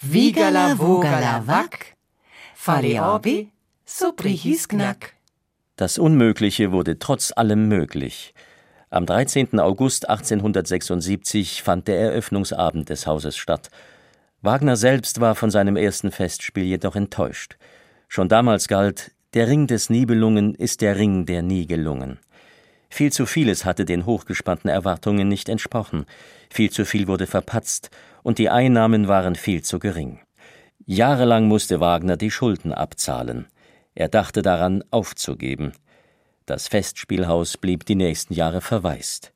Wiegala, 0.02 0.78
Wogala, 0.78 1.48
Wack, 1.48 1.96
falle 2.54 3.02
obi, 3.16 3.52
so 3.86 4.14
brich 4.14 4.46
ich's 4.46 4.68
knack. 4.68 5.14
Das 5.78 5.98
Unmögliche 5.98 6.72
wurde 6.72 7.00
trotz 7.00 7.32
allem 7.36 7.68
möglich. 7.68 8.34
Am 8.94 9.06
13. 9.06 9.58
August 9.62 10.10
1876 10.10 11.64
fand 11.64 11.88
der 11.88 11.98
Eröffnungsabend 11.98 12.90
des 12.90 13.08
Hauses 13.08 13.38
statt. 13.38 13.70
Wagner 14.42 14.76
selbst 14.76 15.22
war 15.22 15.36
von 15.36 15.50
seinem 15.50 15.78
ersten 15.78 16.12
Festspiel 16.12 16.66
jedoch 16.66 16.98
enttäuscht. 16.98 17.56
Schon 18.10 18.28
damals 18.28 18.68
galt, 18.68 19.12
der 19.34 19.48
Ring 19.48 19.66
des 19.66 19.90
Nibelungen 19.90 20.56
ist 20.56 20.82
der 20.82 20.98
Ring, 20.98 21.26
der 21.26 21.42
nie 21.42 21.68
gelungen. 21.68 22.20
Viel 22.90 23.14
zu 23.14 23.26
vieles 23.26 23.64
hatte 23.64 23.86
den 23.86 24.06
hochgespannten 24.06 24.70
Erwartungen 24.70 25.30
nicht 25.30 25.48
entsprochen, 25.48 26.06
viel 26.50 26.70
zu 26.70 26.84
viel 26.84 27.08
wurde 27.08 27.28
verpatzt, 27.28 27.92
und 28.24 28.40
die 28.40 28.50
Einnahmen 28.50 29.08
waren 29.08 29.36
viel 29.36 29.62
zu 29.62 29.80
gering. 29.80 30.20
Jahrelang 30.86 31.48
musste 31.48 31.80
Wagner 31.80 32.18
die 32.18 32.30
Schulden 32.30 32.74
abzahlen. 32.74 33.48
Er 33.96 34.10
dachte 34.10 34.42
daran, 34.42 34.84
aufzugeben. 34.92 35.72
Das 36.46 36.68
Festspielhaus 36.68 37.58
blieb 37.58 37.86
die 37.86 37.96
nächsten 37.96 38.34
Jahre 38.34 38.62
verwaist. 38.62 39.32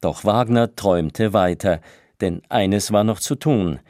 Doch 0.00 0.24
Wagner 0.24 0.74
träumte 0.74 1.32
weiter, 1.32 1.80
denn 2.20 2.42
eines 2.48 2.92
war 2.92 3.04
noch 3.04 3.20
zu 3.20 3.34
tun. 3.34 3.80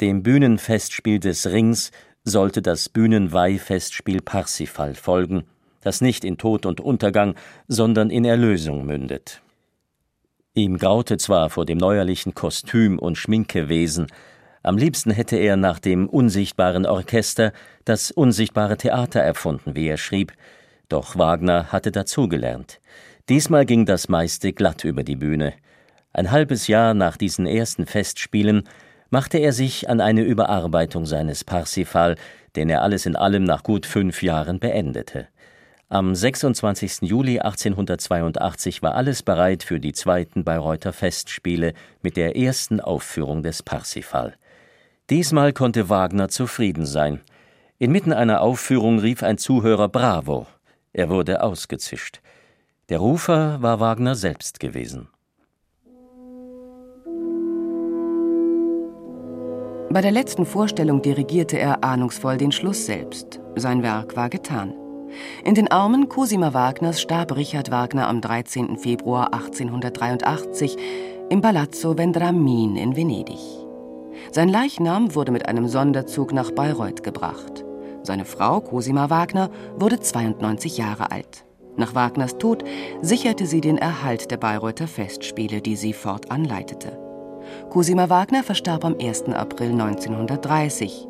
Dem 0.00 0.22
Bühnenfestspiel 0.22 1.18
des 1.18 1.46
Rings 1.46 1.90
sollte 2.24 2.62
das 2.62 2.88
Bühnenweihfestspiel 2.88 4.22
Parsifal 4.22 4.94
folgen, 4.94 5.44
das 5.80 6.00
nicht 6.00 6.24
in 6.24 6.38
Tod 6.38 6.66
und 6.66 6.80
Untergang, 6.80 7.34
sondern 7.68 8.10
in 8.10 8.24
Erlösung 8.24 8.84
mündet. 8.84 9.40
Ihm 10.54 10.78
graute 10.78 11.18
zwar 11.18 11.50
vor 11.50 11.66
dem 11.66 11.78
neuerlichen 11.78 12.34
Kostüm 12.34 12.98
und 12.98 13.16
Schminkewesen, 13.16 14.06
am 14.66 14.78
liebsten 14.78 15.12
hätte 15.12 15.36
er 15.36 15.56
nach 15.56 15.78
dem 15.78 16.08
unsichtbaren 16.08 16.86
Orchester 16.86 17.52
das 17.84 18.10
unsichtbare 18.10 18.76
Theater 18.76 19.20
erfunden, 19.20 19.76
wie 19.76 19.86
er 19.86 19.96
schrieb, 19.96 20.32
doch 20.88 21.16
Wagner 21.16 21.72
hatte 21.72 21.90
dazugelernt. 21.92 22.80
Diesmal 23.28 23.66
ging 23.66 23.86
das 23.86 24.08
meiste 24.08 24.52
glatt 24.52 24.84
über 24.84 25.02
die 25.02 25.16
Bühne. 25.16 25.54
Ein 26.12 26.30
halbes 26.30 26.68
Jahr 26.68 26.94
nach 26.94 27.16
diesen 27.16 27.46
ersten 27.46 27.86
Festspielen 27.86 28.68
machte 29.10 29.38
er 29.38 29.52
sich 29.52 29.88
an 29.88 30.00
eine 30.00 30.22
Überarbeitung 30.22 31.06
seines 31.06 31.44
Parsifal, 31.44 32.16
den 32.54 32.70
er 32.70 32.82
alles 32.82 33.06
in 33.06 33.16
allem 33.16 33.44
nach 33.44 33.62
gut 33.62 33.86
fünf 33.86 34.22
Jahren 34.22 34.58
beendete. 34.58 35.28
Am 35.88 36.14
26. 36.14 37.02
Juli 37.02 37.38
1882 37.38 38.82
war 38.82 38.94
alles 38.94 39.22
bereit 39.22 39.62
für 39.62 39.78
die 39.78 39.92
zweiten 39.92 40.42
Bayreuther 40.42 40.92
Festspiele 40.92 41.74
mit 42.02 42.16
der 42.16 42.36
ersten 42.36 42.80
Aufführung 42.80 43.44
des 43.44 43.62
Parsifal. 43.62 44.34
Diesmal 45.10 45.52
konnte 45.52 45.88
Wagner 45.88 46.28
zufrieden 46.28 46.86
sein. 46.86 47.20
Inmitten 47.78 48.12
einer 48.12 48.40
Aufführung 48.40 48.98
rief 48.98 49.22
ein 49.22 49.38
Zuhörer 49.38 49.88
Bravo. 49.88 50.48
Er 50.96 51.10
wurde 51.10 51.42
ausgezischt. 51.42 52.22
Der 52.88 53.00
Rufer 53.00 53.60
war 53.60 53.80
Wagner 53.80 54.14
selbst 54.14 54.60
gewesen. 54.60 55.08
Bei 59.90 60.00
der 60.00 60.10
letzten 60.10 60.46
Vorstellung 60.46 61.02
dirigierte 61.02 61.58
er 61.58 61.84
ahnungsvoll 61.84 62.38
den 62.38 62.50
Schluss 62.50 62.86
selbst. 62.86 63.40
Sein 63.56 63.82
Werk 63.82 64.16
war 64.16 64.30
getan. 64.30 64.72
In 65.44 65.54
den 65.54 65.70
Armen 65.70 66.08
Cosima 66.08 66.54
Wagners 66.54 67.02
starb 67.02 67.36
Richard 67.36 67.70
Wagner 67.70 68.08
am 68.08 68.22
13. 68.22 68.78
Februar 68.78 69.34
1883 69.34 70.78
im 71.28 71.42
Palazzo 71.42 71.98
Vendramin 71.98 72.76
in 72.76 72.96
Venedig. 72.96 73.40
Sein 74.32 74.48
Leichnam 74.48 75.14
wurde 75.14 75.30
mit 75.30 75.46
einem 75.46 75.68
Sonderzug 75.68 76.32
nach 76.32 76.52
Bayreuth 76.52 77.02
gebracht. 77.02 77.65
Seine 78.06 78.24
Frau 78.24 78.60
Cosima 78.60 79.10
Wagner 79.10 79.50
wurde 79.80 79.98
92 79.98 80.78
Jahre 80.78 81.10
alt. 81.10 81.44
Nach 81.76 81.96
Wagners 81.96 82.38
Tod 82.38 82.62
sicherte 83.02 83.46
sie 83.46 83.60
den 83.60 83.78
Erhalt 83.78 84.30
der 84.30 84.36
Bayreuther 84.36 84.86
Festspiele, 84.86 85.60
die 85.60 85.74
sie 85.74 85.92
fortan 85.92 86.44
leitete. 86.44 87.00
Cosima 87.68 88.08
Wagner 88.08 88.44
verstarb 88.44 88.84
am 88.84 88.94
1. 88.94 89.24
April 89.30 89.72
1930. 89.72 91.08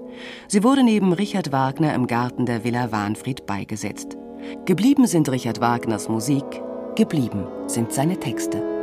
Sie 0.48 0.64
wurde 0.64 0.82
neben 0.82 1.12
Richard 1.12 1.52
Wagner 1.52 1.92
im 1.92 2.06
Garten 2.06 2.46
der 2.46 2.64
Villa 2.64 2.90
Wahnfried 2.90 3.44
beigesetzt. 3.44 4.16
Geblieben 4.64 5.06
sind 5.06 5.28
Richard 5.28 5.60
Wagners 5.60 6.08
Musik, 6.08 6.46
geblieben 6.94 7.46
sind 7.66 7.92
seine 7.92 8.18
Texte. 8.18 8.75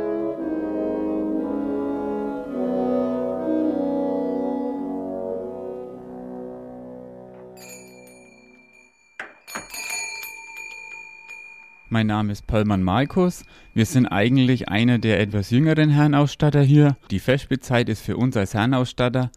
Mein 11.94 12.08
Name 12.08 12.32
ist 12.32 12.48
Pallmann 12.48 12.82
Markus. 12.82 13.44
Wir 13.72 13.86
sind 13.86 14.06
eigentlich 14.06 14.68
einer 14.68 14.98
der 14.98 15.20
etwas 15.20 15.50
jüngeren 15.50 15.90
Herrenausstatter 15.90 16.60
hier. 16.60 16.96
Die 17.12 17.20
Festspielzeit 17.20 17.88
ist 17.88 18.02
für 18.02 18.16
uns 18.16 18.36
als 18.36 18.52
Herrenausstatter 18.52 19.30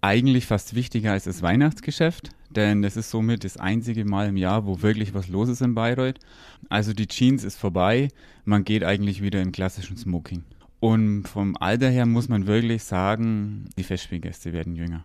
eigentlich 0.00 0.46
fast 0.46 0.76
wichtiger 0.76 1.10
als 1.10 1.24
das 1.24 1.42
Weihnachtsgeschäft, 1.42 2.30
denn 2.50 2.82
das 2.82 2.96
ist 2.96 3.10
somit 3.10 3.42
das 3.42 3.56
einzige 3.56 4.04
Mal 4.04 4.28
im 4.28 4.36
Jahr, 4.36 4.64
wo 4.64 4.80
wirklich 4.80 5.12
was 5.12 5.26
los 5.26 5.48
ist 5.48 5.60
in 5.60 5.74
Bayreuth. 5.74 6.20
Also 6.68 6.92
die 6.92 7.08
Jeans 7.08 7.42
ist 7.42 7.56
vorbei, 7.56 8.10
man 8.44 8.62
geht 8.62 8.84
eigentlich 8.84 9.20
wieder 9.20 9.42
im 9.42 9.50
klassischen 9.50 9.96
Smoking. 9.96 10.44
Und 10.78 11.24
vom 11.26 11.56
Alter 11.56 11.90
her 11.90 12.06
muss 12.06 12.28
man 12.28 12.46
wirklich 12.46 12.84
sagen, 12.84 13.64
die 13.76 13.82
Festspielgäste 13.82 14.52
werden 14.52 14.76
jünger. 14.76 15.04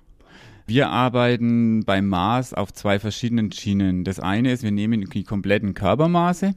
Wir 0.68 0.89
arbeiten 0.89 1.84
beim 1.86 2.07
Maß 2.07 2.53
auf 2.53 2.72
zwei 2.72 2.99
verschiedenen 2.99 3.51
Schienen. 3.51 4.03
Das 4.03 4.20
eine 4.20 4.51
ist, 4.51 4.62
wir 4.62 4.70
nehmen 4.70 5.10
die 5.10 5.24
kompletten 5.24 5.74
Körpermaße 5.74 6.53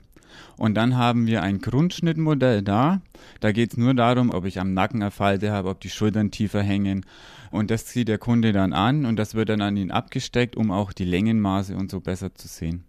und 0.57 0.75
dann 0.75 0.97
haben 0.97 1.27
wir 1.27 1.43
ein 1.43 1.61
Grundschnittmodell 1.61 2.63
da. 2.63 3.01
Da 3.41 3.53
geht 3.53 3.73
es 3.73 3.77
nur 3.77 3.95
darum, 3.95 4.31
ob 4.31 4.45
ich 4.45 4.61
am 4.61 4.75
Nacken 4.75 5.03
eine 5.03 5.11
Falte 5.11 5.53
habe, 5.53 5.69
ob 5.69 5.81
die 5.81 5.91
Schultern 5.91 6.31
tiefer 6.31 6.63
hängen. 6.63 7.05
Und 7.51 7.71
das 7.71 7.87
zieht 7.87 8.09
der 8.09 8.19
Kunde 8.19 8.53
dann 8.53 8.73
an 8.73 9.05
und 9.05 9.17
das 9.17 9.35
wird 9.35 9.49
dann 9.49 9.61
an 9.61 9.77
ihn 9.77 9.91
abgesteckt, 9.91 10.57
um 10.57 10.71
auch 10.71 10.93
die 10.93 11.05
Längenmaße 11.05 11.77
und 11.77 11.91
so 11.91 12.01
besser 12.01 12.35
zu 12.35 12.49
sehen. 12.49 12.85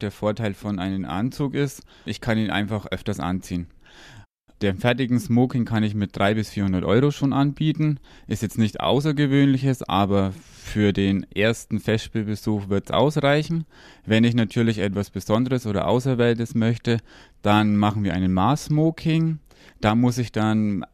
Der 0.00 0.10
Vorteil 0.10 0.54
von 0.54 0.78
einem 0.78 1.04
Anzug 1.04 1.54
ist, 1.54 1.82
ich 2.04 2.20
kann 2.20 2.38
ihn 2.38 2.50
einfach 2.50 2.86
öfters 2.86 3.20
anziehen. 3.20 3.66
Den 4.60 4.76
fertigen 4.76 5.20
Smoking 5.20 5.64
kann 5.64 5.84
ich 5.84 5.94
mit 5.94 6.16
300 6.16 6.34
bis 6.34 6.50
400 6.50 6.84
Euro 6.84 7.12
schon 7.12 7.32
anbieten. 7.32 8.00
Ist 8.26 8.42
jetzt 8.42 8.58
nicht 8.58 8.80
außergewöhnliches, 8.80 9.84
aber 9.84 10.32
für 10.32 10.92
den 10.92 11.24
ersten 11.32 11.78
Festspielbesuch 11.78 12.68
wird 12.68 12.86
es 12.86 12.90
ausreichen. 12.90 13.66
Wenn 14.04 14.24
ich 14.24 14.34
natürlich 14.34 14.78
etwas 14.78 15.10
Besonderes 15.10 15.64
oder 15.66 15.86
Außerweltes 15.86 16.56
möchte, 16.56 16.98
dann 17.42 17.76
machen 17.76 18.02
wir 18.02 18.14
einen 18.14 18.32
Mars-Smoking. 18.32 19.38
Da 19.80 19.94
muss 19.94 20.18
ich 20.18 20.32
dann 20.32 20.84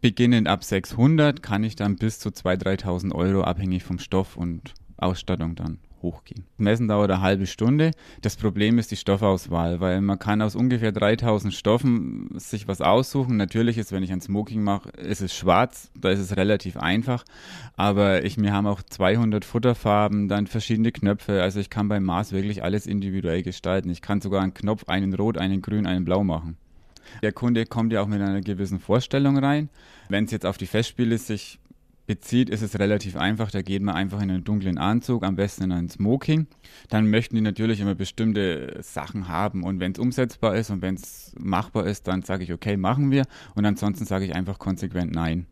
beginnend 0.00 0.48
ab 0.48 0.64
600, 0.64 1.40
kann 1.40 1.62
ich 1.62 1.76
dann 1.76 1.96
bis 1.96 2.18
zu 2.18 2.30
2.000, 2.30 2.82
3.000 2.82 3.14
Euro 3.14 3.42
abhängig 3.42 3.84
vom 3.84 4.00
Stoff 4.00 4.36
und 4.36 4.74
Ausstattung 4.96 5.54
dann 5.54 5.78
hochgehen. 6.04 6.44
Messen 6.58 6.86
dauert 6.86 7.10
eine 7.10 7.20
halbe 7.20 7.46
Stunde. 7.46 7.90
Das 8.22 8.36
Problem 8.36 8.78
ist 8.78 8.92
die 8.92 8.96
Stoffauswahl, 8.96 9.80
weil 9.80 10.00
man 10.00 10.18
kann 10.20 10.42
aus 10.42 10.54
ungefähr 10.54 10.92
3000 10.92 11.52
Stoffen 11.52 12.28
sich 12.36 12.68
was 12.68 12.80
aussuchen. 12.80 13.36
Natürlich 13.36 13.78
ist, 13.78 13.90
wenn 13.90 14.04
ich 14.04 14.12
ein 14.12 14.20
Smoking 14.20 14.62
mache, 14.62 14.90
ist 14.90 15.22
es 15.22 15.34
schwarz, 15.34 15.90
da 15.98 16.10
ist 16.10 16.20
es 16.20 16.36
relativ 16.36 16.76
einfach. 16.76 17.24
Aber 17.76 18.24
ich, 18.24 18.36
wir 18.36 18.52
haben 18.52 18.66
auch 18.66 18.82
200 18.82 19.44
Futterfarben, 19.44 20.28
dann 20.28 20.46
verschiedene 20.46 20.92
Knöpfe. 20.92 21.42
Also 21.42 21.58
ich 21.58 21.70
kann 21.70 21.88
beim 21.88 22.04
Maß 22.04 22.32
wirklich 22.32 22.62
alles 22.62 22.86
individuell 22.86 23.42
gestalten. 23.42 23.90
Ich 23.90 24.02
kann 24.02 24.20
sogar 24.20 24.42
einen 24.42 24.54
Knopf, 24.54 24.84
einen 24.86 25.14
rot, 25.14 25.38
einen 25.38 25.62
grün, 25.62 25.86
einen 25.86 26.04
blau 26.04 26.22
machen. 26.22 26.56
Der 27.22 27.32
Kunde 27.32 27.66
kommt 27.66 27.92
ja 27.92 28.02
auch 28.02 28.06
mit 28.06 28.20
einer 28.20 28.40
gewissen 28.40 28.80
Vorstellung 28.80 29.38
rein. 29.38 29.68
Wenn 30.08 30.24
es 30.24 30.30
jetzt 30.30 30.46
auf 30.46 30.58
die 30.58 30.66
Festspiele 30.66 31.18
sich 31.18 31.58
bezieht, 32.06 32.50
ist 32.50 32.62
es 32.62 32.78
relativ 32.78 33.16
einfach. 33.16 33.50
Da 33.50 33.62
geht 33.62 33.82
man 33.82 33.94
einfach 33.94 34.20
in 34.20 34.30
einen 34.30 34.44
dunklen 34.44 34.78
Anzug, 34.78 35.24
am 35.24 35.36
besten 35.36 35.64
in 35.64 35.72
einen 35.72 35.88
Smoking. 35.88 36.46
Dann 36.88 37.08
möchten 37.08 37.34
die 37.36 37.40
natürlich 37.40 37.80
immer 37.80 37.94
bestimmte 37.94 38.78
Sachen 38.82 39.28
haben. 39.28 39.62
Und 39.62 39.80
wenn 39.80 39.92
es 39.92 39.98
umsetzbar 39.98 40.56
ist 40.56 40.70
und 40.70 40.82
wenn 40.82 40.94
es 40.94 41.34
machbar 41.38 41.86
ist, 41.86 42.06
dann 42.06 42.22
sage 42.22 42.44
ich, 42.44 42.52
okay, 42.52 42.76
machen 42.76 43.10
wir. 43.10 43.24
Und 43.54 43.64
ansonsten 43.64 44.04
sage 44.04 44.24
ich 44.24 44.34
einfach 44.34 44.58
konsequent 44.58 45.12
Nein. 45.12 45.46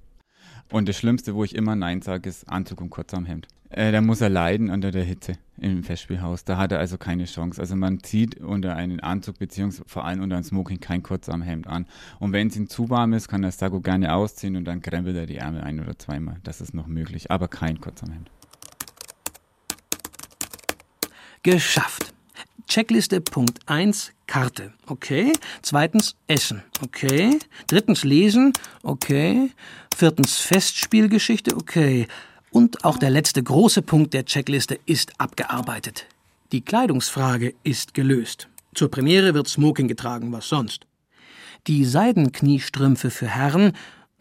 Und 0.70 0.88
das 0.88 0.96
Schlimmste, 0.96 1.34
wo 1.34 1.44
ich 1.44 1.54
immer 1.54 1.76
Nein 1.76 2.02
sage, 2.02 2.28
ist 2.28 2.48
Anzug 2.48 2.80
und 2.80 2.90
kurzem 2.90 3.26
Hemd. 3.26 3.48
Äh, 3.72 3.92
da 3.92 4.00
muss 4.00 4.20
er 4.20 4.28
leiden 4.28 4.70
unter 4.70 4.90
der 4.90 5.04
Hitze 5.04 5.34
im 5.58 5.82
Festspielhaus. 5.82 6.44
Da 6.44 6.56
hat 6.56 6.72
er 6.72 6.78
also 6.78 6.98
keine 6.98 7.24
Chance. 7.24 7.60
Also 7.60 7.76
man 7.76 8.02
zieht 8.02 8.40
unter 8.40 8.76
einen 8.76 9.00
Anzug 9.00 9.38
beziehungsweise 9.38 9.88
vor 9.88 10.04
allem 10.04 10.20
unter 10.20 10.36
ein 10.36 10.44
Smoking 10.44 10.80
kein 10.80 11.02
Kurzarmhemd 11.02 11.66
an. 11.66 11.86
Und 12.18 12.32
wenn 12.32 12.48
es 12.48 12.56
ihm 12.56 12.68
zu 12.68 12.90
warm 12.90 13.12
ist, 13.12 13.28
kann 13.28 13.42
er 13.42 13.48
das 13.48 13.58
Sakko 13.58 13.80
gerne 13.80 14.14
ausziehen 14.14 14.56
und 14.56 14.64
dann 14.64 14.82
krempelt 14.82 15.16
er 15.16 15.26
die 15.26 15.36
Ärmel 15.36 15.62
ein 15.62 15.80
oder 15.80 15.98
zweimal. 15.98 16.36
Das 16.42 16.60
ist 16.60 16.74
noch 16.74 16.86
möglich, 16.86 17.30
aber 17.30 17.48
kein 17.48 17.80
Kurzarmhemd. 17.80 18.30
Geschafft. 21.42 22.12
Checkliste 22.68 23.20
Punkt 23.20 23.58
1, 23.66 24.12
Karte. 24.26 24.72
Okay. 24.86 25.32
Zweitens, 25.62 26.16
Essen. 26.26 26.62
Okay. 26.82 27.38
Drittens, 27.66 28.04
Lesen. 28.04 28.52
Okay. 28.82 29.50
Viertens, 29.94 30.38
Festspielgeschichte. 30.38 31.56
Okay. 31.56 32.06
Und 32.52 32.84
auch 32.84 32.98
der 32.98 33.10
letzte 33.10 33.42
große 33.42 33.80
Punkt 33.80 34.12
der 34.12 34.26
Checkliste 34.26 34.78
ist 34.84 35.18
abgearbeitet. 35.18 36.06
Die 36.52 36.60
Kleidungsfrage 36.60 37.54
ist 37.64 37.94
gelöst. 37.94 38.48
Zur 38.74 38.90
Premiere 38.90 39.32
wird 39.32 39.48
Smoking 39.48 39.88
getragen, 39.88 40.32
was 40.32 40.48
sonst. 40.48 40.86
Die 41.66 41.86
Seidenkniestrümpfe 41.86 43.10
für 43.10 43.26
Herren, 43.26 43.72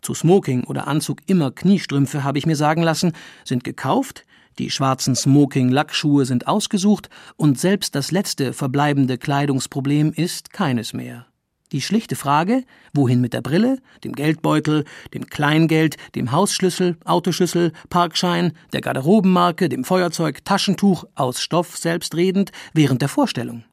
zu 0.02 0.14
Smoking 0.14 0.64
oder 0.64 0.88
Anzug 0.88 1.20
immer 1.28 1.52
Kniestrümpfe, 1.52 2.24
habe 2.24 2.38
ich 2.38 2.46
mir 2.46 2.56
sagen 2.56 2.82
lassen, 2.84 3.12
sind 3.44 3.66
gekauft, 3.66 4.26
die 4.60 4.70
schwarzen 4.70 5.16
Smoking-Lackschuhe 5.16 6.26
sind 6.26 6.48
ausgesucht 6.48 7.10
und 7.36 7.60
selbst 7.60 7.96
das 7.96 8.12
letzte 8.12 8.54
verbleibende 8.54 9.18
Kleidungsproblem 9.18 10.14
ist 10.14 10.54
keines 10.54 10.94
mehr. 10.94 11.26
Die 11.72 11.82
schlichte 11.82 12.16
Frage, 12.16 12.64
wohin 12.94 13.22
mit 13.22 13.34
der 13.34 13.42
Brille, 13.42 13.80
dem 14.04 14.14
Geldbeutel, 14.14 14.84
dem 15.14 15.28
Kleingeld, 15.28 15.96
dem 16.16 16.32
Hausschlüssel, 16.32 16.98
Autoschlüssel, 17.06 17.72
Parkschein, 17.90 18.54
der 18.74 18.82
Garderobenmarke, 18.82 19.70
dem 19.70 19.84
Feuerzeug, 19.84 20.44
Taschentuch, 20.44 21.06
aus 21.16 21.42
Stoff 21.42 21.78
selbstredend, 21.78 22.52
während 22.74 23.02
der 23.02 23.10
Vorstellung. 23.10 23.64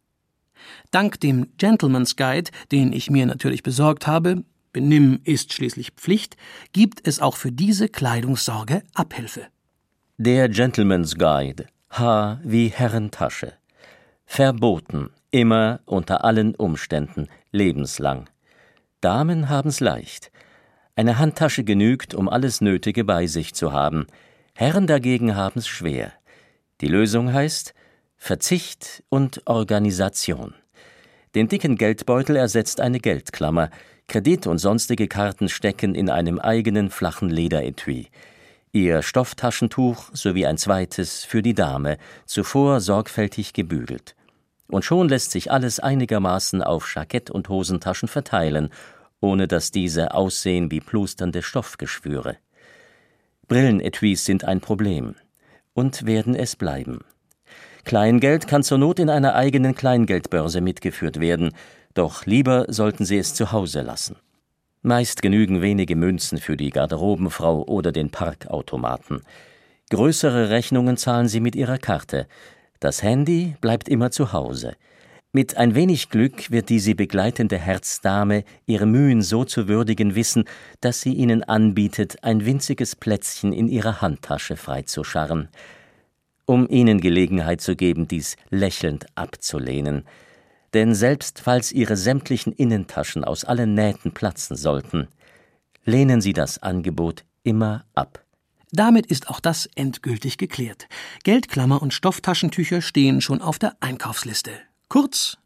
Dank 0.90 1.20
dem 1.20 1.49
Gentleman's 1.57 2.16
Guide, 2.16 2.51
den 2.70 2.92
ich 2.92 3.11
mir 3.11 3.26
natürlich 3.26 3.62
besorgt 3.62 4.07
habe, 4.07 4.44
Benimm 4.72 5.20
ist 5.24 5.53
schließlich 5.53 5.92
Pflicht, 5.92 6.36
gibt 6.72 7.07
es 7.07 7.20
auch 7.20 7.36
für 7.36 7.51
diese 7.51 7.88
Kleidungssorge 7.88 8.82
Abhilfe. 8.94 9.46
Der 10.18 10.49
Gentleman's 10.49 11.16
Guide. 11.16 11.66
H 11.90 12.38
wie 12.44 12.68
Herrentasche. 12.68 13.55
Verboten. 14.26 15.11
Immer 15.31 15.81
unter 15.85 16.24
allen 16.24 16.55
Umständen. 16.55 17.29
Lebenslang. 17.51 18.29
Damen 19.01 19.49
haben's 19.49 19.81
leicht. 19.81 20.31
Eine 20.97 21.18
Handtasche 21.18 21.64
genügt, 21.64 22.14
um 22.14 22.29
alles 22.29 22.61
Nötige 22.61 23.05
bei 23.05 23.26
sich 23.26 23.55
zu 23.55 23.72
haben. 23.72 24.07
Herren 24.55 24.87
dagegen 24.87 25.37
haben's 25.37 25.68
schwer. 25.68 26.12
Die 26.81 26.89
Lösung 26.89 27.33
heißt 27.33 27.74
Verzicht 28.16 29.05
und 29.09 29.43
Organisation. 29.47 30.55
Den 31.35 31.49
dicken 31.49 31.76
Geldbeutel 31.76 32.37
ersetzt 32.37 32.81
eine 32.81 32.99
Geldklammer. 32.99 33.70
Kredit 34.09 34.47
und 34.47 34.59
sonstige 34.59 35.09
Karten 35.09 35.49
stecken 35.49 35.95
in 35.95 36.11
einem 36.11 36.39
eigenen 36.39 36.91
flachen 36.91 37.29
Lederetui 37.29 38.09
ihr 38.72 39.03
Stofftaschentuch 39.03 40.11
sowie 40.12 40.47
ein 40.47 40.59
zweites 40.59 41.24
für 41.24 41.43
die 41.43 41.55
Dame, 41.55 41.99
zuvor 42.26 42.81
sorgfältig 42.81 43.53
gebügelt. 43.53 44.14
Und 44.69 44.85
schon 44.85 45.09
lässt 45.09 45.31
sich 45.31 45.51
alles 45.51 45.81
einigermaßen 45.81 46.62
auf 46.62 46.95
Jackett 46.95 47.31
und 47.31 47.49
Hosentaschen 47.49 48.09
verteilen, 48.09 48.71
ohne 49.21 49.49
dass 49.49 49.71
diese 49.71 50.14
aussehen 50.14 50.71
wie 50.71 50.81
plusternde 50.81 51.43
Stoffgeschwüre. 51.43 52.37
Brillenetuis 53.49 54.25
sind 54.25 54.45
ein 54.45 54.61
Problem 54.61 55.14
und 55.73 56.07
werden 56.07 56.35
es 56.35 56.55
bleiben. 56.55 57.01
Kleingeld 57.85 58.47
kann 58.47 58.62
zur 58.62 58.77
Not 58.79 58.99
in 58.99 59.09
einer 59.09 59.35
eigenen 59.35 59.75
Kleingeldbörse 59.75 60.61
mitgeführt 60.61 61.19
werden, 61.19 61.53
doch 61.95 62.27
lieber 62.27 62.66
sollten 62.69 63.07
Sie 63.07 63.16
es 63.16 63.33
zu 63.35 63.51
Hause 63.51 63.81
lassen. 63.81 64.16
Meist 64.83 65.23
genügen 65.23 65.62
wenige 65.62 65.97
Münzen 65.97 66.39
für 66.39 66.57
die 66.57 66.71
Garderobenfrau 66.71 67.64
oder 67.64 67.91
den 67.91 68.11
Parkautomaten. 68.11 69.23
Größere 69.91 70.51
Rechnungen 70.51 70.97
zahlen 70.97 71.29
sie 71.29 71.41
mit 71.41 71.57
ihrer 71.57 71.79
Karte. 71.79 72.27
Das 72.81 73.03
Handy 73.03 73.57
bleibt 73.61 73.89
immer 73.89 74.11
zu 74.11 74.33
Hause. 74.33 74.74
Mit 75.33 75.57
ein 75.57 75.74
wenig 75.74 76.09
Glück 76.09 76.51
wird 76.51 76.68
die 76.68 76.79
sie 76.79 76.95
begleitende 76.95 77.59
Herzdame 77.59 78.45
ihre 78.66 78.87
Mühen 78.87 79.20
so 79.20 79.45
zu 79.45 79.68
würdigen 79.68 80.14
wissen, 80.14 80.45
dass 80.81 81.01
sie 81.01 81.12
ihnen 81.12 81.43
anbietet, 81.43 82.24
ein 82.24 82.47
winziges 82.47 82.97
Plätzchen 82.97 83.53
in 83.53 83.68
ihrer 83.68 84.01
Handtasche 84.01 84.57
freizuscharren. 84.57 85.49
Um 86.47 86.66
ihnen 86.68 87.01
Gelegenheit 87.01 87.61
zu 87.61 87.76
geben, 87.76 88.09
dies 88.09 88.37
lächelnd 88.51 89.07
abzulehnen– 89.14 90.05
denn 90.74 90.95
selbst 90.95 91.41
falls 91.41 91.72
Ihre 91.72 91.97
sämtlichen 91.97 92.53
Innentaschen 92.53 93.24
aus 93.24 93.45
allen 93.45 93.74
Nähten 93.74 94.12
platzen 94.12 94.57
sollten, 94.57 95.09
lehnen 95.85 96.20
Sie 96.20 96.33
das 96.33 96.62
Angebot 96.62 97.24
immer 97.43 97.85
ab. 97.95 98.22
Damit 98.71 99.07
ist 99.07 99.29
auch 99.29 99.41
das 99.41 99.66
endgültig 99.75 100.37
geklärt. 100.37 100.89
Geldklammer 101.25 101.81
und 101.81 101.95
Stofftaschentücher 101.95 102.83
stehen 102.83 103.21
schon 103.21 103.41
auf 103.41 103.59
der 103.59 103.77
Einkaufsliste. 103.81 104.53
Kurz. 104.89 105.39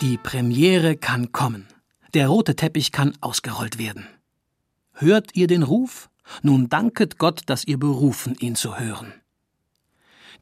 Die 0.00 0.18
Premiere 0.18 0.96
kann 0.96 1.32
kommen. 1.32 1.68
Der 2.14 2.28
rote 2.28 2.56
Teppich 2.56 2.92
kann 2.92 3.16
ausgerollt 3.20 3.78
werden. 3.78 4.06
Hört 4.94 5.34
ihr 5.34 5.46
den 5.46 5.62
Ruf? 5.62 6.10
Nun 6.42 6.68
danket 6.68 7.18
Gott, 7.18 7.42
dass 7.46 7.64
ihr 7.64 7.78
berufen, 7.78 8.36
ihn 8.38 8.54
zu 8.54 8.78
hören. 8.78 9.12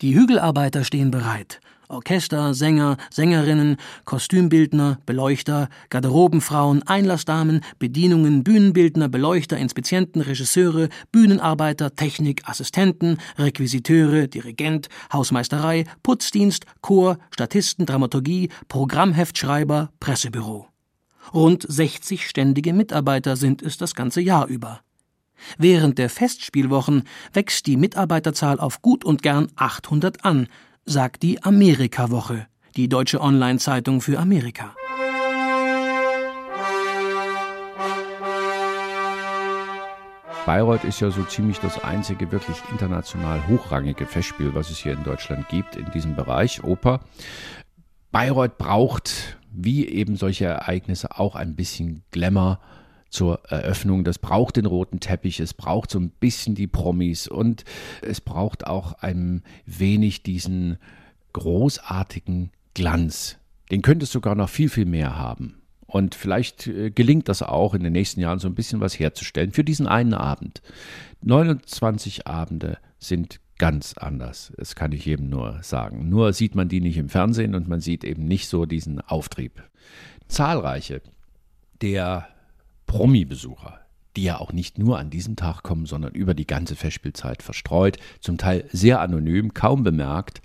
Die 0.01 0.14
Hügelarbeiter 0.14 0.84
stehen 0.84 1.11
bereit. 1.11 1.61
Orchester, 1.91 2.55
Sänger, 2.55 2.97
Sängerinnen, 3.11 3.76
Kostümbildner, 4.05 4.99
Beleuchter, 5.07 5.68
Garderobenfrauen, 5.91 6.82
Einlassdamen, 6.86 7.62
Bedienungen, 7.78 8.45
Bühnenbildner, 8.45 9.09
Beleuchter, 9.09 9.59
Inspizienten, 9.59 10.22
Regisseure, 10.22 10.88
Bühnenarbeiter, 11.12 11.95
Technik, 11.95 12.49
Assistenten, 12.49 13.18
Requisiteure, 13.38 14.28
Dirigent, 14.28 14.88
Hausmeisterei, 15.12 15.84
Putzdienst, 16.03 16.64
Chor, 16.80 17.18
Statisten, 17.30 17.86
Dramaturgie, 17.86 18.49
Programmheftschreiber, 18.68 19.91
Pressebüro. 20.01 20.68
Rund 21.34 21.64
60 21.68 22.26
ständige 22.26 22.72
Mitarbeiter 22.72 23.36
sind 23.36 23.62
es 23.62 23.76
das 23.76 23.95
ganze 23.95 24.20
Jahr 24.20 24.47
über. 24.47 24.80
Während 25.59 25.99
der 25.99 26.11
Festspielwochen 26.11 27.05
wächst 27.32 27.66
die 27.66 27.76
Mitarbeiterzahl 27.76 28.61
auf 28.61 28.82
gut 28.82 29.05
und 29.05 29.22
gern 29.22 29.49
800 29.57 30.24
an, 30.24 30.49
sagt 30.84 31.22
die 31.22 31.42
Amerika-Woche, 31.42 32.46
die 32.76 32.88
deutsche 32.88 33.20
Online-Zeitung 33.20 34.00
für 34.00 34.18
Amerika. 34.18 34.74
Bayreuth 40.46 40.84
ist 40.84 41.00
ja 41.00 41.10
so 41.10 41.22
ziemlich 41.24 41.60
das 41.60 41.84
einzige 41.84 42.32
wirklich 42.32 42.56
international 42.72 43.46
hochrangige 43.46 44.06
Festspiel, 44.06 44.54
was 44.54 44.70
es 44.70 44.78
hier 44.78 44.94
in 44.94 45.04
Deutschland 45.04 45.48
gibt, 45.48 45.76
in 45.76 45.88
diesem 45.92 46.16
Bereich 46.16 46.64
Oper. 46.64 47.00
Bayreuth 48.10 48.58
braucht, 48.58 49.38
wie 49.52 49.86
eben 49.86 50.16
solche 50.16 50.46
Ereignisse, 50.46 51.18
auch 51.18 51.36
ein 51.36 51.54
bisschen 51.54 52.02
Glamour, 52.10 52.58
zur 53.11 53.44
Eröffnung. 53.48 54.04
Das 54.04 54.18
braucht 54.18 54.56
den 54.56 54.66
roten 54.66 55.00
Teppich, 55.00 55.40
es 55.40 55.52
braucht 55.52 55.90
so 55.90 55.98
ein 55.98 56.11
bisschen 56.11 56.54
die 56.54 56.66
Promis 56.66 57.28
und 57.28 57.64
es 58.02 58.20
braucht 58.20 58.66
auch 58.66 58.94
ein 58.94 59.42
wenig 59.66 60.22
diesen 60.22 60.78
großartigen 61.32 62.50
Glanz. 62.74 63.36
Den 63.70 63.82
könnte 63.82 64.04
es 64.04 64.12
sogar 64.12 64.34
noch 64.34 64.48
viel, 64.48 64.68
viel 64.68 64.86
mehr 64.86 65.16
haben. 65.16 65.56
Und 65.86 66.14
vielleicht 66.14 66.68
äh, 66.68 66.90
gelingt 66.90 67.28
das 67.28 67.42
auch 67.42 67.74
in 67.74 67.82
den 67.82 67.92
nächsten 67.92 68.20
Jahren 68.20 68.38
so 68.38 68.48
ein 68.48 68.54
bisschen 68.54 68.80
was 68.80 68.98
herzustellen 68.98 69.50
für 69.52 69.64
diesen 69.64 69.88
einen 69.88 70.14
Abend. 70.14 70.62
29 71.22 72.28
Abende 72.28 72.78
sind 72.98 73.40
ganz 73.58 73.94
anders. 73.94 74.52
Das 74.56 74.76
kann 74.76 74.92
ich 74.92 75.04
jedem 75.04 75.28
nur 75.28 75.58
sagen. 75.62 76.08
Nur 76.08 76.32
sieht 76.32 76.54
man 76.54 76.68
die 76.68 76.80
nicht 76.80 76.96
im 76.96 77.08
Fernsehen 77.08 77.54
und 77.54 77.68
man 77.68 77.80
sieht 77.80 78.04
eben 78.04 78.24
nicht 78.24 78.48
so 78.48 78.66
diesen 78.66 79.00
Auftrieb. 79.00 79.62
Zahlreiche 80.28 81.02
der 81.82 82.28
Promi-Besucher, 82.91 83.78
die 84.16 84.24
ja 84.24 84.38
auch 84.41 84.53
nicht 84.53 84.76
nur 84.76 84.99
an 84.99 85.11
diesem 85.11 85.36
Tag 85.36 85.62
kommen, 85.62 85.86
sondern 85.86 86.12
über 86.12 86.34
die 86.34 86.47
ganze 86.47 86.74
Festspielzeit 86.74 87.41
verstreut, 87.41 87.99
zum 88.18 88.36
Teil 88.36 88.64
sehr 88.72 89.01
anonym, 89.01 89.55
kaum 89.55 89.84
bemerkt. 89.84 90.43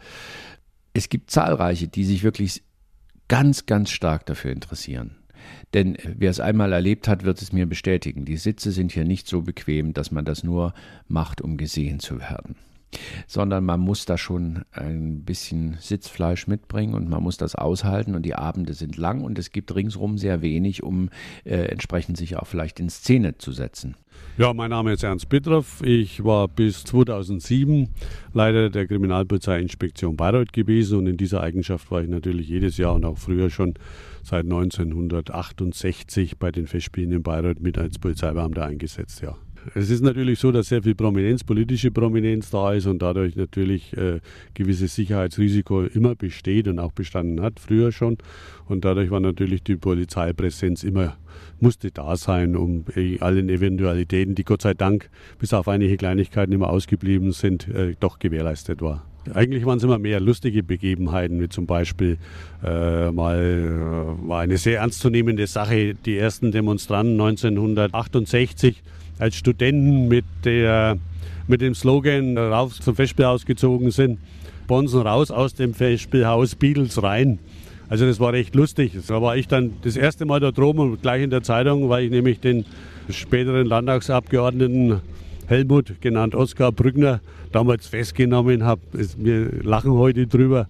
Es 0.93 1.09
gibt 1.09 1.31
zahlreiche, 1.31 1.87
die 1.87 2.03
sich 2.05 2.21
wirklich 2.21 2.61
ganz, 3.27 3.65
ganz 3.65 3.89
stark 3.89 4.27
dafür 4.27 4.51
interessieren. 4.51 5.15
Denn 5.73 5.97
wer 6.03 6.29
es 6.29 6.39
einmal 6.39 6.71
erlebt 6.71 7.07
hat, 7.07 7.23
wird 7.23 7.41
es 7.41 7.51
mir 7.51 7.65
bestätigen. 7.65 8.25
Die 8.25 8.37
Sitze 8.37 8.71
sind 8.71 8.91
hier 8.91 9.05
nicht 9.05 9.27
so 9.27 9.41
bequem, 9.41 9.95
dass 9.95 10.11
man 10.11 10.23
das 10.23 10.43
nur 10.43 10.75
macht, 11.07 11.41
um 11.41 11.57
gesehen 11.57 11.99
zu 11.99 12.19
werden. 12.19 12.55
Sondern 13.27 13.65
man 13.65 13.79
muss 13.79 14.05
da 14.05 14.17
schon 14.17 14.63
ein 14.71 15.23
bisschen 15.23 15.77
Sitzfleisch 15.79 16.47
mitbringen 16.47 16.93
und 16.93 17.09
man 17.09 17.23
muss 17.23 17.37
das 17.37 17.55
aushalten 17.55 18.15
und 18.15 18.23
die 18.23 18.35
Abende 18.35 18.73
sind 18.73 18.97
lang 18.97 19.21
und 19.21 19.39
es 19.39 19.51
gibt 19.51 19.73
ringsrum 19.75 20.17
sehr 20.17 20.41
wenig, 20.41 20.83
um 20.83 21.09
äh, 21.43 21.55
entsprechend 21.67 22.17
sich 22.17 22.37
auch 22.37 22.47
vielleicht 22.47 22.79
in 22.79 22.89
Szene 22.89 23.37
zu 23.37 23.51
setzen. 23.51 23.95
Ja, 24.37 24.53
mein 24.53 24.69
Name 24.69 24.93
ist 24.93 25.03
Ernst 25.03 25.29
Petroff. 25.29 25.81
Ich 25.81 26.23
war 26.23 26.47
bis 26.47 26.83
2007 26.83 27.89
Leiter 28.33 28.69
der 28.69 28.87
Kriminalpolizeiinspektion 28.87 30.17
Bayreuth 30.17 30.51
gewesen 30.51 30.99
und 30.99 31.07
in 31.07 31.17
dieser 31.17 31.41
Eigenschaft 31.41 31.89
war 31.89 32.01
ich 32.01 32.09
natürlich 32.09 32.49
jedes 32.49 32.77
Jahr 32.77 32.95
und 32.95 33.05
auch 33.05 33.17
früher 33.17 33.49
schon 33.49 33.75
seit 34.23 34.43
1968 34.43 36.37
bei 36.37 36.51
den 36.51 36.67
Festspielen 36.67 37.11
in 37.11 37.23
Bayreuth 37.23 37.61
mit 37.61 37.77
als 37.77 37.97
Polizeibeamter 37.99 38.65
eingesetzt, 38.65 39.21
ja. 39.21 39.35
Es 39.73 39.89
ist 39.89 40.03
natürlich 40.03 40.39
so, 40.39 40.51
dass 40.51 40.67
sehr 40.67 40.83
viel 40.83 40.95
Prominenz, 40.95 41.43
politische 41.43 41.89
Prominenz 41.91 42.49
da 42.51 42.73
ist 42.73 42.85
und 42.85 43.01
dadurch 43.01 43.35
natürlich 43.35 43.95
äh, 43.97 44.19
gewisses 44.53 44.95
Sicherheitsrisiko 44.95 45.83
immer 45.83 46.15
besteht 46.15 46.67
und 46.67 46.79
auch 46.79 46.91
bestanden 46.91 47.41
hat, 47.41 47.59
früher 47.59 47.91
schon. 47.91 48.17
Und 48.67 48.85
dadurch 48.85 49.09
war 49.09 49.19
natürlich 49.19 49.63
die 49.63 49.75
Polizeipräsenz 49.75 50.83
immer, 50.83 51.17
musste 51.59 51.91
da 51.91 52.15
sein, 52.15 52.55
um 52.55 52.85
äh, 52.95 53.19
allen 53.19 53.49
Eventualitäten, 53.49 54.35
die 54.35 54.43
Gott 54.43 54.61
sei 54.61 54.73
Dank 54.73 55.09
bis 55.39 55.53
auf 55.53 55.67
einige 55.67 55.97
Kleinigkeiten 55.97 56.51
immer 56.51 56.69
ausgeblieben 56.69 57.31
sind, 57.31 57.67
äh, 57.67 57.95
doch 57.99 58.19
gewährleistet 58.19 58.81
war. 58.81 59.05
Eigentlich 59.33 59.65
waren 59.65 59.77
es 59.77 59.83
immer 59.83 59.97
mehr 59.97 60.19
lustige 60.19 60.61
Begebenheiten, 60.61 61.41
wie 61.41 61.49
zum 61.49 61.65
Beispiel 61.65 62.17
äh, 62.63 63.09
mal 63.11 63.39
äh, 63.39 64.27
war 64.27 64.41
eine 64.41 64.57
sehr 64.57 64.81
ernstzunehmende 64.81 65.47
Sache, 65.47 65.95
die 65.95 66.15
ersten 66.15 66.51
Demonstranten 66.51 67.13
1968 67.13 68.83
als 69.19 69.35
Studenten 69.35 70.07
mit, 70.07 70.25
der, 70.43 70.97
mit 71.47 71.61
dem 71.61 71.75
Slogan 71.75 72.37
rauf 72.37 72.79
zum 72.79 72.95
Festspielhaus 72.95 73.45
gezogen 73.45 73.91
sind. 73.91 74.19
Bonsen 74.67 75.01
raus 75.01 75.31
aus 75.31 75.53
dem 75.53 75.73
Festspielhaus, 75.73 76.55
Beatles 76.55 77.01
rein. 77.01 77.39
Also 77.87 78.05
das 78.05 78.19
war 78.19 78.33
recht 78.33 78.55
lustig. 78.55 78.93
Da 79.07 79.21
war 79.21 79.37
ich 79.37 79.47
dann 79.47 79.73
das 79.83 79.95
erste 79.95 80.25
Mal 80.25 80.39
da 80.39 80.51
droben 80.51 80.79
und 80.79 81.01
gleich 81.01 81.23
in 81.23 81.29
der 81.29 81.43
Zeitung, 81.43 81.89
weil 81.89 82.05
ich 82.05 82.11
nämlich 82.11 82.39
den 82.39 82.65
späteren 83.09 83.67
Landtagsabgeordneten 83.67 85.01
Helmut, 85.47 86.01
genannt 86.01 86.33
Oskar 86.33 86.71
Brückner, 86.71 87.21
damals 87.51 87.85
festgenommen 87.87 88.63
habe. 88.63 88.81
Wir 89.17 89.63
lachen 89.63 89.91
heute 89.93 90.25
drüber. 90.25 90.67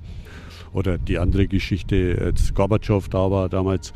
Oder 0.73 0.97
die 0.97 1.17
andere 1.17 1.47
Geschichte, 1.47 2.17
als 2.21 2.53
Gorbatschow 2.53 3.07
da 3.07 3.31
war 3.31 3.47
damals, 3.47 3.93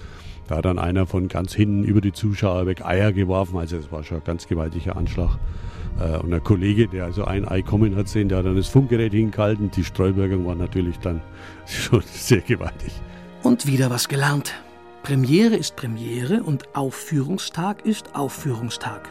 da 0.50 0.58
hat 0.58 0.66
dann 0.66 0.80
einer 0.80 1.06
von 1.06 1.28
ganz 1.28 1.54
hinten 1.54 1.84
über 1.84 2.02
die 2.02 2.12
Zuschauer 2.12 2.66
weg 2.66 2.84
Eier 2.84 3.14
geworfen. 3.14 3.60
Also 3.60 3.78
es 3.78 3.92
war 3.92 4.04
schon 4.04 4.18
ein 4.18 4.24
ganz 4.24 4.48
gewaltiger 4.48 4.98
Anschlag. 4.98 5.38
Äh, 6.00 6.18
und 6.18 6.34
ein 6.34 6.44
Kollege, 6.44 6.88
der 6.88 7.06
also 7.06 7.24
ein 7.24 7.48
Ei 7.48 7.62
kommen 7.62 7.96
hat 7.96 8.08
sehen, 8.08 8.30
der 8.30 8.40
hat 8.40 8.46
dann 8.48 8.56
das 8.56 8.68
Funkgerät 8.68 9.14
hingehalten. 9.14 9.70
Die 9.70 9.84
Streubergung 9.84 10.48
war 10.48 10.56
natürlich 10.56 10.98
dann 11.00 11.22
schon 11.68 12.02
sehr 12.02 12.42
gewaltig. 12.42 12.92
Und 13.44 13.68
wieder 13.68 13.92
was 13.92 14.08
gelernt. 14.08 14.56
Premiere 15.04 15.56
ist 15.56 15.76
Premiere 15.76 16.42
und 16.42 16.76
Aufführungstag 16.76 17.86
ist 17.86 18.16
Aufführungstag. 18.16 19.08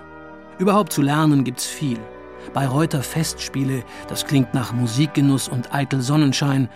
Überhaupt 0.58 0.92
zu 0.92 1.02
lernen 1.02 1.44
gibt's 1.44 1.66
viel. 1.66 1.98
Bayreuther 2.52 3.02
Festspiele, 3.02 3.84
das 4.08 4.26
klingt 4.26 4.54
nach 4.54 4.72
Musikgenuss 4.72 5.48
und 5.48 5.72
eitel 5.72 6.00
Sonnenschein, 6.00 6.68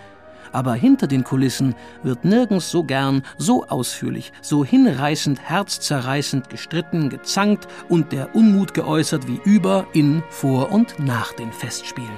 aber 0.53 0.73
hinter 0.75 1.07
den 1.07 1.23
Kulissen 1.23 1.75
wird 2.03 2.23
nirgends 2.23 2.71
so 2.71 2.83
gern, 2.83 3.23
so 3.37 3.65
ausführlich, 3.65 4.31
so 4.41 4.63
hinreißend, 4.63 5.41
herzzerreißend 5.41 6.49
gestritten, 6.49 7.09
gezankt 7.09 7.67
und 7.89 8.11
der 8.11 8.35
Unmut 8.35 8.73
geäußert 8.73 9.27
wie 9.27 9.41
über, 9.43 9.87
in, 9.93 10.23
vor 10.29 10.71
und 10.71 10.97
nach 10.99 11.33
den 11.33 11.51
Festspielen. 11.51 12.09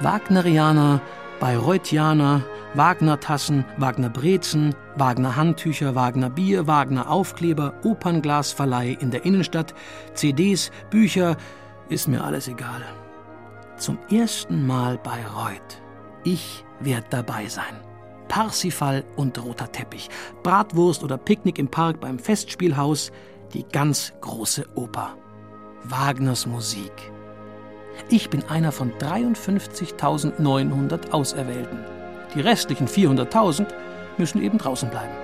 Wagnerianer, 0.00 1.00
Bayreuthianer, 1.40 2.42
Wagner-Tassen, 2.74 3.64
Wagner-Brezen, 3.78 4.74
Wagner-Handtücher, 4.96 5.94
Wagner-Bier, 5.94 6.66
Wagner-Aufkleber, 6.66 7.74
Opernglasverleih 7.82 8.96
in 9.00 9.10
der 9.10 9.24
Innenstadt, 9.24 9.74
CDs, 10.14 10.70
Bücher, 10.90 11.36
ist 11.88 12.08
mir 12.08 12.22
alles 12.22 12.48
egal. 12.48 12.82
Zum 13.76 13.98
ersten 14.10 14.66
Mal 14.66 14.98
Bayreuth. 14.98 15.80
Ich 16.24 16.65
werde 16.80 17.06
dabei 17.10 17.46
sein. 17.46 17.76
Parsifal 18.28 19.04
und 19.16 19.42
roter 19.42 19.70
Teppich, 19.70 20.08
Bratwurst 20.42 21.04
oder 21.04 21.16
Picknick 21.16 21.58
im 21.58 21.68
Park 21.68 22.00
beim 22.00 22.18
Festspielhaus, 22.18 23.12
die 23.54 23.64
ganz 23.64 24.12
große 24.20 24.66
Oper. 24.74 25.14
Wagners 25.84 26.46
Musik. 26.46 26.92
Ich 28.08 28.30
bin 28.30 28.42
einer 28.44 28.72
von 28.72 28.92
53.900 28.92 31.10
Auserwählten. 31.10 31.84
Die 32.34 32.40
restlichen 32.40 32.88
400.000 32.88 33.66
müssen 34.18 34.42
eben 34.42 34.58
draußen 34.58 34.90
bleiben. 34.90 35.14